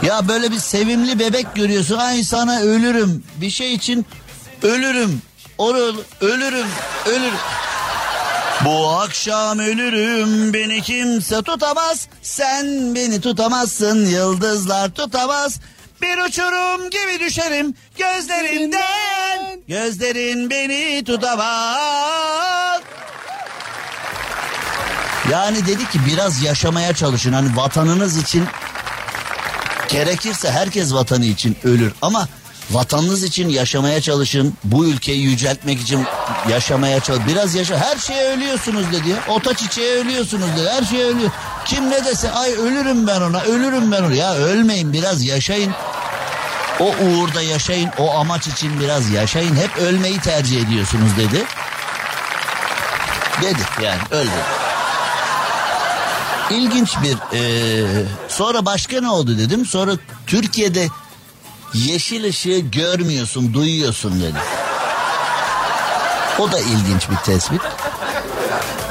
Ya 0.02 0.28
böyle 0.28 0.50
bir 0.50 0.58
sevimli 0.58 1.18
bebek 1.18 1.54
görüyorsun. 1.54 1.98
Ay 1.98 2.22
sana 2.24 2.60
ölürüm. 2.60 3.24
Bir 3.36 3.50
şey 3.50 3.74
için 3.74 4.06
ölürüm. 4.62 5.22
Olur, 5.58 5.94
ölürüm, 6.20 6.66
ölürüm. 7.06 7.38
Bu 8.64 8.88
akşam 8.88 9.59
ölürüm 9.59 10.52
beni 10.52 10.82
kimse 10.82 11.42
tutamaz. 11.42 12.09
Sen 12.22 12.94
beni 12.94 13.20
tutamazsın 13.20 14.06
yıldızlar 14.06 14.90
tutamaz. 14.90 15.61
Bir 16.02 16.18
uçurum 16.18 16.90
gibi 16.90 17.20
düşerim 17.26 17.74
gözlerinden. 17.98 19.61
Gözlerin 19.68 20.50
beni 20.50 21.04
tutamaz. 21.04 22.82
Yani 25.32 25.66
dedi 25.66 25.90
ki 25.90 25.98
biraz 26.06 26.42
yaşamaya 26.42 26.94
çalışın. 26.94 27.32
Hani 27.32 27.56
vatanınız 27.56 28.16
için 28.16 28.44
gerekirse 29.88 30.50
herkes 30.50 30.94
vatanı 30.94 31.24
için 31.24 31.56
ölür 31.64 31.92
ama 32.02 32.28
vatanınız 32.70 33.22
için 33.22 33.48
yaşamaya 33.48 34.00
çalışın. 34.00 34.54
Bu 34.64 34.84
ülkeyi 34.86 35.22
yüceltmek 35.22 35.80
için 35.80 36.06
yaşamaya 36.51 37.01
çalışın. 37.01 37.26
Biraz 37.28 37.55
yaşa. 37.55 37.76
Her 37.76 37.99
şeye 37.99 38.24
ölüyorsunuz 38.24 38.92
dedi 38.92 39.09
ya. 39.09 39.16
Ota 39.28 39.55
çiçeğe 39.55 39.96
ölüyorsunuz 39.96 40.49
dedi. 40.57 40.68
Her 40.68 40.82
şeye 40.82 41.05
ölüyor. 41.05 41.30
Kim 41.64 41.90
ne 41.90 42.05
dese 42.05 42.30
ay 42.30 42.53
ölürüm 42.53 43.07
ben 43.07 43.20
ona 43.20 43.40
ölürüm 43.40 43.92
ben 43.92 44.03
ona. 44.03 44.14
Ya 44.14 44.34
ölmeyin 44.34 44.92
biraz 44.92 45.24
yaşayın. 45.24 45.72
O 46.80 46.84
uğurda 46.84 47.42
yaşayın. 47.42 47.90
O 47.99 48.14
amaç 48.14 48.46
için 48.46 48.80
biraz 48.80 49.11
yaşayın. 49.11 49.57
Hep 49.57 49.76
ölmeyi 49.76 50.20
tercih 50.20 50.62
ediyorsunuz 50.66 51.11
dedi. 51.16 51.44
Dedi 53.42 53.62
yani 53.82 54.01
dedi. 54.11 54.30
İlginç 56.51 56.96
bir 57.03 57.36
e, 57.36 58.07
sonra 58.28 58.66
başka 58.66 59.01
ne 59.01 59.11
oldu 59.11 59.38
dedim. 59.38 59.66
Sonra 59.66 59.92
Türkiye'de 60.26 60.88
yeşil 61.74 62.24
ışığı 62.24 62.59
görmüyorsun 62.59 63.55
duyuyorsun 63.55 64.22
dedi. 64.22 64.38
O 66.39 66.53
da 66.53 66.61
ilginç 66.61 67.11
bir 67.11 67.16
tespit 67.16 67.61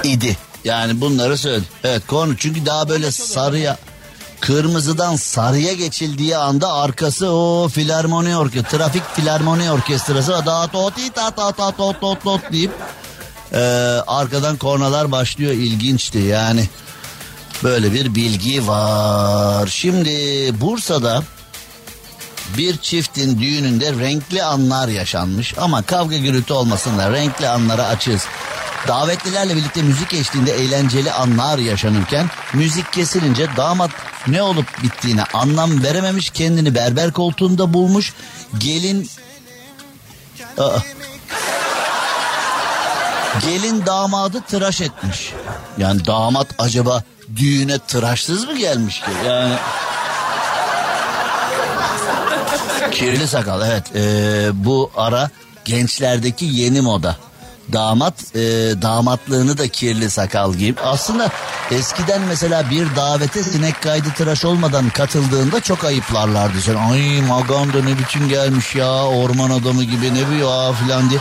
idi. 0.04 0.38
Yani 0.64 1.02
bunları 1.02 1.38
söyledi. 1.38 1.66
Evet 1.84 2.08
konu 2.08 2.38
çünkü 2.38 2.66
daha 2.66 2.90
böyle 2.90 3.12
sarıya 3.12 3.78
kırmızıdan 4.40 5.16
sarıya 5.16 5.74
geçildiği 5.74 6.38
anda 6.38 6.74
arkası 6.74 7.32
o 7.32 7.68
filarmoni 7.68 8.38
orkestrası, 8.38 8.78
trafik 8.78 9.16
filarmoni 9.16 9.72
orkestrası 9.72 10.32
da 10.32 10.68
ta 10.68 11.32
ta 11.32 11.52
ta 11.52 11.72
tot 11.72 12.02
tot 12.02 12.24
tot 12.24 12.52
deyip 12.52 12.72
e, 13.54 13.60
arkadan 14.08 14.58
kornalar 14.58 15.12
başlıyor 15.12 15.52
ilginçti 15.52 16.18
yani. 16.18 16.70
Böyle 17.64 17.94
bir 17.94 18.16
bilgi 18.16 18.68
var. 18.68 19.68
Şimdi 19.68 20.12
Bursa'da 20.62 21.24
bir 22.58 22.78
çiftin 22.78 23.40
düğününde 23.40 23.92
renkli 23.92 24.44
anlar 24.44 24.88
yaşanmış 24.88 25.54
ama 25.58 25.82
kavga 25.82 26.18
gürültü 26.18 26.54
olmasın 26.54 26.98
da 26.98 27.12
renkli 27.12 27.48
anlara 27.48 27.84
açığız. 27.88 28.26
Davetlilerle 28.88 29.56
birlikte 29.56 29.82
müzik 29.82 30.14
eşliğinde 30.14 30.52
eğlenceli 30.52 31.12
anlar 31.12 31.58
yaşanırken 31.58 32.30
müzik 32.54 32.94
kesilince 32.94 33.48
damat 33.58 33.92
ne 34.28 34.42
olup 34.42 34.84
bittiğine 34.84 35.24
anlam 35.24 35.84
verememiş 35.84 36.30
kendini 36.30 36.76
berber 36.76 37.12
koltuğunda 37.12 37.74
bulmuş 37.74 38.14
gelin 38.58 39.10
gelin 43.42 43.86
damadı 43.86 44.42
tıraş 44.42 44.82
etmiş. 44.82 45.34
Yani 45.78 46.06
damat 46.06 46.48
acaba 46.58 47.04
düğüne 47.36 47.80
tıraşsız 47.80 48.48
mı 48.48 48.58
gelmiş 48.58 49.00
ki? 49.00 49.12
Yani 49.26 49.54
Kirli 52.92 53.28
sakal 53.28 53.62
evet 53.62 53.84
Ee, 53.96 54.50
bu 54.54 54.92
ara 54.96 55.30
gençlerdeki 55.66 56.46
yeni 56.46 56.82
moda. 56.82 57.16
Damat 57.74 58.36
e, 58.36 58.40
damatlığını 58.82 59.58
da 59.58 59.68
kirli 59.68 60.10
sakal 60.10 60.54
giyip 60.54 60.80
aslında 60.84 61.30
eskiden 61.72 62.22
mesela 62.22 62.70
bir 62.70 62.96
davete 62.96 63.44
sinek 63.44 63.82
kaydı 63.82 64.10
tıraş 64.18 64.46
olmadan 64.46 64.90
katıldığında 64.90 65.60
çok 65.62 65.84
ayıplarlardı 65.84 66.62
sen 66.62 66.76
ay 66.76 67.22
Magan 67.22 67.74
da 67.74 67.84
ne 67.84 68.00
biçim 68.00 68.30
gelmiş 68.30 68.76
ya 68.76 69.06
orman 69.06 69.50
adamı 69.50 69.84
gibi 69.84 70.14
ne 70.14 70.30
bu 70.30 70.34
ya 70.34 70.74
filan 70.74 71.10
diye. 71.10 71.20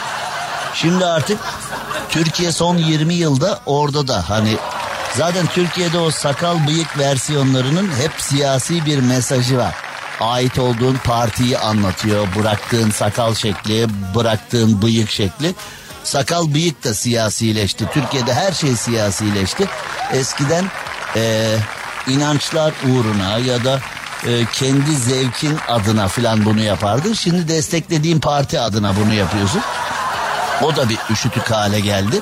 Şimdi 0.74 1.06
artık 1.06 1.38
Türkiye 2.10 2.52
son 2.52 2.76
20 2.76 3.14
yılda 3.14 3.60
orada 3.66 4.08
da 4.08 4.28
hani 4.28 4.56
zaten 5.16 5.46
Türkiye'de 5.46 5.98
o 5.98 6.10
sakal 6.10 6.66
bıyık 6.66 6.98
versiyonlarının 6.98 7.88
hep 7.88 8.12
siyasi 8.18 8.86
bir 8.86 8.98
mesajı 8.98 9.58
var. 9.58 9.74
Ait 10.20 10.58
olduğun 10.58 10.96
partiyi 11.04 11.58
anlatıyor. 11.58 12.26
Bıraktığın 12.38 12.90
sakal 12.90 13.34
şekli, 13.34 13.86
bıraktığın 14.14 14.82
bıyık 14.82 15.10
şekli. 15.10 15.54
Sakal 16.04 16.54
bıyık 16.54 16.84
da 16.84 16.94
siyasileşti. 16.94 17.86
Türkiye'de 17.92 18.34
her 18.34 18.52
şey 18.52 18.76
siyasileşti. 18.76 19.66
Eskiden 20.12 20.64
eee, 21.16 21.58
inançlar 22.08 22.72
uğruna 22.84 23.38
ya 23.38 23.64
da 23.64 23.80
e, 24.26 24.44
kendi 24.52 24.96
zevkin 24.96 25.58
adına 25.68 26.08
filan 26.08 26.44
bunu 26.44 26.60
yapardın. 26.60 27.12
Şimdi 27.12 27.48
desteklediğin 27.48 28.20
parti 28.20 28.60
adına 28.60 28.96
bunu 28.96 29.14
yapıyorsun. 29.14 29.60
O 30.62 30.76
da 30.76 30.88
bir 30.88 30.98
üşütük 31.10 31.50
hale 31.50 31.80
geldi. 31.80 32.20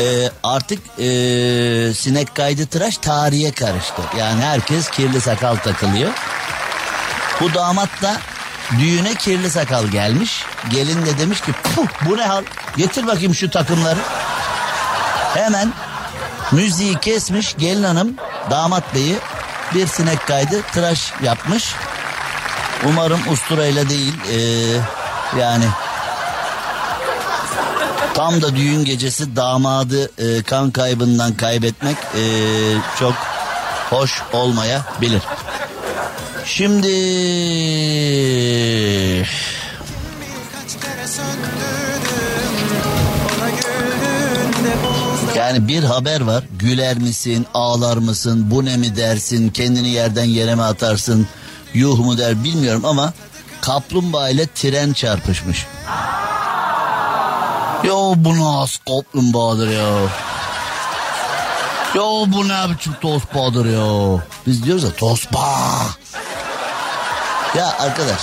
Ee, 0.00 0.30
artık 0.42 0.78
ee, 0.98 1.94
sinek 1.94 2.34
kaydı 2.34 2.66
tıraş 2.66 2.98
tarihe 2.98 3.52
karıştı. 3.52 4.02
Yani 4.18 4.42
herkes 4.42 4.90
kirli 4.90 5.20
sakal 5.20 5.56
takılıyor. 5.56 6.10
Bu 7.40 7.54
damat 7.54 8.02
da 8.02 8.16
düğüne 8.78 9.14
kirli 9.14 9.50
sakal 9.50 9.86
gelmiş. 9.86 10.44
Gelin 10.70 11.06
de 11.06 11.18
demiş 11.18 11.40
ki 11.40 11.52
bu 12.08 12.16
ne 12.16 12.26
hal 12.26 12.44
getir 12.76 13.06
bakayım 13.06 13.34
şu 13.34 13.50
takımları. 13.50 14.00
Hemen 15.34 15.72
müziği 16.52 16.98
kesmiş 16.98 17.54
gelin 17.58 17.84
hanım 17.84 18.14
damat 18.50 18.94
beyi 18.94 19.16
bir 19.74 19.86
sinek 19.86 20.26
kaydı 20.26 20.62
tıraş 20.62 21.12
yapmış. 21.22 21.74
Umarım 22.88 23.20
usturayla 23.32 23.88
değil 23.88 24.14
ee, 24.30 24.38
yani 25.40 25.64
Tam 28.14 28.42
da 28.42 28.56
düğün 28.56 28.84
gecesi 28.84 29.36
damadı 29.36 30.10
e, 30.18 30.42
kan 30.42 30.70
kaybından 30.70 31.34
kaybetmek 31.34 31.96
e, 31.96 32.22
çok 32.98 33.14
hoş 33.90 34.22
olmayabilir. 34.32 35.22
Şimdi 36.46 36.86
yani 45.36 45.68
bir 45.68 45.84
haber 45.84 46.20
var. 46.20 46.44
Güler 46.58 46.98
misin, 46.98 47.46
ağlar 47.54 47.96
mısın, 47.96 48.50
bu 48.50 48.64
ne 48.64 48.76
mi 48.76 48.96
dersin, 48.96 49.50
kendini 49.50 49.88
yerden 49.88 50.24
yere 50.24 50.54
mi 50.54 50.62
atarsın, 50.62 51.26
yuh 51.74 51.98
mu 51.98 52.18
der 52.18 52.44
bilmiyorum 52.44 52.84
ama 52.84 53.12
kaplumbağa 53.60 54.28
ile 54.28 54.46
tren 54.46 54.92
çarpışmış. 54.92 55.66
Ya 57.84 57.94
bu 58.16 58.38
nasıl 58.38 58.80
kaplumbağadır 58.84 59.68
ya? 59.68 60.08
Ya 61.94 62.02
bu 62.02 62.48
ne 62.48 62.70
biçim 62.70 62.92
tosbağadır 63.00 63.66
ya? 63.66 64.22
Biz 64.46 64.64
diyoruz 64.64 64.84
ya 64.84 64.92
tosbağ. 64.92 65.86
Ya 67.58 67.78
arkadaş 67.78 68.20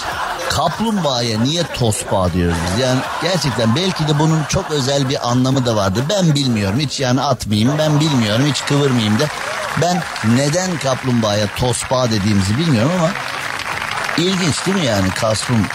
kaplumbağaya 0.49 1.39
niye 1.39 1.63
tosbağ 1.63 2.33
diyoruz 2.33 2.57
biz? 2.71 2.83
Yani 2.83 2.99
gerçekten 3.21 3.75
belki 3.75 4.07
de 4.07 4.19
bunun 4.19 4.43
çok 4.49 4.71
özel 4.71 5.09
bir 5.09 5.29
anlamı 5.29 5.65
da 5.65 5.75
vardır. 5.75 6.03
Ben 6.09 6.35
bilmiyorum 6.35 6.79
hiç 6.79 6.99
yani 6.99 7.21
atmayayım 7.21 7.77
ben 7.77 7.99
bilmiyorum 7.99 8.45
hiç 8.49 8.65
kıvırmayayım 8.65 9.19
da. 9.19 9.23
Ben 9.81 10.03
neden 10.35 10.77
kaplumbağaya 10.77 11.47
tosbağ 11.57 12.11
dediğimizi 12.11 12.57
bilmiyorum 12.57 12.91
ama 12.99 13.11
ilginç 14.17 14.65
değil 14.65 14.77
mi 14.77 14.85
yani 14.85 15.09
kasrum 15.09 15.65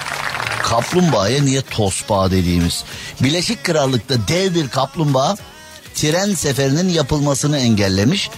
kaplumbağaya 0.62 1.42
niye 1.42 1.62
tosbağ 1.62 2.30
dediğimiz. 2.30 2.84
Birleşik 3.20 3.64
Krallık'ta 3.64 4.14
dev 4.28 4.54
bir 4.54 4.68
kaplumbağa 4.68 5.36
tren 5.94 6.34
seferinin 6.34 6.88
yapılmasını 6.88 7.58
engellemiş. 7.58 8.30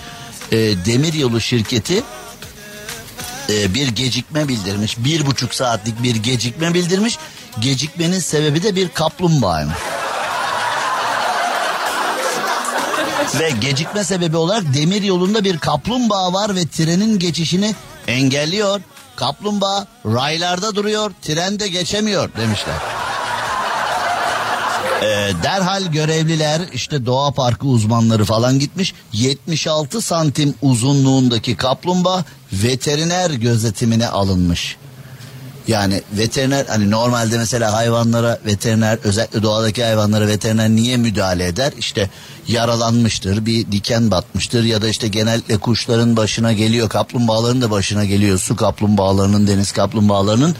E, 0.52 0.56
demiryolu 0.56 1.40
şirketi 1.40 2.02
e, 3.48 3.74
bir 3.74 3.88
gecikme 3.88 4.48
bildirmiş. 4.48 4.98
Bir 4.98 5.26
buçuk 5.26 5.54
saatlik 5.54 6.02
bir 6.02 6.16
gecikme 6.16 6.74
bildirmiş. 6.74 7.18
Gecikmenin 7.60 8.20
sebebi 8.20 8.62
de 8.62 8.76
bir 8.76 8.88
kaplumbağaymış. 8.88 9.76
Ve 13.40 13.50
gecikme 13.50 14.04
sebebi 14.04 14.36
olarak 14.36 14.74
demir 14.74 15.02
yolunda 15.02 15.44
bir 15.44 15.58
kaplumbağa 15.58 16.32
var 16.32 16.56
ve 16.56 16.66
trenin 16.66 17.18
geçişini 17.18 17.74
engelliyor. 18.06 18.80
Kaplumbağa 19.16 19.86
raylarda 20.06 20.74
duruyor, 20.76 21.12
tren 21.22 21.60
de 21.60 21.68
geçemiyor 21.68 22.30
demişler. 22.36 22.76
Ee, 25.02 25.32
derhal 25.42 25.82
görevliler 25.82 26.60
işte 26.72 27.06
doğa 27.06 27.30
parkı 27.30 27.66
uzmanları 27.66 28.24
falan 28.24 28.58
gitmiş. 28.58 28.94
76 29.12 30.00
santim 30.00 30.54
uzunluğundaki 30.62 31.56
kaplumbağa 31.56 32.24
veteriner 32.52 33.30
gözetimine 33.30 34.08
alınmış. 34.08 34.76
Yani 35.68 36.02
veteriner 36.12 36.66
hani 36.66 36.90
normalde 36.90 37.38
mesela 37.38 37.72
hayvanlara 37.72 38.38
veteriner 38.46 38.98
özellikle 39.04 39.42
doğadaki 39.42 39.84
hayvanlara 39.84 40.26
veteriner 40.26 40.68
niye 40.68 40.96
müdahale 40.96 41.46
eder? 41.46 41.72
İşte 41.78 42.10
yaralanmıştır, 42.48 43.46
bir 43.46 43.72
diken 43.72 44.10
batmıştır 44.10 44.64
ya 44.64 44.82
da 44.82 44.88
işte 44.88 45.08
genellikle 45.08 45.58
kuşların 45.58 46.16
başına 46.16 46.52
geliyor, 46.52 46.88
kaplumbağaların 46.88 47.62
da 47.62 47.70
başına 47.70 48.04
geliyor. 48.04 48.38
Su 48.38 48.56
kaplumbağalarının, 48.56 49.46
deniz 49.46 49.72
kaplumbağalarının 49.72 50.56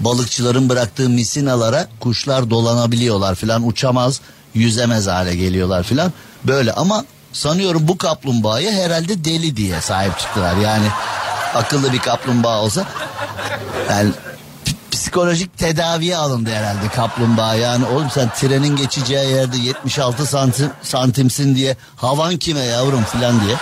balıkçıların 0.00 0.68
bıraktığı 0.68 1.08
misinalara 1.08 1.88
kuşlar 2.00 2.50
dolanabiliyorlar 2.50 3.34
filan 3.34 3.68
uçamaz, 3.68 4.20
yüzemez 4.54 5.06
hale 5.06 5.36
geliyorlar 5.36 5.82
filan. 5.82 6.12
Böyle 6.44 6.72
ama 6.72 7.04
sanıyorum 7.32 7.88
bu 7.88 7.98
kaplumbağaya 7.98 8.72
herhalde 8.72 9.24
deli 9.24 9.56
diye 9.56 9.80
sahip 9.80 10.18
çıktılar. 10.18 10.56
Yani 10.56 10.86
akıllı 11.54 11.92
bir 11.92 11.98
kaplumbağa 11.98 12.62
olsa 12.62 12.84
yani 13.90 14.10
psikolojik 14.90 15.58
tedaviye 15.58 16.16
alındı 16.16 16.50
herhalde 16.50 16.88
kaplumbağa. 16.88 17.54
Yani 17.54 17.84
oğlum 17.86 18.10
sen 18.10 18.30
trenin 18.40 18.76
geçeceği 18.76 19.30
yerde 19.30 19.56
76 19.56 20.26
santim 20.26 20.70
santimsin 20.82 21.56
diye 21.56 21.76
havan 21.96 22.36
kime 22.36 22.60
yavrum 22.60 23.04
filan 23.04 23.40
diye. 23.46 23.56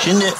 Şimdi 0.00 0.34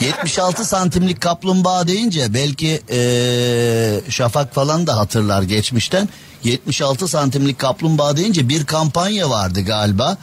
76 0.00 0.64
santimlik 0.64 1.20
kaplumbağa 1.20 1.88
deyince 1.88 2.34
belki 2.34 2.82
ee, 2.90 4.00
Şafak 4.10 4.54
falan 4.54 4.86
da 4.86 4.96
hatırlar 4.96 5.42
geçmişten. 5.42 6.08
76 6.44 7.08
santimlik 7.08 7.58
kaplumbağa 7.58 8.16
deyince 8.16 8.48
bir 8.48 8.66
kampanya 8.66 9.30
vardı 9.30 9.60
galiba. 9.60 10.16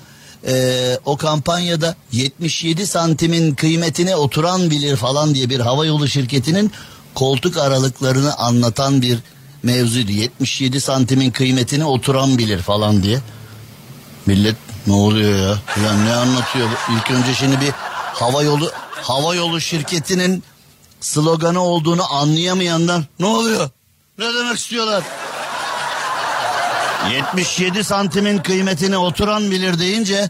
Ee, 0.47 0.99
o 1.05 1.17
kampanyada 1.17 1.95
77 2.11 2.87
santimin 2.87 3.55
kıymetine 3.55 4.15
oturan 4.15 4.69
bilir 4.69 4.95
falan 4.95 5.35
diye 5.35 5.49
bir 5.49 5.59
havayolu 5.59 6.07
şirketinin 6.07 6.71
koltuk 7.15 7.57
aralıklarını 7.57 8.35
anlatan 8.35 9.01
bir 9.01 9.19
mevzuydu. 9.63 10.11
77 10.11 10.81
santimin 10.81 11.31
kıymetini 11.31 11.85
oturan 11.85 12.37
bilir 12.37 12.59
falan 12.59 13.03
diye. 13.03 13.19
Millet 14.25 14.55
ne 14.87 14.93
oluyor 14.93 15.35
ya? 15.35 15.57
Ulan 15.81 16.05
ne 16.05 16.13
anlatıyor? 16.13 16.69
İlk 16.95 17.11
önce 17.11 17.33
şimdi 17.33 17.61
bir 17.61 17.71
hava 18.13 18.43
yolu 18.43 18.71
hava 19.01 19.35
yolu 19.35 19.61
şirketinin 19.61 20.43
sloganı 21.01 21.61
olduğunu 21.61 22.13
anlayamayanlar 22.13 23.01
ne 23.19 23.25
oluyor? 23.25 23.69
Ne 24.17 24.33
demek 24.33 24.57
istiyorlar? 24.57 25.03
77 27.11 27.83
santimin 27.83 28.37
kıymetini 28.37 28.97
oturan 28.97 29.51
bilir 29.51 29.79
deyince 29.79 30.29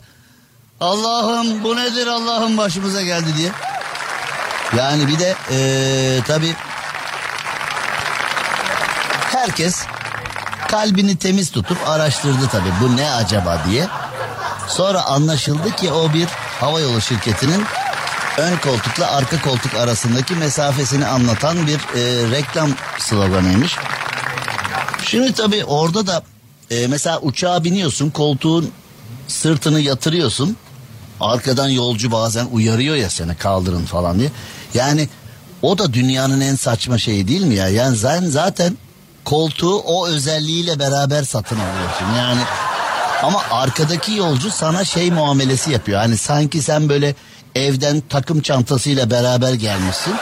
Allah'ım 0.82 1.64
bu 1.64 1.76
nedir 1.76 2.08
Allah'ım 2.08 2.58
başımıza 2.58 3.02
geldi 3.02 3.28
diye. 3.38 3.52
Yani 4.78 5.08
bir 5.08 5.20
de 5.20 5.36
ee, 5.52 6.20
tabii 6.28 6.56
herkes 9.32 9.84
kalbini 10.68 11.18
temiz 11.18 11.52
tutup 11.52 11.78
araştırdı 11.90 12.48
tabii 12.52 12.72
bu 12.82 12.98
ne 12.98 13.12
acaba 13.12 13.62
diye. 13.70 13.88
Sonra 14.68 15.02
anlaşıldı 15.02 15.76
ki 15.76 15.92
o 15.92 16.14
bir 16.14 16.28
havayolu 16.60 17.02
şirketinin 17.02 17.64
ön 18.38 18.58
koltukla 18.58 19.12
arka 19.12 19.42
koltuk 19.42 19.74
arasındaki 19.76 20.36
mesafesini 20.36 21.06
anlatan 21.06 21.68
bir 21.68 21.76
e, 21.76 22.32
reklam 22.32 22.70
sloganıymış. 23.00 23.76
Şimdi 25.06 25.34
tabii 25.34 25.66
orada 25.66 26.08
da 26.08 26.24
e, 26.72 26.88
mesela 26.88 27.20
uçağa 27.20 27.64
biniyorsun 27.64 28.10
koltuğun 28.10 28.72
sırtını 29.28 29.80
yatırıyorsun. 29.80 30.58
Arkadan 31.20 31.70
yolcu 31.70 32.12
bazen 32.12 32.46
uyarıyor 32.52 32.96
ya 32.96 33.10
seni 33.10 33.36
kaldırın 33.36 33.86
falan 33.86 34.20
diye. 34.20 34.32
Yani 34.74 35.10
O 35.62 35.78
da 35.78 35.94
dünyanın 35.94 36.42
en 36.42 36.56
saçma 36.56 36.98
şeyi 36.98 37.28
değil 37.28 37.42
mi 37.42 37.56
ya? 37.56 37.68
Yani 37.68 37.98
sen 37.98 38.26
zaten 38.26 38.78
koltuğu 39.26 39.80
o 39.80 40.08
özelliğiyle 40.08 40.80
beraber 40.80 41.24
satın 41.24 41.56
alıyorsun. 41.56 42.18
Yani 42.18 42.42
ama 43.24 43.42
arkadaki 43.52 44.14
yolcu 44.14 44.52
sana 44.52 44.86
şey 44.86 45.12
muamelesi 45.12 45.72
yapıyor. 45.72 46.00
Hani 46.00 46.18
sanki 46.18 46.62
sen 46.62 46.90
böyle 46.90 47.16
evden 47.56 48.02
takım 48.10 48.42
çantasıyla 48.42 49.12
beraber 49.12 49.54
gelmişsin. 49.54 50.16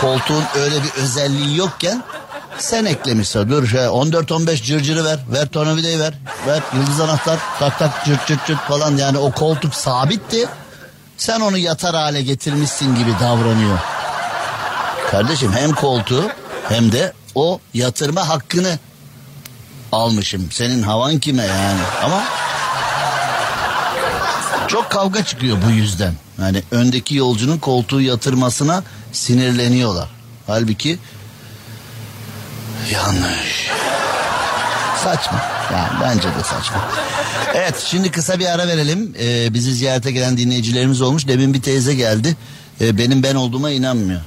Koltuğun 0.00 0.44
öyle 0.54 0.76
bir 0.82 1.02
özelliği 1.02 1.56
yokken 1.56 2.02
sen 2.58 2.84
eklemişsin. 2.84 3.50
Dur 3.50 3.66
şey 3.66 3.80
14-15 3.80 4.62
cırcırı 4.62 5.04
ver. 5.04 5.18
Ver 5.32 5.48
tornavidayı 5.48 5.98
ver. 5.98 6.14
Ver 6.46 6.62
yıldız 6.74 7.00
anahtar. 7.00 7.38
Tak 7.58 7.78
tak 7.78 8.04
cırt 8.04 8.26
cırt 8.26 8.46
cırt 8.46 8.60
falan. 8.60 8.96
Yani 8.96 9.18
o 9.18 9.32
koltuk 9.32 9.74
sabitti. 9.74 10.46
Sen 11.16 11.40
onu 11.40 11.58
yatar 11.58 11.94
hale 11.94 12.22
getirmişsin 12.22 12.94
gibi 12.94 13.12
davranıyor. 13.20 13.78
Kardeşim 15.10 15.52
hem 15.52 15.72
koltuğu 15.72 16.24
hem 16.68 16.92
de 16.92 17.12
o 17.34 17.60
yatırma 17.74 18.28
hakkını 18.28 18.78
almışım. 19.92 20.48
Senin 20.50 20.82
havan 20.82 21.18
kime 21.18 21.42
yani? 21.42 21.80
Ama 22.04 22.22
çok 24.68 24.90
kavga 24.90 25.24
çıkıyor 25.24 25.56
bu 25.66 25.70
yüzden. 25.70 26.14
Yani 26.40 26.62
öndeki 26.70 27.14
yolcunun 27.14 27.58
koltuğu 27.58 28.00
yatırmasına 28.00 28.82
sinirleniyorlar. 29.12 30.08
Halbuki 30.46 30.98
yanlış. 32.92 33.70
Saçma. 35.04 35.42
Yani 35.72 35.88
bence 36.02 36.28
de 36.28 36.42
saçma. 36.44 36.88
Evet 37.54 37.84
şimdi 37.86 38.10
kısa 38.10 38.38
bir 38.38 38.46
ara 38.46 38.68
verelim. 38.68 39.14
Ee, 39.20 39.54
bizi 39.54 39.74
ziyarete 39.74 40.12
gelen 40.12 40.36
dinleyicilerimiz 40.36 41.02
olmuş. 41.02 41.28
Demin 41.28 41.54
bir 41.54 41.62
teyze 41.62 41.94
geldi. 41.94 42.36
Ee, 42.80 42.98
benim 42.98 43.22
ben 43.22 43.34
olduğuma 43.34 43.70
inanmıyor. 43.70 44.20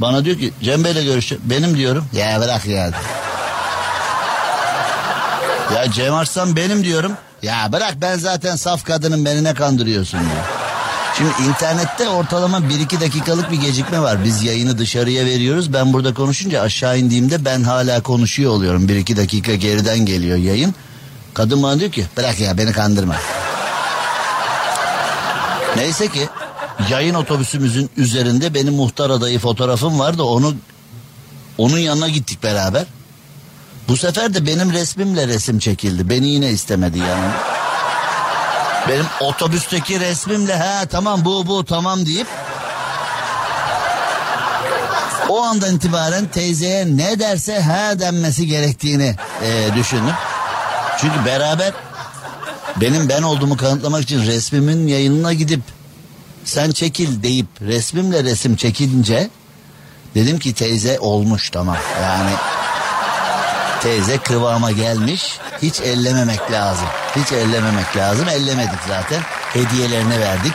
Bana 0.00 0.24
diyor 0.24 0.38
ki 0.38 0.52
Cem 0.62 0.84
Bey'le 0.84 1.04
görüşeceğim. 1.04 1.44
Benim 1.46 1.76
diyorum. 1.76 2.04
Ya 2.12 2.40
bırak 2.40 2.66
ya. 2.66 2.90
Ya 5.74 5.92
Cem 5.92 6.14
Arslan 6.14 6.56
benim 6.56 6.84
diyorum. 6.84 7.12
Ya 7.42 7.68
bırak 7.72 7.94
ben 8.00 8.18
zaten 8.18 8.56
saf 8.56 8.84
kadının 8.84 9.24
beni 9.24 9.44
ne 9.44 9.54
kandırıyorsun 9.54 10.20
diyor. 10.20 10.44
Şimdi 11.18 11.30
internette 11.48 12.08
ortalama 12.08 12.58
1-2 12.58 13.00
dakikalık 13.00 13.50
bir 13.50 13.60
gecikme 13.60 14.00
var. 14.00 14.24
Biz 14.24 14.42
yayını 14.42 14.78
dışarıya 14.78 15.26
veriyoruz. 15.26 15.72
Ben 15.72 15.92
burada 15.92 16.14
konuşunca 16.14 16.62
aşağı 16.62 16.98
indiğimde 16.98 17.44
ben 17.44 17.62
hala 17.62 18.02
konuşuyor 18.02 18.52
oluyorum. 18.52 18.86
1-2 18.88 19.16
dakika 19.16 19.54
geriden 19.54 19.98
geliyor 19.98 20.36
yayın. 20.36 20.74
Kadın 21.34 21.62
bana 21.62 21.80
diyor 21.80 21.92
ki 21.92 22.06
bırak 22.16 22.40
ya 22.40 22.58
beni 22.58 22.72
kandırma. 22.72 23.16
Neyse 25.76 26.08
ki 26.08 26.28
yayın 26.90 27.14
otobüsümüzün 27.14 27.90
üzerinde 27.96 28.54
benim 28.54 28.74
muhtar 28.74 29.10
adayı 29.10 29.38
fotoğrafım 29.38 29.98
vardı. 29.98 30.22
Onu 30.22 30.54
onun 31.58 31.78
yanına 31.78 32.08
gittik 32.08 32.42
beraber. 32.42 32.84
Bu 33.88 33.96
sefer 33.96 34.34
de 34.34 34.46
benim 34.46 34.72
resmimle 34.72 35.28
resim 35.28 35.58
çekildi. 35.58 36.08
Beni 36.08 36.28
yine 36.28 36.50
istemedi 36.50 36.98
yani. 36.98 37.30
Benim 38.88 39.06
otobüsteki 39.20 40.00
resmimle 40.00 40.56
ha 40.56 40.86
tamam 40.90 41.24
bu 41.24 41.46
bu 41.46 41.64
tamam 41.64 42.06
deyip 42.06 42.26
o 45.28 45.42
andan 45.42 45.76
itibaren 45.76 46.26
teyzeye 46.26 46.96
ne 46.96 47.18
derse 47.18 47.60
ha 47.60 48.00
denmesi 48.00 48.46
gerektiğini 48.46 49.16
e, 49.42 49.74
düşündüm. 49.76 50.14
Çünkü 51.00 51.24
beraber 51.24 51.72
benim 52.76 53.08
ben 53.08 53.22
olduğumu 53.22 53.56
kanıtlamak 53.56 54.02
için 54.02 54.26
resmimin 54.26 54.86
yayınına 54.86 55.32
gidip 55.32 55.60
sen 56.44 56.70
çekil 56.70 57.22
deyip 57.22 57.46
resmimle 57.60 58.24
resim 58.24 58.56
çekince 58.56 59.30
dedim 60.14 60.38
ki 60.38 60.52
teyze 60.54 60.98
olmuş 60.98 61.50
tamam 61.50 61.76
yani 62.02 62.30
teyze 63.80 64.18
kıvama 64.18 64.70
gelmiş. 64.70 65.38
Hiç 65.62 65.80
ellememek 65.80 66.52
lazım. 66.52 66.86
Hiç 67.16 67.32
ellememek 67.32 67.96
lazım. 67.96 68.28
Ellemedik 68.28 68.80
zaten. 68.88 69.20
Hediyelerini 69.52 70.20
verdik. 70.20 70.54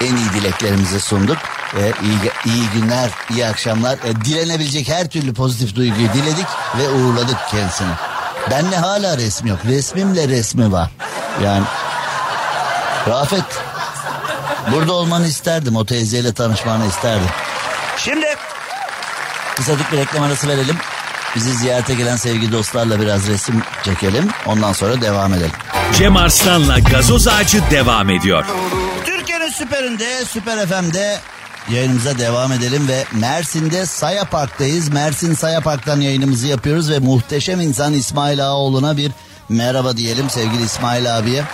En 0.00 0.16
iyi 0.16 0.32
dileklerimizi 0.32 1.00
sunduk. 1.00 1.38
E, 1.76 1.92
iyi, 2.02 2.54
iyi 2.54 2.68
günler 2.70 3.10
iyi 3.30 3.46
akşamlar. 3.46 3.98
E, 4.04 4.24
dilenebilecek 4.24 4.88
her 4.88 5.08
türlü 5.08 5.34
pozitif 5.34 5.76
duyguyu 5.76 6.12
diledik 6.12 6.46
ve 6.78 6.88
uğurladık 6.88 7.38
kendisini. 7.50 7.92
Benle 8.50 8.76
hala 8.76 9.18
resmi 9.18 9.50
yok. 9.50 9.58
Resmimle 9.64 10.28
resmi 10.28 10.72
var. 10.72 10.90
Yani 11.42 11.64
Rafet 13.08 13.44
Burada 14.72 14.92
olmanı 14.92 15.26
isterdim. 15.26 15.76
O 15.76 15.86
teyzeyle 15.86 16.32
tanışmanı 16.32 16.86
isterdim. 16.86 17.28
Şimdi 17.96 18.26
kısadık 19.56 19.92
bir 19.92 19.98
reklam 19.98 20.22
arası 20.22 20.48
verelim. 20.48 20.76
Bizi 21.36 21.54
ziyarete 21.54 21.94
gelen 21.94 22.16
sevgili 22.16 22.52
dostlarla 22.52 23.00
biraz 23.00 23.28
resim 23.28 23.62
çekelim. 23.84 24.28
Ondan 24.46 24.72
sonra 24.72 25.00
devam 25.00 25.34
edelim. 25.34 25.50
Cem 25.98 26.16
Arslan'la 26.16 26.78
gazoz 26.78 27.28
ağacı 27.28 27.62
devam 27.70 28.10
ediyor. 28.10 28.44
Türkiye'nin 29.04 29.50
süperinde, 29.50 30.24
Süper 30.24 30.66
FM'de 30.66 31.20
yayınımıza 31.70 32.18
devam 32.18 32.52
edelim 32.52 32.88
ve 32.88 33.04
Mersin'de 33.12 33.86
Saya 33.86 34.24
Park'tayız. 34.24 34.88
Mersin 34.88 35.34
Saya 35.34 35.60
Park'tan 35.60 36.00
yayınımızı 36.00 36.46
yapıyoruz 36.46 36.90
ve 36.90 36.98
muhteşem 36.98 37.60
insan 37.60 37.92
İsmail 37.92 38.46
Ağaoğlu'na 38.46 38.96
bir 38.96 39.12
merhaba 39.48 39.96
diyelim 39.96 40.30
sevgili 40.30 40.62
İsmail 40.62 41.18
abiye. 41.18 41.44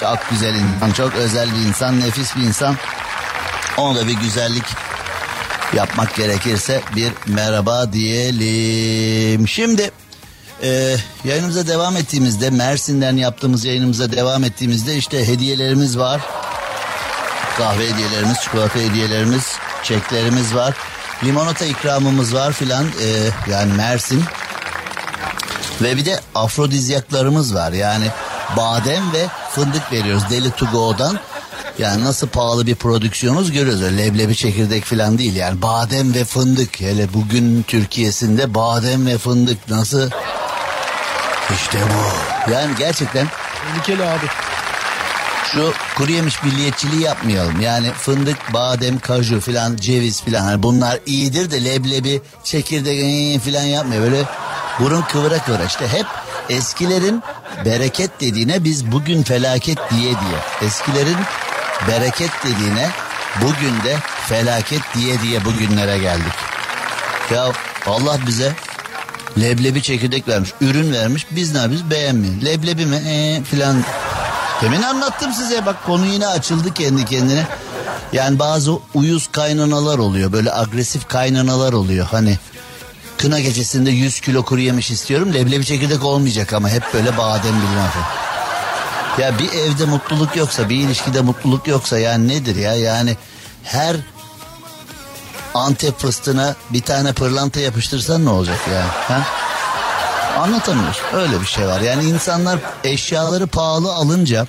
Çok 0.00 0.18
güzel 0.30 0.54
insan, 0.54 0.92
çok 0.92 1.14
özel 1.14 1.48
bir 1.54 1.68
insan, 1.68 2.00
nefis 2.00 2.36
bir 2.36 2.42
insan. 2.42 2.76
Ona 3.76 3.98
da 3.98 4.06
bir 4.06 4.14
güzellik 4.14 4.64
yapmak 5.74 6.16
gerekirse 6.16 6.80
bir 6.96 7.12
merhaba 7.26 7.92
diyelim. 7.92 9.48
Şimdi 9.48 9.90
e, 10.62 10.96
yayınımıza 11.24 11.66
devam 11.66 11.96
ettiğimizde 11.96 12.50
Mersin'den 12.50 13.16
yaptığımız 13.16 13.64
yayınımıza 13.64 14.12
devam 14.12 14.44
ettiğimizde 14.44 14.96
işte 14.96 15.28
hediyelerimiz 15.28 15.98
var. 15.98 16.20
Kahve 17.58 17.88
hediyelerimiz, 17.88 18.40
çikolata 18.40 18.78
hediyelerimiz, 18.78 19.56
çeklerimiz 19.82 20.54
var. 20.54 20.74
Limonata 21.24 21.64
ikramımız 21.64 22.34
var 22.34 22.52
filan 22.52 22.84
e, 22.84 23.08
yani 23.50 23.72
Mersin. 23.72 24.24
Ve 25.82 25.96
bir 25.96 26.04
de 26.04 26.20
afrodizyaklarımız 26.34 27.54
var 27.54 27.72
yani 27.72 28.06
badem 28.56 29.12
ve 29.12 29.26
fındık 29.50 29.92
veriyoruz 29.92 30.22
Deli 30.30 30.50
to 30.50 30.66
Go'dan. 30.66 31.18
Yani 31.78 32.04
nasıl 32.04 32.28
pahalı 32.28 32.66
bir 32.66 32.74
prodüksiyonuz 32.74 33.52
görüyoruz. 33.52 33.82
Öyle 33.82 33.98
leblebi 33.98 34.36
çekirdek 34.36 34.84
falan 34.84 35.18
değil 35.18 35.36
yani 35.36 35.62
badem 35.62 36.14
ve 36.14 36.24
fındık. 36.24 36.80
Hele 36.80 37.14
bugün 37.14 37.62
Türkiye'sinde 37.62 38.54
badem 38.54 39.06
ve 39.06 39.18
fındık 39.18 39.70
nasıl? 39.70 40.10
İşte 41.54 41.78
bu. 41.82 42.52
Yani 42.52 42.74
gerçekten 42.78 43.26
Tehlikeli 43.68 44.04
abi. 44.04 44.26
şu 45.52 45.72
kuru 45.96 46.12
yemiş 46.12 46.42
milliyetçiliği 46.42 47.02
yapmayalım. 47.02 47.60
Yani 47.60 47.92
fındık, 47.92 48.52
badem, 48.52 48.98
kaju 48.98 49.40
filan, 49.40 49.76
ceviz 49.76 50.22
filan 50.22 50.42
hani 50.42 50.62
bunlar 50.62 50.98
iyidir 51.06 51.50
de 51.50 51.64
leblebi, 51.64 52.22
çekirdek 52.44 52.98
ee, 52.98 53.38
filan 53.38 53.62
yapmıyor. 53.64 54.02
Böyle 54.02 54.24
burun 54.80 55.02
kıvıra 55.02 55.38
kıvıra 55.38 55.64
işte 55.64 55.88
hep 55.88 56.06
eskilerin 56.48 57.22
bereket 57.64 58.20
dediğine 58.20 58.64
biz 58.64 58.92
bugün 58.92 59.22
felaket 59.22 59.78
diye 59.90 60.10
diye. 60.10 60.68
Eskilerin 60.68 61.16
bereket 61.88 62.30
dediğine 62.44 62.90
bugün 63.42 63.82
de 63.84 63.96
felaket 64.28 64.82
diye 64.94 65.22
diye 65.22 65.44
bugünlere 65.44 65.98
geldik. 65.98 66.32
Ya 67.34 67.52
Allah 67.86 68.18
bize 68.26 68.52
leblebi 69.40 69.82
çekirdek 69.82 70.28
vermiş, 70.28 70.50
ürün 70.60 70.92
vermiş. 70.92 71.26
Biz 71.30 71.52
ne 71.52 71.58
yapıyoruz? 71.58 71.90
Beğenmiyoruz. 71.90 72.44
Leblebi 72.44 72.86
mi? 72.86 72.96
Ee, 72.96 73.42
filan. 73.44 73.84
Demin 74.62 74.82
anlattım 74.82 75.32
size 75.32 75.66
bak 75.66 75.86
konu 75.86 76.06
yine 76.06 76.26
açıldı 76.26 76.74
kendi 76.74 77.04
kendine. 77.04 77.46
Yani 78.12 78.38
bazı 78.38 78.72
uyuz 78.94 79.28
kaynanalar 79.32 79.98
oluyor. 79.98 80.32
Böyle 80.32 80.52
agresif 80.52 81.08
kaynanalar 81.08 81.72
oluyor. 81.72 82.06
Hani 82.10 82.38
kına 83.18 83.40
gecesinde 83.40 83.90
100 83.90 84.20
kilo 84.20 84.44
kuru 84.44 84.60
yemiş 84.60 84.90
istiyorum. 84.90 85.34
Leblebi 85.34 85.64
çekirdek 85.64 86.04
olmayacak 86.04 86.52
ama 86.52 86.68
hep 86.68 86.94
böyle 86.94 87.18
badem 87.18 87.54
bilmem 87.54 87.88
falan. 87.90 88.23
Ya 89.18 89.38
bir 89.38 89.52
evde 89.52 89.84
mutluluk 89.84 90.36
yoksa, 90.36 90.68
bir 90.68 90.76
ilişkide 90.76 91.20
mutluluk 91.20 91.66
yoksa 91.68 91.98
yani 91.98 92.28
nedir 92.28 92.56
ya? 92.56 92.74
Yani 92.74 93.16
her 93.64 93.96
Antep 95.54 95.98
fıstığına 95.98 96.54
bir 96.70 96.82
tane 96.82 97.12
pırlanta 97.12 97.60
yapıştırsan 97.60 98.24
ne 98.24 98.30
olacak 98.30 98.58
ya? 98.72 98.84
Ha? 99.08 99.22
Anlatamıyoruz. 100.38 100.98
Öyle 101.12 101.40
bir 101.40 101.46
şey 101.46 101.66
var. 101.66 101.80
Yani 101.80 102.04
insanlar 102.04 102.58
eşyaları 102.84 103.46
pahalı 103.46 103.94
alınca 103.94 104.46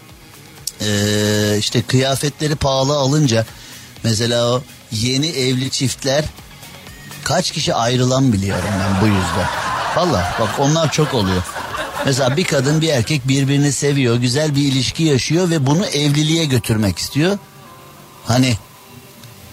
eee, 0.82 1.58
işte 1.58 1.82
kıyafetleri 1.82 2.56
pahalı 2.56 2.96
alınca 2.98 3.46
mesela 4.04 4.52
o 4.52 4.62
yeni 4.92 5.28
evli 5.28 5.70
çiftler 5.70 6.26
kaç 7.24 7.52
kişi 7.52 7.74
ayrılan 7.76 8.34
biliyorum 8.34 8.70
ben 8.80 9.02
bu 9.02 9.06
yüzden. 9.06 9.48
Valla 9.96 10.36
bak 10.40 10.50
onlar 10.60 10.92
çok 10.92 11.14
oluyor. 11.14 11.44
Mesela 12.06 12.38
bir 12.38 12.44
kadın 12.44 12.82
bir 12.82 12.90
erkek 12.90 13.28
birbirini 13.28 13.72
seviyor, 13.72 14.16
güzel 14.16 14.56
bir 14.56 14.62
ilişki 14.62 15.04
yaşıyor 15.04 15.50
ve 15.50 15.66
bunu 15.66 15.86
evliliğe 15.86 16.46
götürmek 16.46 16.98
istiyor. 16.98 17.38
Hani 18.26 18.58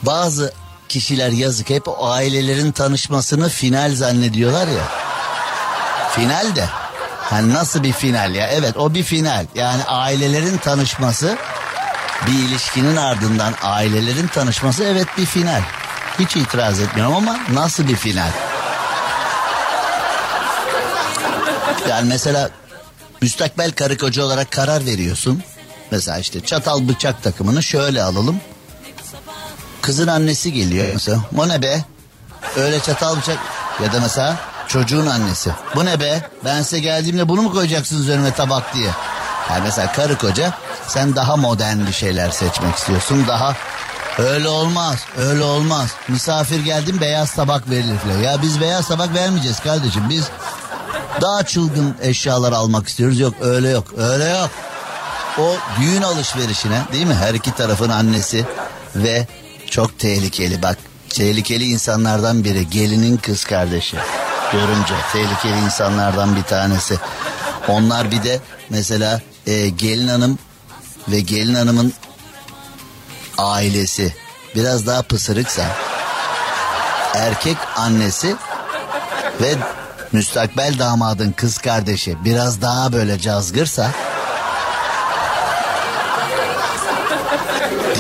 bazı 0.03 0.53
kişiler 0.89 1.31
yazık 1.31 1.71
hep 1.71 1.89
o 1.89 2.11
ailelerin 2.11 2.73
tanışmasını 2.73 3.49
final 3.49 3.95
zannediyorlar 3.95 4.67
ya. 4.67 4.89
Final 6.11 6.57
de. 6.57 6.65
Hani 7.21 7.55
nasıl 7.55 7.83
bir 7.83 7.93
final 7.93 8.35
ya? 8.35 8.47
Evet 8.47 8.77
o 8.77 8.95
bir 8.95 9.03
final. 9.03 9.47
Yani 9.55 9.85
ailelerin 9.85 10.57
tanışması 10.59 11.37
bir 12.27 12.49
ilişkinin 12.49 12.97
ardından 12.97 13.55
ailelerin 13.63 14.27
tanışması 14.27 14.85
evet 14.85 15.07
bir 15.19 15.27
final. 15.27 15.63
Hiç 16.19 16.37
itiraz 16.37 16.81
etmiyorum 16.81 17.15
ama 17.15 17.41
nasıl 17.53 17.89
bir 17.89 17.97
final? 17.97 18.31
Yani 21.89 22.09
mesela 22.09 22.51
müstakbel 23.23 23.73
karı 23.73 23.99
koca 23.99 24.25
olarak 24.25 24.51
karar 24.51 24.87
veriyorsun. 24.87 25.43
Mesela 25.91 26.19
işte 26.19 26.41
çatal 26.41 26.89
bıçak 26.89 27.23
takımını 27.23 27.63
şöyle 27.63 28.03
alalım. 28.03 28.41
Kızın 29.83 30.07
annesi 30.09 30.53
geliyor 30.53 30.87
mesela. 30.93 31.19
Bu 31.33 31.49
ne 31.49 31.63
be? 31.63 31.85
Öyle 32.57 32.81
çatal 32.81 33.17
bıçak 33.17 33.39
ya 33.85 33.93
da 33.93 34.01
mesela 34.01 34.37
çocuğun 34.69 35.07
annesi. 35.07 35.51
Bu 35.75 35.85
ne 35.85 36.01
be? 36.01 36.31
Ben 36.45 36.63
size 36.63 36.79
geldiğimde 36.79 37.29
bunu 37.29 37.43
mu 37.43 37.53
koyacaksınız 37.53 38.09
önüme 38.09 38.35
tabak 38.35 38.75
diye. 38.75 38.91
Yani 39.51 39.61
mesela 39.65 39.93
karı 39.93 40.19
koca 40.19 40.53
sen 40.87 41.17
daha 41.17 41.37
modern 41.37 41.87
bir 41.87 41.93
şeyler 41.93 42.31
seçmek 42.31 42.77
istiyorsun. 42.77 43.25
Daha 43.29 43.57
öyle 44.19 44.49
olmaz, 44.49 44.99
öyle 45.17 45.43
olmaz. 45.43 45.91
Misafir 46.09 46.65
geldim 46.65 46.99
beyaz 47.01 47.35
tabak 47.35 47.71
verilir. 47.71 48.21
Ya 48.25 48.43
biz 48.43 48.61
beyaz 48.61 48.89
tabak 48.89 49.15
vermeyeceğiz 49.15 49.61
kardeşim. 49.61 50.11
Biz 50.11 50.25
daha 51.21 51.43
çılgın 51.43 51.97
eşyalar 52.03 52.53
almak 52.53 52.89
istiyoruz. 52.89 53.21
Yok 53.21 53.35
öyle 53.41 53.69
yok, 53.69 53.87
öyle 53.97 54.25
yok. 54.25 54.51
O 55.39 55.57
düğün 55.81 56.03
alışverişine 56.03 56.83
değil 56.93 57.07
mi? 57.07 57.15
Her 57.15 57.35
iki 57.35 57.55
tarafın 57.55 57.91
annesi 57.91 58.47
ve 58.97 59.27
çok 59.71 59.99
tehlikeli 59.99 60.63
bak. 60.63 60.79
Tehlikeli 61.09 61.65
insanlardan 61.65 62.45
biri 62.45 62.71
gelinin 62.71 63.17
kız 63.17 63.45
kardeşi. 63.45 63.97
Görümce 64.53 64.95
tehlikeli 65.13 65.59
insanlardan 65.65 66.37
bir 66.37 66.43
tanesi. 66.43 66.99
Onlar 67.69 68.11
bir 68.11 68.23
de 68.23 68.41
mesela 68.71 69.21
e, 69.47 69.69
gelin 69.69 70.09
hanım 70.09 70.39
ve 71.09 71.21
gelin 71.21 71.55
hanımın 71.55 71.93
ailesi 73.39 74.15
biraz 74.55 74.87
daha 74.87 75.03
pısırıksa 75.03 75.63
erkek 77.15 77.57
annesi 77.77 78.37
ve 79.41 79.55
müstakbel 80.13 80.79
damadın 80.79 81.33
kız 81.33 81.59
kardeşi 81.59 82.25
biraz 82.25 82.63
daha 82.63 82.93
böyle 82.93 83.19
cazgırsa 83.19 83.91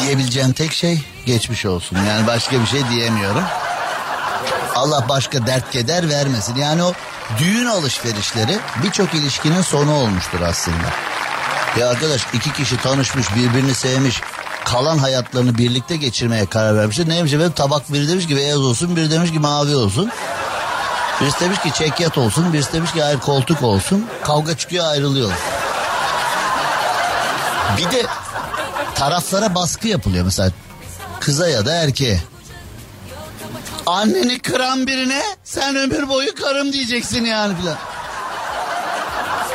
diyebileceğim 0.00 0.52
tek 0.52 0.72
şey 0.72 1.00
geçmiş 1.26 1.66
olsun. 1.66 1.98
Yani 2.08 2.26
başka 2.26 2.60
bir 2.60 2.66
şey 2.66 2.88
diyemiyorum. 2.88 3.44
Allah 4.74 5.08
başka 5.08 5.46
dert 5.46 5.70
keder 5.70 6.08
vermesin. 6.08 6.56
Yani 6.56 6.82
o 6.82 6.92
düğün 7.38 7.66
alışverişleri 7.66 8.58
birçok 8.82 9.14
ilişkinin 9.14 9.62
sonu 9.62 9.94
olmuştur 9.94 10.40
aslında. 10.40 10.86
Ya 11.80 11.88
arkadaş 11.88 12.26
iki 12.32 12.52
kişi 12.52 12.76
tanışmış 12.76 13.26
birbirini 13.36 13.74
sevmiş 13.74 14.20
kalan 14.64 14.98
hayatlarını 14.98 15.58
birlikte 15.58 15.96
geçirmeye 15.96 16.46
karar 16.46 16.76
vermişler. 16.76 17.08
Neymiş 17.08 17.32
efendim 17.32 17.52
tabak 17.56 17.92
biri 17.92 18.08
demiş 18.08 18.26
ki 18.26 18.36
beyaz 18.36 18.58
olsun 18.58 18.96
biri 18.96 19.10
demiş 19.10 19.30
ki 19.32 19.38
mavi 19.38 19.76
olsun. 19.76 20.10
Birisi 21.22 21.40
demiş 21.40 21.58
ki 21.60 21.72
çekyat 21.72 22.18
olsun 22.18 22.52
birisi 22.52 22.72
demiş 22.72 22.92
ki 22.92 23.02
hayır 23.02 23.18
koltuk 23.18 23.62
olsun. 23.62 24.06
Kavga 24.24 24.56
çıkıyor 24.56 24.86
ayrılıyor. 24.86 25.32
Bir 27.78 27.90
de 27.90 28.06
taraflara 28.94 29.54
baskı 29.54 29.88
yapılıyor 29.88 30.24
mesela 30.24 30.50
kıza 31.20 31.48
ya 31.48 31.66
da 31.66 31.74
erkeğe. 31.74 32.20
Anneni 33.86 34.38
kıran 34.38 34.86
birine 34.86 35.22
sen 35.44 35.76
ömür 35.76 36.08
boyu 36.08 36.34
karım 36.34 36.72
diyeceksin 36.72 37.24
yani 37.24 37.56
filan. 37.56 37.76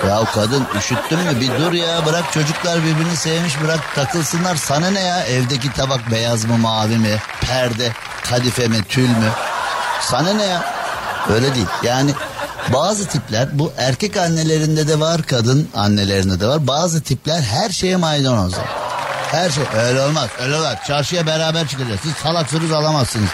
Ya 0.08 0.26
kadın 0.34 0.68
üşüttün 0.78 1.20
mü 1.20 1.42
bir 1.42 1.60
dur 1.60 1.74
ya 1.74 2.06
bırak 2.06 2.34
çocuklar 2.34 2.84
birbirini 2.84 3.18
sevmiş 3.18 3.62
bırak 3.64 3.80
takılsınlar 3.96 4.56
sana 4.56 4.90
ne 4.90 5.00
ya 5.00 5.24
evdeki 5.24 5.74
tabak 5.74 6.12
beyaz 6.12 6.46
mı 6.46 6.58
mavi 6.58 6.98
mi 6.98 7.18
perde 7.42 7.92
kadife 8.30 8.68
mi 8.68 8.84
tül 8.90 9.10
mü 9.10 9.30
sana 10.02 10.34
ne 10.34 10.44
ya 10.44 10.77
öyle 11.34 11.56
değil 11.56 11.68
yani 11.84 12.12
bazı 12.74 13.08
tipler 13.08 13.60
bu 13.60 13.72
erkek 13.78 14.18
annelerinde 14.18 14.88
de 14.88 15.00
var 15.00 15.22
kadın 15.24 15.70
annelerinde 15.76 16.40
de 16.40 16.48
var 16.48 16.68
bazı 16.68 17.02
tipler 17.02 17.42
her 17.42 17.70
şeye 17.70 17.96
maydanozlar. 17.96 18.66
Her 19.32 19.50
şey 19.50 19.64
öyle 19.88 20.02
olmaz 20.02 20.30
öyle 20.40 20.56
olmaz 20.56 20.76
çarşıya 20.88 21.26
beraber 21.26 21.68
çıkacağız 21.68 22.00
siz 22.04 22.14
salaksınız 22.14 22.72
alamazsınız. 22.72 23.30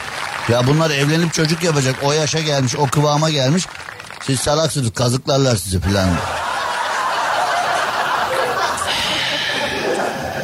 Ya 0.49 0.67
bunlar 0.67 0.89
evlenip 0.89 1.33
çocuk 1.33 1.63
yapacak 1.63 1.95
o 2.03 2.11
yaşa 2.11 2.39
gelmiş 2.39 2.75
o 2.75 2.87
kıvama 2.87 3.29
gelmiş 3.29 3.67
siz 4.21 4.39
salaksınız 4.39 4.93
kazıklarlar 4.93 5.55
sizi 5.55 5.79
falan. 5.79 6.09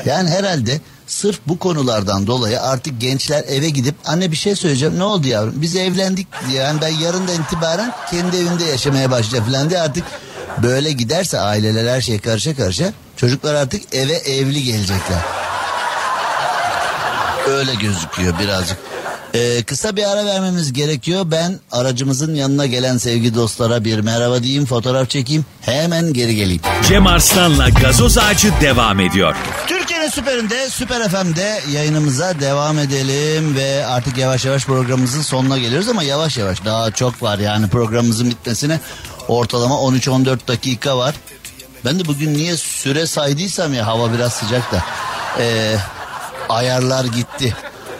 Yani 0.06 0.30
herhalde 0.30 0.82
sırf 1.10 1.40
bu 1.48 1.60
konulardan 1.60 2.28
dolayı 2.28 2.62
artık 2.62 3.02
gençler 3.02 3.44
eve 3.48 3.70
gidip 3.70 3.96
anne 4.06 4.32
bir 4.32 4.36
şey 4.36 4.56
söyleyeceğim 4.56 5.00
ne 5.00 5.04
oldu 5.04 5.28
yavrum 5.28 5.54
biz 5.56 5.76
evlendik 5.76 6.28
diye 6.50 6.62
yani 6.62 6.82
ben 6.82 6.88
yarından 6.88 7.42
itibaren 7.42 7.94
kendi 8.12 8.38
evimde 8.38 8.64
yaşamaya 8.64 9.12
başlayacağım 9.12 9.52
falan 9.52 9.70
diye 9.70 9.80
artık 9.80 10.04
böyle 10.64 10.92
giderse 10.92 11.40
aileler 11.40 11.96
her 11.96 12.02
şey 12.02 12.20
karışa 12.20 12.56
karışa 12.56 12.94
çocuklar 13.18 13.54
artık 13.54 13.96
eve 13.96 14.14
evli 14.14 14.64
gelecekler. 14.64 15.20
Öyle 17.48 17.76
gözüküyor 17.76 18.40
birazcık. 18.40 18.78
Ee, 19.34 19.64
kısa 19.64 19.96
bir 19.96 20.12
ara 20.12 20.26
vermemiz 20.26 20.74
gerekiyor. 20.74 21.26
Ben 21.26 21.60
aracımızın 21.72 22.36
yanına 22.36 22.66
gelen 22.66 22.98
sevgili 22.98 23.36
dostlara 23.36 23.86
bir 23.86 24.00
merhaba 24.00 24.44
diyeyim, 24.44 24.66
fotoğraf 24.66 25.10
çekeyim. 25.10 25.46
Hemen 25.62 26.14
geri 26.14 26.36
geleyim. 26.36 26.62
Cem 26.88 27.08
Arslan'la 27.08 27.70
gazoz 27.70 28.18
ağacı 28.18 28.52
devam 28.62 29.00
ediyor. 29.00 29.36
Süperinde, 30.10 30.70
Süper 30.70 31.10
FM'de 31.10 31.62
yayınımıza 31.72 32.40
devam 32.40 32.80
edelim 32.80 33.56
ve 33.56 33.86
artık 33.86 34.18
yavaş 34.18 34.46
yavaş 34.46 34.66
programımızın 34.66 35.22
sonuna 35.22 35.58
geliyoruz 35.58 35.90
ama 35.90 36.04
yavaş 36.04 36.38
yavaş 36.38 36.66
daha 36.66 36.92
çok 36.92 37.24
var 37.24 37.40
yani 37.40 37.70
programımızın 37.70 38.30
bitmesine 38.30 38.80
ortalama 39.28 39.76
13-14 39.76 40.48
dakika 40.48 40.98
var. 40.98 41.16
Ben 41.86 42.00
de 42.00 42.06
bugün 42.06 42.34
niye 42.34 42.58
süre 42.58 43.08
saydıysam 43.08 43.74
ya 43.74 43.88
hava 43.88 44.14
biraz 44.14 44.34
sıcak 44.34 44.72
da 44.72 44.84
ee, 45.40 45.76
ayarlar 46.50 47.06
gitti. 47.06 47.56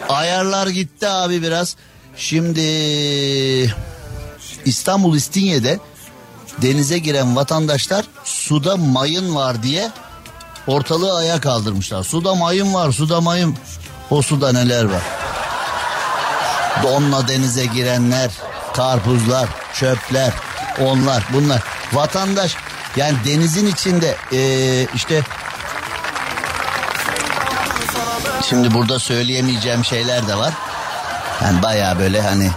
Ayarlar 0.08 0.66
gitti 0.66 1.08
abi 1.08 1.42
biraz. 1.42 1.76
Şimdi 2.16 2.60
İstanbul 4.64 5.16
İstinye'de 5.16 5.78
denize 6.62 6.98
giren 6.98 7.36
vatandaşlar 7.36 8.04
suda 8.24 8.76
mayın 8.76 9.34
var 9.34 9.62
diye 9.62 9.90
ortalığı 10.66 11.16
ayağa 11.16 11.40
kaldırmışlar. 11.40 12.02
Suda 12.02 12.34
mayın 12.34 12.74
var, 12.74 12.92
suda 12.92 13.20
mayın. 13.20 13.56
O 14.10 14.22
suda 14.22 14.52
neler 14.52 14.84
var? 14.84 15.02
Donla 16.82 17.28
denize 17.28 17.66
girenler, 17.66 18.30
karpuzlar, 18.74 19.48
çöpler, 19.74 20.32
onlar, 20.80 21.22
bunlar. 21.34 21.62
Vatandaş 21.92 22.56
yani 22.96 23.16
denizin 23.24 23.66
içinde 23.66 24.16
ee, 24.32 24.86
işte 24.94 25.22
Şimdi 28.48 28.74
burada 28.74 28.98
söyleyemeyeceğim 28.98 29.84
şeyler 29.84 30.28
de 30.28 30.36
var. 30.36 30.52
Yani 31.42 31.62
baya 31.62 31.98
böyle 31.98 32.22
hani 32.22 32.50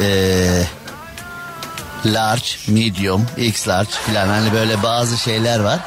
ee, 0.00 0.64
large, 2.06 2.46
medium, 2.68 3.26
x 3.36 3.68
large 3.68 3.90
falan 3.90 4.28
hani 4.28 4.52
böyle 4.52 4.82
bazı 4.82 5.18
şeyler 5.18 5.60
var. 5.60 5.80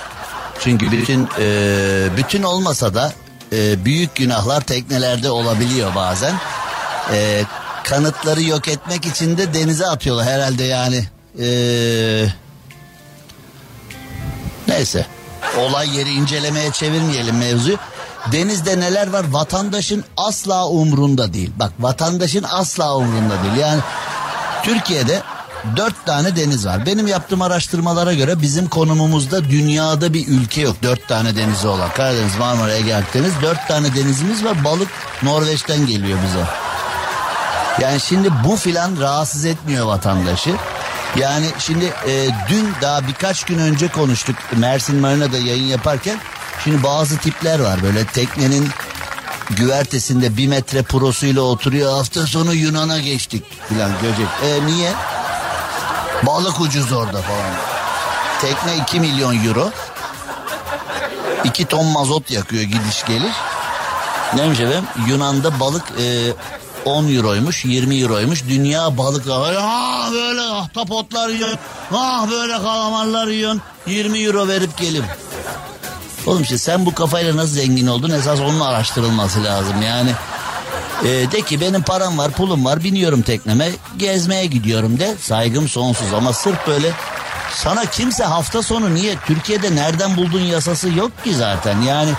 Çünkü 0.59 0.91
bütün 0.91 1.29
ee, 1.39 2.07
bütün 2.17 2.43
olmasa 2.43 2.93
da 2.93 3.13
ee, 3.53 3.85
büyük 3.85 4.15
günahlar 4.15 4.61
teknelerde 4.61 5.29
olabiliyor 5.29 5.95
bazen. 5.95 6.35
Ee, 7.11 7.43
kanıtları 7.83 8.43
yok 8.43 8.67
etmek 8.67 9.05
için 9.05 9.37
de 9.37 9.53
denize 9.53 9.87
atıyorlar 9.87 10.25
herhalde 10.25 10.63
yani. 10.63 11.05
Ee, 11.39 12.25
neyse 14.67 15.05
olay 15.59 15.97
yeri 15.97 16.09
incelemeye 16.09 16.71
çevirmeyelim 16.71 17.37
mevzuyu. 17.37 17.77
Denizde 18.31 18.79
neler 18.79 19.07
var 19.07 19.25
vatandaşın 19.29 20.03
asla 20.17 20.67
umrunda 20.67 21.33
değil. 21.33 21.51
Bak 21.59 21.71
vatandaşın 21.79 22.45
asla 22.49 22.95
umrunda 22.95 23.43
değil. 23.43 23.55
Yani 23.55 23.81
Türkiye'de 24.63 25.21
dört 25.75 26.05
tane 26.05 26.35
deniz 26.35 26.65
var. 26.65 26.85
Benim 26.85 27.07
yaptığım 27.07 27.41
araştırmalara 27.41 28.13
göre 28.13 28.41
bizim 28.41 28.67
konumumuzda 28.69 29.43
dünyada 29.43 30.13
bir 30.13 30.27
ülke 30.27 30.61
yok. 30.61 30.75
Dört 30.83 31.07
tane 31.07 31.35
denizi 31.35 31.67
olan. 31.67 31.89
Karadeniz, 31.93 32.37
Marmara, 32.39 32.73
Ege, 32.73 32.95
Akdeniz. 32.95 33.33
Dört 33.41 33.67
tane 33.67 33.95
denizimiz 33.95 34.45
var. 34.45 34.63
Balık 34.63 34.89
Norveç'ten 35.23 35.85
geliyor 35.85 36.19
bize. 36.27 36.45
Yani 37.81 37.99
şimdi 37.99 38.29
bu 38.43 38.55
filan 38.55 38.99
rahatsız 38.99 39.45
etmiyor 39.45 39.85
vatandaşı. 39.85 40.55
Yani 41.15 41.45
şimdi 41.59 41.85
e, 41.85 42.27
dün 42.49 42.67
daha 42.81 43.07
birkaç 43.07 43.43
gün 43.43 43.59
önce 43.59 43.87
konuştuk 43.87 44.35
Mersin 44.57 44.95
Marina'da 44.95 45.37
yayın 45.37 45.65
yaparken. 45.65 46.19
Şimdi 46.63 46.83
bazı 46.83 47.17
tipler 47.17 47.59
var 47.59 47.83
böyle 47.83 48.05
teknenin 48.05 48.69
güvertesinde 49.49 50.37
bir 50.37 50.47
metre 50.47 50.81
prosuyla 50.81 51.41
oturuyor. 51.41 51.91
Hafta 51.91 52.27
sonu 52.27 52.53
Yunan'a 52.53 52.99
geçtik 52.99 53.43
filan 53.69 53.91
Göcek. 54.01 54.27
E 54.43 54.65
niye? 54.65 54.91
Balık 56.25 56.61
ucuz 56.61 56.91
orada 56.91 57.21
falan. 57.21 57.51
Tekne 58.41 58.77
2 58.77 58.99
milyon 58.99 59.45
euro. 59.45 59.71
2 61.43 61.65
ton 61.65 61.85
mazot 61.85 62.31
yakıyor 62.31 62.63
gidiş 62.63 63.05
gelir. 63.05 63.31
Neymiş 64.35 64.59
efendim? 64.59 64.85
Yunan'da 65.07 65.59
balık 65.59 65.83
e, 65.99 66.33
10 66.85 67.15
euroymuş 67.15 67.65
20 67.65 67.95
euroymuş. 67.95 68.43
Dünya 68.49 68.97
balık 68.97 69.25
ah 69.31 70.11
böyle 70.11 70.41
ahtapotlar 70.41 71.29
yiyorsun. 71.29 71.59
Ah 71.93 72.31
böyle 72.31 72.53
kalamarlar 72.53 73.27
yiyorsun. 73.27 73.61
20 73.87 74.19
euro 74.19 74.47
verip 74.47 74.77
gelin. 74.77 75.03
Oğlum 76.25 76.41
işte 76.41 76.57
sen 76.57 76.85
bu 76.85 76.93
kafayla 76.93 77.35
nasıl 77.35 77.53
zengin 77.53 77.87
oldun 77.87 78.09
esas 78.09 78.39
onun 78.39 78.59
araştırılması 78.59 79.43
lazım 79.43 79.81
yani. 79.81 80.11
E, 81.05 81.31
de 81.31 81.41
ki 81.41 81.61
benim 81.61 81.81
param 81.81 82.17
var 82.17 82.31
pulum 82.31 82.65
var 82.65 82.83
biniyorum 82.83 83.21
tekneme 83.21 83.69
gezmeye 83.97 84.45
gidiyorum 84.45 84.99
de 84.99 85.15
saygım 85.21 85.69
sonsuz 85.69 86.13
ama 86.13 86.33
sırf 86.33 86.67
böyle 86.67 86.91
sana 87.55 87.85
kimse 87.85 88.23
hafta 88.23 88.63
sonu 88.63 88.95
niye 88.95 89.15
Türkiye'de 89.27 89.75
nereden 89.75 90.17
buldun 90.17 90.39
yasası 90.41 90.89
yok 90.89 91.23
ki 91.23 91.35
zaten 91.35 91.81
yani 91.81 92.11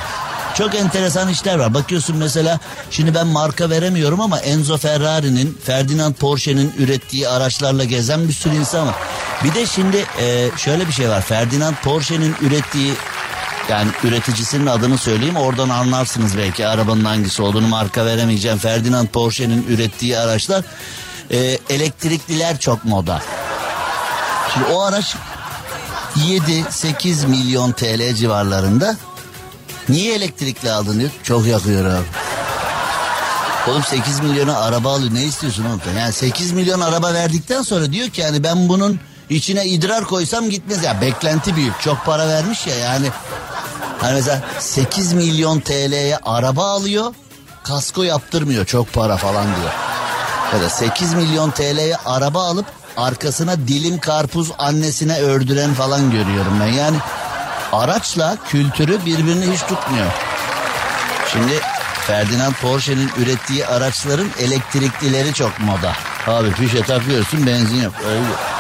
çok 0.57 0.75
enteresan 0.75 1.29
işler 1.29 1.59
var. 1.59 1.75
Bakıyorsun 1.75 2.17
mesela 2.17 2.59
şimdi 2.91 3.15
ben 3.15 3.27
marka 3.27 3.71
veremiyorum 3.71 4.21
ama 4.21 4.39
Enzo 4.39 4.77
Ferrari'nin, 4.77 5.59
Ferdinand 5.65 6.15
Porsche'nin 6.15 6.73
ürettiği 6.79 7.29
araçlarla 7.29 7.85
gezen 7.85 8.29
bir 8.29 8.33
sürü 8.33 8.55
insan 8.55 8.87
var. 8.87 8.95
Bir 9.45 9.55
de 9.55 9.67
şimdi 9.67 10.05
e, 10.21 10.51
şöyle 10.57 10.89
bir 10.89 10.93
şey 10.93 11.09
var. 11.09 11.21
Ferdinand 11.21 11.75
Porsche'nin 11.85 12.35
ürettiği 12.41 12.95
yani 13.71 13.91
üreticisinin 14.05 14.67
adını 14.67 14.99
söyleyeyim 14.99 15.37
oradan 15.37 15.69
anlarsınız 15.69 16.39
belki 16.39 16.67
arabanın 16.67 17.05
hangisi 17.05 17.43
olduğunu 17.43 17.69
marka 17.69 18.07
veremeyeceğim. 18.07 18.59
Ferdinand 18.59 19.07
Porsche'nin 19.09 19.67
ürettiği 19.69 20.19
araçlar 20.19 20.65
e, 21.31 21.59
elektrikliler 21.71 22.59
çok 22.59 22.85
moda. 22.85 23.23
Şimdi 24.55 24.67
o 24.67 24.83
araç 24.83 25.17
7-8 26.17 27.27
milyon 27.27 27.73
TL 27.73 28.15
civarlarında. 28.15 28.97
Niye 29.89 30.15
elektrikli 30.15 30.71
aldın 30.71 31.01
diyor. 31.01 31.11
Çok 31.23 31.47
yakıyor 31.47 31.85
abi. 31.85 32.07
Oğlum 33.69 33.83
8 33.83 34.21
milyona 34.21 34.59
araba 34.59 34.93
alıyor 34.93 35.15
ne 35.15 35.25
istiyorsun 35.25 35.65
oğlum? 35.65 35.81
Yani 35.99 36.13
8 36.13 36.53
milyon 36.53 36.81
araba 36.81 37.15
verdikten 37.15 37.63
sonra 37.63 37.93
diyor 37.93 38.09
ki 38.09 38.21
yani 38.21 38.43
ben 38.43 38.69
bunun 38.69 39.01
içine 39.31 39.67
idrar 39.67 40.05
koysam 40.05 40.51
gitmez. 40.51 40.85
Ya 40.85 41.01
beklenti 41.01 41.57
büyük 41.57 41.81
çok 41.81 42.05
para 42.05 42.29
vermiş 42.29 42.67
ya 42.67 42.75
yani. 42.75 43.07
Hani 44.07 44.15
mesela 44.15 44.41
8 44.59 45.13
milyon 45.13 45.61
TL'ye 45.61 46.19
araba 46.25 46.71
alıyor 46.71 47.15
kasko 47.63 48.03
yaptırmıyor 48.03 48.65
çok 48.65 48.93
para 48.93 49.17
falan 49.17 49.45
diyor. 49.45 49.73
Ya 50.53 50.61
da 50.61 50.69
8 50.69 51.15
milyon 51.15 51.51
TL'ye 51.51 51.97
araba 51.97 52.47
alıp 52.47 52.67
arkasına 52.97 53.57
dilim 53.69 53.99
karpuz 53.99 54.53
annesine 54.59 55.19
ördüren 55.19 55.75
falan 55.75 56.11
görüyorum 56.11 56.61
ben. 56.61 56.67
Yani 56.67 56.97
araçla 57.73 58.37
kültürü 58.49 59.05
birbirini 59.07 59.53
hiç 59.53 59.61
tutmuyor. 59.61 60.07
Şimdi 61.33 61.61
Ferdinand 62.07 62.55
Porsche'nin 62.55 63.11
ürettiği 63.19 63.67
araçların 63.67 64.31
elektriklileri 64.39 65.35
çok 65.35 65.61
moda. 65.61 65.93
Abi 66.27 66.51
fişe 66.51 66.83
takıyorsun 66.83 67.47
benzin 67.47 67.83
yok. 67.83 67.95
Öyle. 68.09 68.56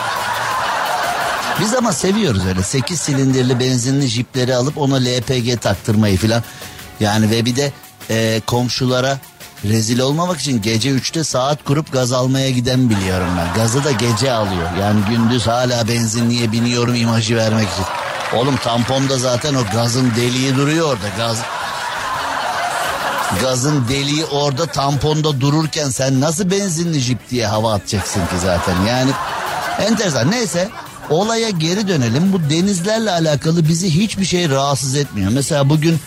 Biz 1.60 1.74
ama 1.74 1.92
seviyoruz 1.92 2.46
öyle 2.46 2.62
8 2.62 3.00
silindirli 3.00 3.60
benzinli 3.60 4.06
jipleri 4.06 4.54
alıp 4.54 4.78
ona 4.78 4.96
LPG 4.96 5.60
taktırmayı 5.60 6.16
filan. 6.16 6.42
Yani 7.00 7.30
ve 7.30 7.44
bir 7.44 7.56
de 7.56 7.72
e, 8.10 8.40
komşulara 8.46 9.18
rezil 9.64 9.98
olmamak 9.98 10.40
için 10.40 10.62
gece 10.62 10.90
3'te 10.90 11.24
saat 11.24 11.64
kurup 11.64 11.92
gaz 11.92 12.12
almaya 12.12 12.50
giden 12.50 12.90
biliyorum 12.90 13.28
ben. 13.38 13.54
Gazı 13.54 13.84
da 13.84 13.92
gece 13.92 14.32
alıyor. 14.32 14.68
Yani 14.80 15.00
gündüz 15.08 15.46
hala 15.46 15.88
benzinliğe 15.88 16.52
biniyorum 16.52 16.94
imajı 16.94 17.36
vermek 17.36 17.68
için. 17.68 17.84
Oğlum 18.38 18.56
tamponda 18.56 19.18
zaten 19.18 19.54
o 19.54 19.64
gazın 19.72 20.10
deliği 20.16 20.56
duruyor 20.56 20.86
orada. 20.88 21.08
Gaz 21.16 21.38
Gazın 23.42 23.88
deliği 23.88 24.24
orada 24.24 24.66
tamponda 24.66 25.40
dururken 25.40 25.88
sen 25.88 26.20
nasıl 26.20 26.50
benzinli 26.50 27.00
jip 27.00 27.30
diye 27.30 27.46
hava 27.46 27.74
atacaksın 27.74 28.20
ki 28.20 28.38
zaten 28.42 28.82
yani 28.88 29.10
enteresan 29.80 30.30
neyse 30.30 30.68
olaya 31.10 31.50
geri 31.50 31.88
dönelim 31.88 32.32
bu 32.32 32.50
denizlerle 32.50 33.10
alakalı 33.10 33.68
bizi 33.68 33.94
hiçbir 33.94 34.24
şey 34.24 34.50
rahatsız 34.50 34.96
etmiyor 34.96 35.30
mesela 35.32 35.68
bugün 35.70 36.00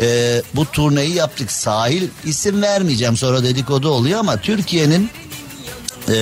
e, 0.00 0.42
bu 0.54 0.64
turneyi 0.64 1.14
yaptık 1.14 1.52
sahil 1.52 2.08
isim 2.24 2.62
vermeyeceğim 2.62 3.16
sonra 3.16 3.42
dedikodu 3.42 3.88
oluyor 3.88 4.20
ama 4.20 4.36
Türkiye'nin 4.36 5.10
e, 6.08 6.16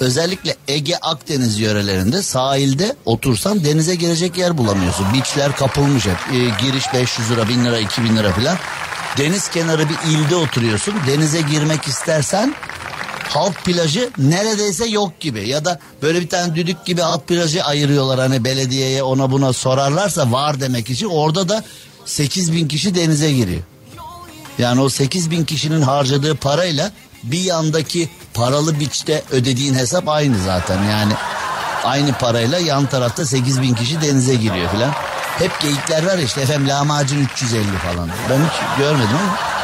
özellikle 0.00 0.56
Ege 0.68 0.96
Akdeniz 0.96 1.58
yörelerinde 1.58 2.22
sahilde 2.22 2.96
otursan 3.04 3.64
denize 3.64 3.94
girecek 3.94 4.38
yer 4.38 4.58
bulamıyorsun. 4.58 5.06
Beachler 5.14 5.56
kapılmış 5.56 6.06
hep. 6.06 6.34
E, 6.34 6.36
giriş 6.36 6.94
500 6.94 7.30
lira, 7.30 7.48
1000 7.48 7.64
lira, 7.64 7.78
2000 7.78 8.16
lira 8.16 8.32
falan. 8.32 8.56
Deniz 9.18 9.48
kenarı 9.48 9.88
bir 9.88 10.10
ilde 10.10 10.36
oturuyorsun. 10.36 10.94
Denize 11.06 11.40
girmek 11.40 11.88
istersen 11.88 12.54
halk 13.28 13.64
plajı 13.64 14.10
neredeyse 14.18 14.86
yok 14.86 15.20
gibi. 15.20 15.48
Ya 15.48 15.64
da 15.64 15.78
böyle 16.02 16.20
bir 16.20 16.28
tane 16.28 16.54
düdük 16.54 16.84
gibi 16.84 17.00
halk 17.00 17.28
plajı 17.28 17.64
ayırıyorlar. 17.64 18.20
Hani 18.20 18.44
belediyeye 18.44 19.02
ona 19.02 19.30
buna 19.30 19.52
sorarlarsa 19.52 20.32
var 20.32 20.60
demek 20.60 20.90
için. 20.90 21.06
Orada 21.06 21.48
da 21.48 21.64
8 22.04 22.52
bin 22.52 22.68
kişi 22.68 22.94
denize 22.94 23.32
giriyor. 23.32 23.62
Yani 24.58 24.80
o 24.80 24.88
8 24.88 25.30
bin 25.30 25.44
kişinin 25.44 25.82
harcadığı 25.82 26.34
parayla 26.34 26.92
bir 27.22 27.40
yandaki 27.40 28.08
paralı 28.34 28.80
biçte 28.80 29.22
ödediğin 29.30 29.74
hesap 29.74 30.08
aynı 30.08 30.42
zaten 30.44 30.82
yani. 30.82 31.12
Aynı 31.84 32.12
parayla 32.12 32.58
yan 32.58 32.86
tarafta 32.86 33.26
8 33.26 33.62
bin 33.62 33.74
kişi 33.74 34.00
denize 34.02 34.34
giriyor 34.34 34.70
filan. 34.70 34.92
Hep 35.38 35.60
geyikler 35.60 36.06
var 36.06 36.18
işte 36.18 36.40
efendim 36.40 36.68
lahmacun 36.68 37.18
350 37.18 37.62
falan. 37.64 38.08
Ben 38.30 38.38
hiç 38.38 38.78
görmedim 38.78 39.16
ama 39.22 39.57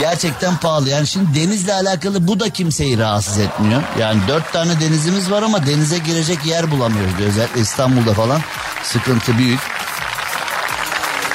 gerçekten 0.00 0.56
pahalı. 0.56 0.88
Yani 0.88 1.06
şimdi 1.06 1.40
denizle 1.40 1.74
alakalı 1.74 2.28
bu 2.28 2.40
da 2.40 2.50
kimseyi 2.50 2.98
rahatsız 2.98 3.38
etmiyor. 3.38 3.82
Yani 3.98 4.20
dört 4.28 4.52
tane 4.52 4.80
denizimiz 4.80 5.30
var 5.30 5.42
ama 5.42 5.66
denize 5.66 5.98
girecek 5.98 6.46
yer 6.46 6.70
bulamıyoruz. 6.70 7.20
Özellikle 7.20 7.60
İstanbul'da 7.60 8.14
falan 8.14 8.40
sıkıntı 8.84 9.38
büyük. 9.38 9.60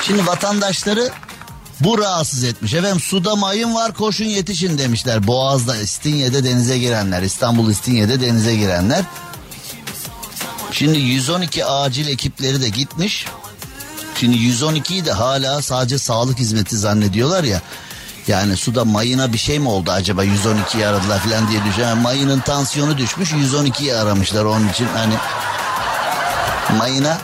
Şimdi 0.02 0.28
vatandaşları 0.28 1.10
bu 1.80 1.98
rahatsız 1.98 2.44
etmiş. 2.44 2.74
Efendim 2.74 3.00
suda 3.00 3.36
mayın 3.36 3.76
var 3.76 3.94
koşun 3.94 4.26
yetişin 4.26 4.78
demişler. 4.78 5.28
Boğaz'da 5.28 5.78
İstinye'de 5.78 6.44
denize 6.44 6.78
girenler. 6.78 7.22
İstanbul 7.22 7.70
İstinye'de 7.70 8.22
denize 8.22 8.56
girenler. 8.56 9.04
Şimdi 10.72 10.98
112 10.98 11.66
acil 11.66 12.08
ekipleri 12.08 12.62
de 12.62 12.70
gitmiş. 12.70 13.26
Şimdi 14.20 14.38
112'yi 14.38 15.06
de 15.06 15.12
hala 15.12 15.62
sadece 15.62 15.98
sağlık 15.98 16.40
hizmeti 16.40 16.78
zannediyorlar 16.78 17.44
ya. 17.44 17.62
Yani 18.28 18.58
suda 18.58 18.86
mayına 18.86 19.34
bir 19.34 19.38
şey 19.38 19.60
mi 19.60 19.70
oldu 19.70 19.92
acaba 19.92 20.26
112'yi 20.26 20.88
aradılar 20.88 21.20
falan 21.20 21.48
diye 21.48 21.66
düşünüyor. 21.66 21.90
Yani 21.90 22.02
mayının 22.02 22.40
tansiyonu 22.40 22.98
düşmüş 22.98 23.32
112'yi 23.32 23.96
aramışlar 23.96 24.46
onun 24.46 24.70
için 24.70 24.88
hani 24.96 25.14
mayına 26.78 27.18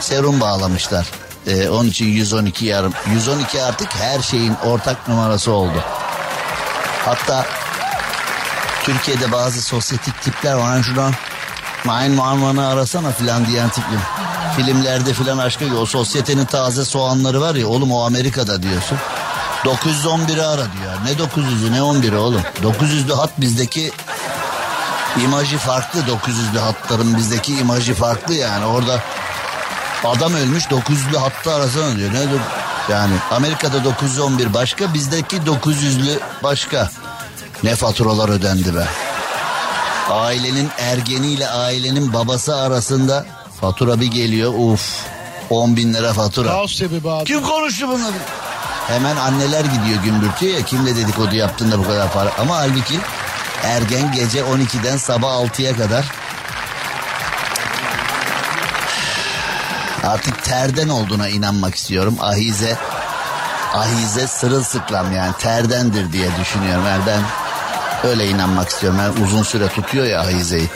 serum 0.00 0.40
bağlamışlar. 0.40 1.06
Ee, 1.46 1.68
onun 1.68 1.88
için 1.88 2.06
112 2.06 2.66
yarım. 2.66 2.92
112 3.12 3.62
artık 3.62 3.94
her 3.94 4.20
şeyin 4.20 4.54
ortak 4.64 5.08
numarası 5.08 5.52
oldu. 5.52 5.84
Hatta 7.04 7.46
Türkiye'de 8.84 9.32
bazı 9.32 9.62
sosyetik 9.62 10.22
tipler 10.22 10.54
var. 10.54 10.62
Hani 10.62 10.84
şuradan 10.84 11.14
Main 11.84 12.12
Marman'ı 12.12 12.68
arasana 12.68 13.12
filan 13.12 13.46
diyen 13.46 13.68
tipler. 13.68 14.00
Filmlerde 14.56 15.12
filan 15.12 15.38
aşkı 15.38 15.78
o 15.78 15.86
sosyetenin 15.86 16.44
taze 16.44 16.84
soğanları 16.84 17.40
var 17.40 17.54
ya 17.54 17.66
oğlum 17.68 17.92
o 17.92 18.06
Amerika'da 18.06 18.62
diyorsun. 18.62 18.98
911'i 19.64 20.42
ara 20.42 20.56
diyor. 20.56 20.92
Ne 21.04 21.12
900'ü 21.12 21.72
ne 21.72 21.78
11'i 21.78 22.16
oğlum. 22.16 22.42
900'lü 22.62 23.14
hat 23.14 23.40
bizdeki 23.40 23.92
imajı 25.22 25.58
farklı. 25.58 26.00
900'lü 26.00 26.58
hatların 26.58 27.16
bizdeki 27.16 27.56
imajı 27.56 27.94
farklı 27.94 28.34
yani. 28.34 28.64
Orada 28.64 29.00
adam 30.04 30.34
ölmüş 30.34 30.64
900'lü 30.64 31.16
hattı 31.18 31.54
arasana 31.54 31.96
diyor. 31.96 32.12
Ne 32.12 32.18
yani 32.92 33.14
Amerika'da 33.30 33.84
911 33.84 34.54
başka 34.54 34.94
bizdeki 34.94 35.36
900'lü 35.36 36.18
başka. 36.42 36.90
Ne 37.62 37.76
faturalar 37.76 38.28
ödendi 38.28 38.74
be. 38.74 38.86
Ailenin 40.10 40.70
ergeniyle 40.78 41.48
ailenin 41.48 42.12
babası 42.12 42.56
arasında 42.56 43.26
fatura 43.60 44.00
bir 44.00 44.06
geliyor 44.06 44.54
uf 44.58 45.04
10 45.50 45.76
bin 45.76 45.94
lira 45.94 46.12
fatura. 46.12 46.48
Kaos 46.48 46.74
sebebi 46.74 47.10
abi. 47.10 47.24
Kim 47.24 47.42
konuştu 47.42 47.88
bunları? 47.88 48.14
Hemen 48.90 49.16
anneler 49.16 49.64
gidiyor 49.64 50.02
gümbürtüyor 50.04 50.54
ya 50.54 50.62
kimle 50.64 50.96
dedikodu 50.96 51.36
yaptığında 51.36 51.78
bu 51.78 51.82
kadar 51.82 52.12
para. 52.12 52.32
Ama 52.38 52.56
halbuki 52.56 52.98
ergen 53.64 54.12
gece 54.12 54.40
12'den 54.40 54.96
sabah 54.96 55.28
6'ya 55.28 55.76
kadar 55.76 56.06
artık 60.04 60.44
terden 60.44 60.88
olduğuna 60.88 61.28
inanmak 61.28 61.74
istiyorum. 61.74 62.16
Ahize 62.20 62.76
ahize 63.74 64.26
sırılsıklam 64.26 65.12
yani 65.12 65.32
terdendir 65.38 66.12
diye 66.12 66.28
düşünüyorum. 66.40 66.86
Yani 66.86 67.02
ben 67.06 67.22
öyle 68.10 68.28
inanmak 68.28 68.68
istiyorum. 68.68 68.98
Yani 68.98 69.24
uzun 69.24 69.42
süre 69.42 69.68
tutuyor 69.68 70.06
ya 70.06 70.20
ahizeyi. 70.20 70.68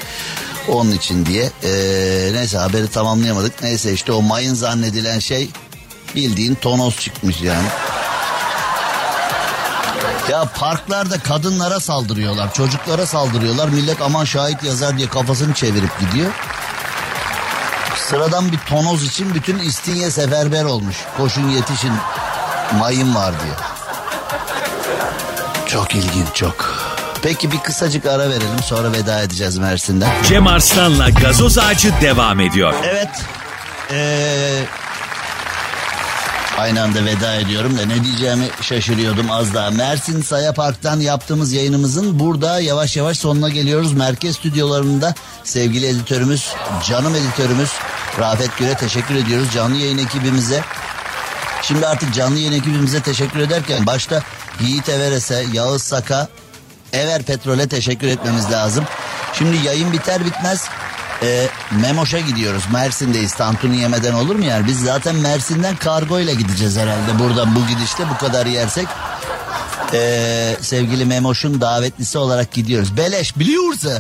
Onun 0.69 0.91
için 0.91 1.27
diye. 1.27 1.51
Ee, 1.63 2.31
neyse 2.33 2.59
haberi 2.59 2.89
tamamlayamadık. 2.89 3.63
Neyse 3.63 3.93
işte 3.93 4.13
o 4.13 4.23
mayın 4.23 4.55
zannedilen 4.55 5.19
şey 5.19 5.51
bildiğin 6.15 6.55
tonoz 6.55 7.01
çıkmış 7.01 7.41
yani. 7.41 7.67
Ya 10.31 10.45
parklarda 10.45 11.19
kadınlara 11.19 11.81
saldırıyorlar, 11.81 12.55
çocuklara 12.55 13.07
saldırıyorlar. 13.07 13.69
Millet 13.69 14.03
aman 14.03 14.25
şahit 14.25 14.63
yazar 14.63 14.99
diye 14.99 15.09
kafasını 15.09 15.55
çevirip 15.55 16.01
gidiyor. 16.01 16.31
Sıradan 17.97 18.53
bir 18.53 18.59
tonoz 18.59 19.05
için 19.05 19.35
bütün 19.35 19.59
İstinye 19.59 20.11
seferber 20.11 20.65
olmuş. 20.65 20.97
Koşun 21.17 21.49
yetişin 21.49 21.93
mayın 22.79 23.15
var 23.15 23.35
diye. 23.45 23.55
Çok 25.67 25.95
ilginç 25.95 26.29
çok. 26.35 26.75
Peki 27.23 27.53
bir 27.53 27.59
kısacık 27.59 28.07
ara 28.07 28.31
verelim 28.31 28.63
sonra 28.65 28.93
veda 28.93 29.23
edeceğiz 29.23 29.59
Mersin'den. 29.59 30.11
Cem 30.29 30.47
Arslan'la 30.47 31.11
gazoz 31.11 31.59
ağacı 31.59 31.93
devam 32.01 32.41
ediyor. 32.41 32.75
Evet. 32.85 33.09
Ee, 33.91 34.65
aynı 36.59 36.83
anda 36.83 37.05
veda 37.05 37.35
ediyorum 37.35 37.79
da 37.79 37.87
ne 37.87 38.05
diyeceğimi 38.05 38.49
şaşırıyordum 38.63 39.31
az 39.31 39.55
daha. 39.55 39.71
Mersin 39.71 40.23
Saya 40.23 40.53
Park'tan 40.53 41.01
yaptığımız 41.01 41.53
yayınımızın 41.53 42.19
burada 42.19 42.61
yavaş 42.61 42.97
yavaş 42.97 43.19
sonuna 43.19 43.49
geliyoruz. 43.49 43.93
Merkez 43.93 44.37
stüdyolarında 44.37 45.15
sevgili 45.45 45.87
editörümüz, 45.87 46.53
canım 46.89 47.15
editörümüz 47.15 47.71
Rafet 48.19 48.59
Gür'e 48.59 48.75
teşekkür 48.75 49.15
ediyoruz. 49.15 49.49
Canlı 49.55 49.77
yayın 49.77 49.99
ekibimize. 49.99 50.61
Şimdi 51.63 51.87
artık 51.87 52.15
canlı 52.15 52.39
yayın 52.39 52.53
ekibimize 52.53 53.01
teşekkür 53.01 53.41
ederken 53.41 53.87
başta 53.87 54.23
Yiğit 54.61 54.89
Everes'e, 54.89 55.45
Yağız 55.53 55.83
Saka, 55.83 56.29
Ever 56.93 57.23
Petrol'e 57.23 57.69
teşekkür 57.69 58.07
etmemiz 58.07 58.51
lazım. 58.51 58.85
Şimdi 59.33 59.57
yayın 59.67 59.93
biter 59.93 60.25
bitmez 60.25 60.69
e, 61.25 61.49
Memoş'a 61.71 62.19
gidiyoruz. 62.19 62.63
Mersin'deyiz. 62.73 63.35
Tantuni 63.35 63.81
yemeden 63.81 64.15
olur 64.15 64.37
mu 64.37 64.45
yani? 64.45 64.67
Biz 64.67 64.81
zaten 64.81 65.17
Mersin'den 65.17 65.77
kargo 65.77 66.21
ile 66.21 66.35
gideceğiz 66.35 66.77
herhalde. 66.77 67.19
Buradan 67.19 67.55
bu 67.55 67.67
gidişte 67.67 68.05
bu 68.11 68.19
kadar 68.19 68.47
yersek. 68.47 68.89
E, 69.93 70.57
sevgili 70.61 71.05
Memoş'un 71.05 71.61
davetlisi 71.61 72.19
olarak 72.19 72.53
gidiyoruz. 72.53 72.97
Beleş 72.97 73.39
biliyorsa. 73.39 73.99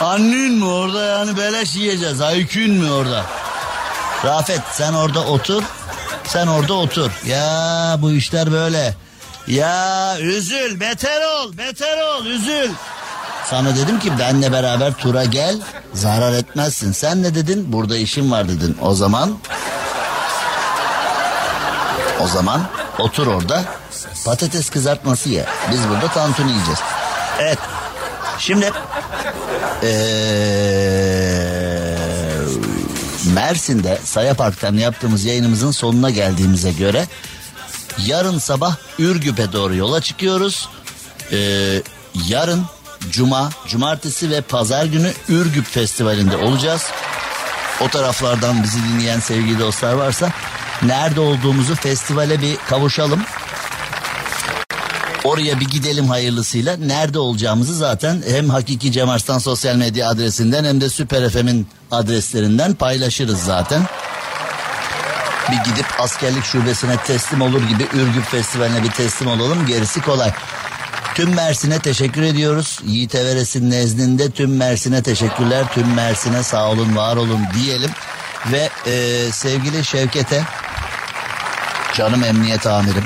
Annen 0.00 0.52
mi 0.52 0.64
orada 0.64 1.04
yani 1.04 1.36
beleş 1.36 1.76
yiyeceğiz. 1.76 2.20
Aykün 2.20 2.70
mü 2.74 2.90
orada? 2.90 3.24
Rafet 4.24 4.60
sen 4.72 4.92
orada 4.92 5.20
otur. 5.20 5.62
Sen 6.26 6.46
orada 6.46 6.74
otur. 6.74 7.10
Ya 7.26 7.96
bu 7.98 8.12
işler 8.12 8.52
böyle. 8.52 8.94
Ya 9.46 10.16
üzül 10.20 10.80
beter 10.80 11.20
ol 11.20 11.58
beter 11.58 11.98
ol 12.02 12.26
üzül. 12.26 12.70
Sana 13.50 13.76
dedim 13.76 13.98
ki 14.00 14.18
benle 14.18 14.52
beraber 14.52 14.92
tura 14.92 15.24
gel 15.24 15.60
zarar 15.94 16.32
etmezsin. 16.32 16.92
Sen 16.92 17.22
ne 17.22 17.34
dedin? 17.34 17.72
Burada 17.72 17.96
işim 17.96 18.30
var 18.30 18.48
dedin. 18.48 18.76
O 18.82 18.94
zaman 18.94 19.38
o 22.20 22.28
zaman 22.28 22.62
otur 22.98 23.26
orada 23.26 23.64
patates 24.24 24.70
kızartması 24.70 25.28
ye. 25.28 25.46
Biz 25.72 25.88
burada 25.88 26.08
tantuni 26.08 26.50
yiyeceğiz. 26.50 26.78
Evet. 27.40 27.58
Şimdi 28.38 28.72
ee, 29.82 29.88
Mersin'de 33.34 33.98
Saya 34.04 34.34
Park'tan 34.34 34.76
yaptığımız 34.76 35.24
yayınımızın 35.24 35.70
sonuna 35.70 36.10
geldiğimize 36.10 36.72
göre 36.72 37.06
yarın 38.06 38.38
sabah 38.38 38.76
Ürgüp'e 38.98 39.52
doğru 39.52 39.74
yola 39.74 40.00
çıkıyoruz. 40.00 40.68
Ee, 41.32 41.82
yarın 42.28 42.64
Cuma, 43.10 43.50
Cumartesi 43.68 44.30
ve 44.30 44.40
Pazar 44.40 44.84
günü 44.84 45.12
Ürgüp 45.28 45.66
Festivali'nde 45.66 46.36
olacağız. 46.36 46.82
O 47.80 47.88
taraflardan 47.88 48.62
bizi 48.62 48.78
dinleyen 48.84 49.20
sevgili 49.20 49.58
dostlar 49.58 49.92
varsa 49.92 50.32
nerede 50.82 51.20
olduğumuzu 51.20 51.74
festivale 51.74 52.40
bir 52.40 52.56
kavuşalım. 52.56 53.22
Oraya 55.24 55.60
bir 55.60 55.66
gidelim 55.66 56.08
hayırlısıyla. 56.08 56.76
Nerede 56.76 57.18
olacağımızı 57.18 57.74
zaten 57.74 58.22
hem 58.28 58.50
Hakiki 58.50 58.92
Cem 58.92 59.08
Arslan 59.08 59.38
sosyal 59.38 59.76
medya 59.76 60.08
adresinden 60.08 60.64
hem 60.64 60.80
de 60.80 60.88
Süper 60.88 61.30
FM'in 61.30 61.68
adreslerinden 61.90 62.74
paylaşırız 62.74 63.42
zaten. 63.42 63.82
Bir 65.50 65.70
gidip 65.70 65.86
askerlik 65.98 66.44
şubesine 66.44 66.96
teslim 66.96 67.40
olur 67.40 67.62
gibi 67.62 67.82
Ürgüp 67.92 68.24
Festivali'ne 68.24 68.82
bir 68.82 68.90
teslim 68.90 69.28
olalım 69.28 69.66
gerisi 69.66 70.02
kolay. 70.02 70.32
Tüm 71.14 71.34
Mersin'e 71.34 71.78
teşekkür 71.78 72.22
ediyoruz. 72.22 72.80
Yiğit 72.86 73.14
Everes'in 73.14 73.70
nezdinde 73.70 74.30
tüm 74.30 74.56
Mersin'e 74.56 75.02
teşekkürler. 75.02 75.64
Tüm 75.74 75.94
Mersin'e 75.94 76.42
sağ 76.42 76.70
olun 76.70 76.96
var 76.96 77.16
olun 77.16 77.40
diyelim. 77.54 77.90
Ve 78.52 78.68
e, 78.86 79.32
sevgili 79.32 79.84
Şevket'e 79.84 80.42
canım 81.96 82.24
emniyet 82.24 82.66
amirim 82.66 83.04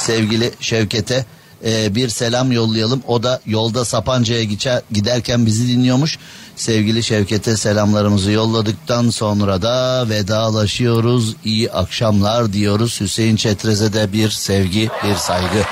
sevgili 0.00 0.52
Şevket'e 0.60 1.24
e, 1.64 1.94
bir 1.94 2.08
selam 2.08 2.52
yollayalım. 2.52 3.02
O 3.06 3.22
da 3.22 3.40
yolda 3.46 3.84
Sapanca'ya 3.84 4.44
giderken 4.90 5.46
bizi 5.46 5.68
dinliyormuş. 5.68 6.18
Sevgili 6.56 7.02
Şevket'e 7.02 7.56
selamlarımızı 7.56 8.30
yolladıktan 8.30 9.10
sonra 9.10 9.62
da 9.62 10.08
vedalaşıyoruz. 10.08 11.36
İyi 11.44 11.72
akşamlar 11.72 12.52
diyoruz. 12.52 13.00
Hüseyin 13.00 13.36
Çetrez'e 13.36 13.92
de 13.92 14.12
bir 14.12 14.30
sevgi, 14.30 14.88
bir 15.04 15.14
saygı. 15.14 15.64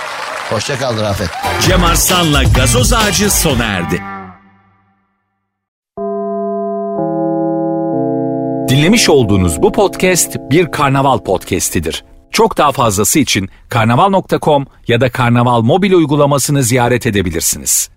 Hoşça 0.50 0.78
kal 0.78 1.00
Rafet. 1.00 1.30
Cem 1.62 1.84
Arslan'la 1.84 2.42
gazoz 2.42 2.92
ağacı 2.92 3.30
sona 3.30 3.64
erdi. 3.64 4.02
Dinlemiş 8.68 9.08
olduğunuz 9.08 9.62
bu 9.62 9.72
podcast 9.72 10.36
bir 10.50 10.70
karnaval 10.70 11.18
podcastidir. 11.18 12.04
Çok 12.30 12.58
daha 12.58 12.72
fazlası 12.72 13.18
için 13.18 13.48
karnaval.com 13.68 14.66
ya 14.88 15.00
da 15.00 15.10
karnaval 15.10 15.60
mobil 15.62 15.92
uygulamasını 15.92 16.62
ziyaret 16.62 17.06
edebilirsiniz. 17.06 17.90